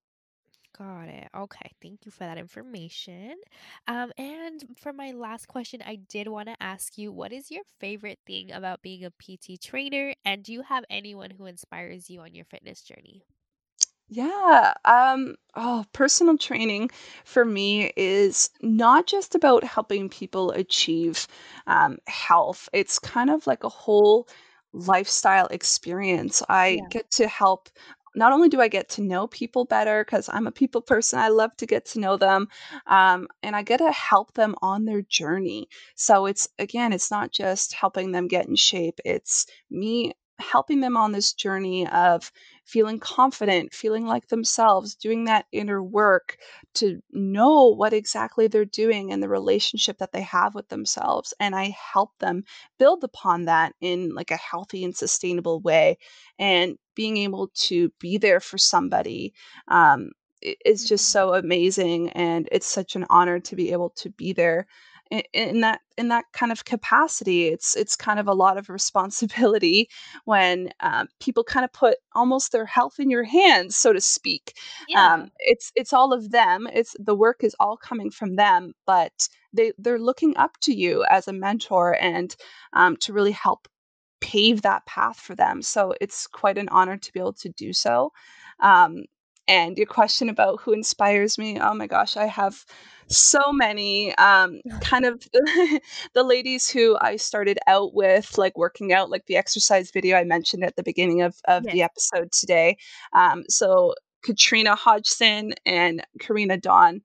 Got 0.77 1.07
it. 1.09 1.29
Okay. 1.35 1.71
Thank 1.81 2.05
you 2.05 2.11
for 2.11 2.19
that 2.25 2.37
information. 2.37 3.35
Um, 3.87 4.11
and 4.17 4.63
for 4.77 4.91
my 4.93 5.11
last 5.11 5.47
question, 5.47 5.81
I 5.85 5.95
did 5.97 6.27
want 6.27 6.47
to 6.49 6.61
ask 6.61 6.97
you, 6.97 7.11
what 7.11 7.31
is 7.31 7.51
your 7.51 7.63
favorite 7.79 8.19
thing 8.25 8.51
about 8.51 8.81
being 8.81 9.03
a 9.05 9.11
PT 9.11 9.57
trainer? 9.57 10.13
And 10.25 10.43
do 10.43 10.51
you 10.51 10.61
have 10.63 10.85
anyone 10.89 11.31
who 11.31 11.45
inspires 11.45 12.09
you 12.09 12.21
on 12.21 12.33
your 12.33 12.45
fitness 12.45 12.81
journey? 12.81 13.23
Yeah, 14.09 14.73
um, 14.85 15.35
oh, 15.55 15.85
personal 15.93 16.37
training 16.37 16.91
for 17.25 17.43
me 17.45 17.91
is 17.95 18.49
not 18.61 19.07
just 19.07 19.33
about 19.33 19.63
helping 19.63 20.09
people 20.09 20.51
achieve 20.51 21.27
um, 21.67 21.97
health. 22.07 22.69
It's 22.73 22.99
kind 22.99 23.29
of 23.29 23.47
like 23.47 23.63
a 23.63 23.69
whole 23.69 24.27
lifestyle 24.73 25.47
experience. 25.47 26.43
I 26.49 26.81
Yeah. 26.81 26.89
get 26.89 27.09
to 27.11 27.27
help. 27.27 27.69
Not 28.15 28.31
only 28.31 28.49
do 28.49 28.61
I 28.61 28.67
get 28.67 28.89
to 28.89 29.01
know 29.01 29.27
people 29.27 29.65
better 29.65 30.03
because 30.03 30.29
I'm 30.31 30.47
a 30.47 30.51
people 30.51 30.81
person, 30.81 31.19
I 31.19 31.29
love 31.29 31.55
to 31.57 31.65
get 31.65 31.85
to 31.87 31.99
know 31.99 32.17
them, 32.17 32.47
um, 32.87 33.27
and 33.41 33.55
I 33.55 33.63
get 33.63 33.77
to 33.77 33.91
help 33.91 34.33
them 34.33 34.55
on 34.61 34.85
their 34.85 35.01
journey. 35.01 35.67
So 35.95 36.25
it's 36.25 36.47
again, 36.59 36.93
it's 36.93 37.11
not 37.11 37.31
just 37.31 37.73
helping 37.73 38.11
them 38.11 38.27
get 38.27 38.47
in 38.47 38.55
shape. 38.55 38.99
It's 39.05 39.45
me 39.69 40.13
helping 40.39 40.81
them 40.81 40.97
on 40.97 41.11
this 41.11 41.33
journey 41.33 41.87
of 41.89 42.31
feeling 42.65 42.99
confident, 42.99 43.73
feeling 43.73 44.05
like 44.05 44.27
themselves, 44.27 44.95
doing 44.95 45.25
that 45.25 45.45
inner 45.51 45.81
work 45.81 46.37
to 46.75 47.01
know 47.11 47.67
what 47.67 47.93
exactly 47.93 48.47
they're 48.47 48.65
doing 48.65 49.11
and 49.11 49.21
the 49.21 49.29
relationship 49.29 49.97
that 49.99 50.11
they 50.11 50.21
have 50.21 50.55
with 50.55 50.67
themselves. 50.69 51.33
And 51.39 51.55
I 51.55 51.75
help 51.93 52.11
them 52.19 52.43
build 52.79 53.03
upon 53.03 53.45
that 53.45 53.73
in 53.79 54.13
like 54.15 54.31
a 54.31 54.37
healthy 54.37 54.83
and 54.83 54.95
sustainable 54.95 55.61
way. 55.61 55.97
And 56.39 56.77
being 56.95 57.17
able 57.17 57.49
to 57.55 57.91
be 57.99 58.17
there 58.17 58.39
for 58.39 58.57
somebody 58.57 59.33
um, 59.67 60.11
is 60.65 60.85
just 60.85 61.05
Mhm. 61.05 61.09
so 61.09 61.33
amazing. 61.33 62.09
And 62.09 62.47
it's 62.51 62.67
such 62.67 62.95
an 62.95 63.05
honor 63.09 63.39
to 63.41 63.55
be 63.55 63.71
able 63.71 63.91
to 63.91 64.09
be 64.09 64.33
there 64.33 64.67
in 65.33 65.59
that 65.61 65.81
in 65.97 66.07
that 66.07 66.25
kind 66.33 66.51
of 66.51 66.65
capacity 66.65 67.47
it's 67.47 67.75
it's 67.75 67.95
kind 67.95 68.19
of 68.19 68.27
a 68.27 68.33
lot 68.33 68.57
of 68.57 68.69
responsibility 68.69 69.87
when 70.25 70.69
um, 70.79 71.07
people 71.19 71.43
kind 71.43 71.63
of 71.63 71.71
put 71.73 71.97
almost 72.15 72.51
their 72.51 72.65
health 72.65 72.99
in 72.99 73.09
your 73.11 73.23
hands, 73.23 73.75
so 73.75 73.93
to 73.93 74.01
speak. 74.01 74.53
Um, 74.95 75.25
Yeah. 75.25 75.25
it's 75.39 75.71
it's 75.75 75.93
all 75.93 76.13
of 76.13 76.31
them. 76.31 76.67
It's 76.73 76.95
the 76.99 77.15
work 77.15 77.43
is 77.43 77.55
all 77.59 77.77
coming 77.77 78.09
from 78.11 78.35
them, 78.37 78.73
but 78.87 79.27
they 79.53 79.73
they're 79.77 79.99
looking 79.99 80.35
up 80.37 80.57
to 80.61 80.73
you 80.73 81.05
as 81.09 81.27
a 81.27 81.33
mentor 81.33 81.95
and 82.01 82.35
um, 82.73 82.97
to 82.97 83.13
really 83.13 83.31
help 83.31 83.67
pave 84.23 84.61
that 84.61 84.85
path 84.85 85.19
for 85.19 85.35
them. 85.35 85.61
So 85.61 85.93
it's 85.99 86.27
quite 86.27 86.57
an 86.57 86.69
honor 86.69 86.95
to 86.95 87.13
be 87.13 87.19
able 87.19 87.33
to 87.33 87.49
do 87.49 87.73
so. 87.73 88.13
Um, 88.61 89.03
and 89.49 89.77
your 89.77 89.87
question 89.87 90.29
about 90.29 90.61
who 90.61 90.71
inspires 90.71 91.37
me, 91.37 91.59
oh 91.59 91.73
my 91.73 91.85
gosh, 91.85 92.15
I 92.15 92.27
have 92.27 92.63
so 93.07 93.51
many 93.51 94.15
um, 94.15 94.61
kind 94.79 95.05
of 95.05 95.21
the 96.13 96.23
ladies 96.23 96.69
who 96.69 96.97
I 97.01 97.17
started 97.17 97.59
out 97.67 97.93
with, 97.93 98.37
like 98.37 98.57
working 98.57 98.93
out, 98.93 99.09
like 99.09 99.25
the 99.25 99.35
exercise 99.35 99.91
video 99.91 100.15
I 100.15 100.23
mentioned 100.23 100.63
at 100.63 100.77
the 100.77 100.83
beginning 100.83 101.21
of, 101.21 101.35
of 101.45 101.63
the 101.63 101.81
episode 101.81 102.31
today. 102.31 102.77
Um, 103.11 103.43
so 103.49 103.95
Katrina 104.23 104.75
Hodgson 104.75 105.53
and 105.65 106.01
Karena 106.21 106.57
Dawn 106.57 107.01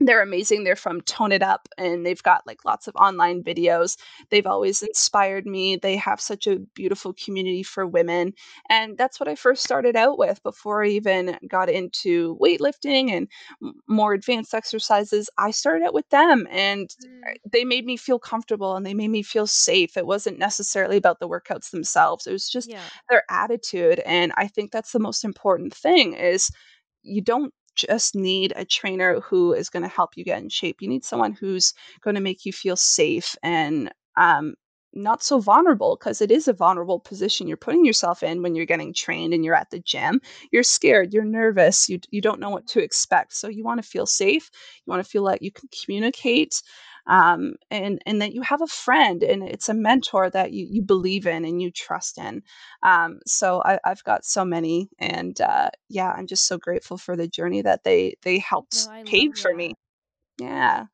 they're 0.00 0.22
amazing. 0.22 0.62
They're 0.64 0.76
from 0.76 1.00
Tone 1.02 1.32
It 1.32 1.42
Up 1.42 1.68
and 1.76 2.06
they've 2.06 2.22
got 2.22 2.46
like 2.46 2.64
lots 2.64 2.86
of 2.86 2.94
online 2.96 3.42
videos. 3.42 3.96
They've 4.30 4.46
always 4.46 4.82
inspired 4.82 5.44
me. 5.46 5.76
They 5.76 5.96
have 5.96 6.20
such 6.20 6.46
a 6.46 6.60
beautiful 6.60 7.12
community 7.14 7.62
for 7.64 7.86
women. 7.86 8.32
And 8.70 8.96
that's 8.96 9.18
what 9.18 9.28
I 9.28 9.34
first 9.34 9.64
started 9.64 9.96
out 9.96 10.16
with 10.18 10.42
before 10.42 10.84
I 10.84 10.88
even 10.88 11.36
got 11.48 11.68
into 11.68 12.36
weightlifting 12.40 13.10
and 13.10 13.28
more 13.88 14.12
advanced 14.14 14.54
exercises. 14.54 15.28
I 15.38 15.50
started 15.50 15.84
out 15.84 15.94
with 15.94 16.08
them 16.10 16.46
and 16.50 16.90
Mm, 17.00 17.38
they 17.50 17.64
made 17.64 17.84
me 17.84 17.96
feel 17.96 18.18
comfortable 18.18 18.76
and 18.76 18.84
they 18.86 18.94
made 18.94 19.08
me 19.08 19.22
feel 19.22 19.46
safe. 19.46 19.96
It 19.96 20.06
wasn't 20.06 20.38
necessarily 20.38 20.96
about 20.96 21.20
the 21.20 21.28
workouts 21.28 21.70
themselves. 21.70 22.26
It 22.26 22.32
was 22.32 22.48
just 22.48 22.72
Yeah. 22.72 22.90
their 23.08 23.24
attitude 23.30 24.00
and 24.00 24.32
I 24.36 24.46
think 24.48 24.70
that's 24.72 24.92
the 24.92 24.98
most 24.98 25.24
important 25.24 25.74
thing 25.74 26.14
is 26.14 26.50
you 27.02 27.20
don't 27.22 27.52
just 27.78 28.14
need 28.14 28.52
a 28.56 28.64
trainer 28.64 29.20
who 29.20 29.52
is 29.54 29.70
going 29.70 29.82
to 29.84 29.88
help 29.88 30.16
you 30.16 30.24
get 30.24 30.42
in 30.42 30.48
shape. 30.48 30.78
You 30.80 30.88
need 30.88 31.04
someone 31.04 31.32
who's 31.32 31.74
going 32.02 32.16
to 32.16 32.20
make 32.20 32.44
you 32.44 32.52
feel 32.52 32.76
safe 32.76 33.36
and 33.42 33.92
um, 34.16 34.54
not 34.98 35.22
so 35.22 35.40
vulnerable 35.40 35.96
because 35.96 36.20
it 36.20 36.30
is 36.30 36.48
a 36.48 36.52
vulnerable 36.52 37.00
position 37.00 37.46
you're 37.46 37.56
putting 37.56 37.84
yourself 37.84 38.22
in 38.22 38.42
when 38.42 38.54
you're 38.54 38.66
getting 38.66 38.92
trained 38.92 39.32
and 39.34 39.44
you're 39.44 39.54
at 39.54 39.70
the 39.70 39.80
gym. 39.80 40.20
You're 40.52 40.62
scared, 40.62 41.12
you're 41.12 41.24
nervous, 41.24 41.88
you, 41.88 42.00
you 42.10 42.20
don't 42.20 42.40
know 42.40 42.50
what 42.50 42.66
to 42.68 42.82
expect. 42.82 43.34
So 43.34 43.48
you 43.48 43.64
want 43.64 43.82
to 43.82 43.88
feel 43.88 44.06
safe. 44.06 44.50
You 44.84 44.90
want 44.90 45.04
to 45.04 45.10
feel 45.10 45.22
like 45.22 45.42
you 45.42 45.52
can 45.52 45.68
communicate. 45.84 46.62
Um, 47.06 47.54
and 47.70 48.02
and 48.04 48.20
that 48.20 48.34
you 48.34 48.42
have 48.42 48.60
a 48.60 48.66
friend 48.66 49.22
and 49.22 49.42
it's 49.42 49.70
a 49.70 49.74
mentor 49.74 50.28
that 50.28 50.52
you, 50.52 50.66
you 50.70 50.82
believe 50.82 51.26
in 51.26 51.46
and 51.46 51.62
you 51.62 51.70
trust 51.70 52.18
in 52.18 52.42
um, 52.82 53.20
so 53.26 53.62
I, 53.64 53.78
I've 53.84 54.04
got 54.04 54.24
so 54.24 54.44
many, 54.44 54.88
and 54.98 55.40
uh, 55.40 55.70
yeah, 55.88 56.10
I'm 56.12 56.26
just 56.26 56.46
so 56.46 56.58
grateful 56.58 56.98
for 56.98 57.16
the 57.16 57.26
journey 57.28 57.62
that 57.62 57.84
they 57.84 58.14
they 58.22 58.38
helped 58.38 58.88
pave 59.06 59.32
for 59.36 59.54
me. 59.54 59.74
Yeah. 60.38 60.86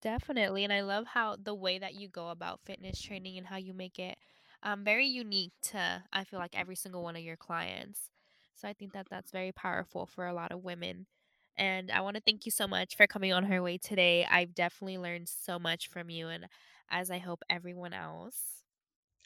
Definitely. 0.00 0.64
And 0.64 0.72
I 0.72 0.80
love 0.82 1.06
how 1.06 1.36
the 1.36 1.54
way 1.54 1.78
that 1.78 1.94
you 1.94 2.08
go 2.08 2.28
about 2.28 2.60
fitness 2.64 3.00
training 3.00 3.38
and 3.38 3.46
how 3.46 3.56
you 3.56 3.72
make 3.74 3.98
it 3.98 4.16
um, 4.62 4.84
very 4.84 5.06
unique 5.06 5.52
to, 5.62 6.02
I 6.12 6.24
feel 6.24 6.38
like, 6.38 6.56
every 6.56 6.76
single 6.76 7.02
one 7.02 7.16
of 7.16 7.22
your 7.22 7.36
clients. 7.36 8.10
So 8.54 8.68
I 8.68 8.72
think 8.74 8.92
that 8.92 9.06
that's 9.10 9.30
very 9.32 9.52
powerful 9.52 10.06
for 10.06 10.26
a 10.26 10.32
lot 10.34 10.52
of 10.52 10.62
women. 10.62 11.06
And 11.56 11.90
I 11.90 12.00
want 12.00 12.16
to 12.16 12.22
thank 12.22 12.46
you 12.46 12.52
so 12.52 12.66
much 12.66 12.96
for 12.96 13.06
coming 13.06 13.32
on 13.32 13.44
her 13.44 13.62
way 13.62 13.76
today. 13.78 14.24
I've 14.30 14.54
definitely 14.54 14.98
learned 14.98 15.28
so 15.28 15.58
much 15.58 15.88
from 15.88 16.08
you, 16.10 16.28
and 16.28 16.46
as 16.90 17.10
I 17.10 17.18
hope 17.18 17.42
everyone 17.50 17.92
else. 17.92 18.61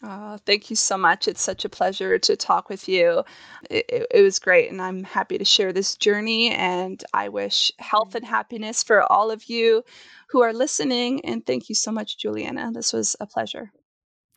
Oh, 0.02 0.38
thank 0.44 0.68
you 0.68 0.76
so 0.76 0.98
much. 0.98 1.26
It's 1.26 1.40
such 1.40 1.64
a 1.64 1.70
pleasure 1.70 2.18
to 2.18 2.36
talk 2.36 2.68
with 2.68 2.86
you. 2.86 3.24
It, 3.70 3.86
it, 3.88 4.06
it 4.10 4.22
was 4.22 4.38
great, 4.38 4.70
and 4.70 4.80
I'm 4.80 5.04
happy 5.04 5.38
to 5.38 5.44
share 5.44 5.72
this 5.72 5.96
journey. 5.96 6.50
And 6.50 7.02
I 7.14 7.30
wish 7.30 7.72
health 7.78 8.14
and 8.14 8.24
happiness 8.24 8.82
for 8.82 9.10
all 9.10 9.30
of 9.30 9.46
you 9.46 9.82
who 10.28 10.42
are 10.42 10.52
listening. 10.52 11.24
And 11.24 11.44
thank 11.46 11.70
you 11.70 11.74
so 11.74 11.90
much, 11.92 12.18
Julianna. 12.18 12.72
This 12.72 12.92
was 12.92 13.16
a 13.20 13.26
pleasure. 13.26 13.72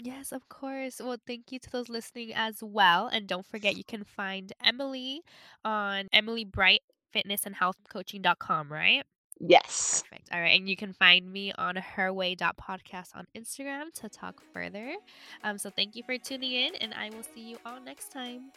Yes, 0.02 0.32
of 0.32 0.48
course. 0.48 1.02
Well, 1.04 1.18
thank 1.28 1.52
you 1.52 1.60
to 1.60 1.70
those 1.70 1.90
listening 1.90 2.34
as 2.34 2.64
well. 2.64 3.08
And 3.08 3.28
don't 3.28 3.46
forget, 3.46 3.76
you 3.76 3.84
can 3.84 4.06
find 4.06 4.54
Emily 4.64 5.22
on 5.66 6.08
Emily 6.14 6.46
Bright 6.46 6.84
Fitness 7.12 7.46
and 7.46 7.56
Health 7.56 7.76
Coaching.com, 7.90 8.72
right? 8.72 9.04
Yes. 9.40 10.04
Perfect. 10.10 10.30
All 10.34 10.40
right. 10.42 10.58
And 10.60 10.68
you 10.70 10.76
can 10.76 10.94
find 10.94 11.32
me 11.32 11.52
on 11.54 11.76
herway.podcast 11.76 13.16
on 13.16 13.26
Instagram 13.36 13.94
to 13.96 14.10
talk 14.10 14.42
further. 14.54 14.96
Um, 15.44 15.58
so 15.58 15.70
thank 15.70 15.96
you 15.96 16.04
for 16.04 16.18
tuning 16.18 16.52
in, 16.52 16.76
and 16.76 16.94
I 16.94 17.10
will 17.10 17.24
see 17.24 17.42
you 17.42 17.58
all 17.66 17.80
next 17.80 18.12
time. 18.12 18.52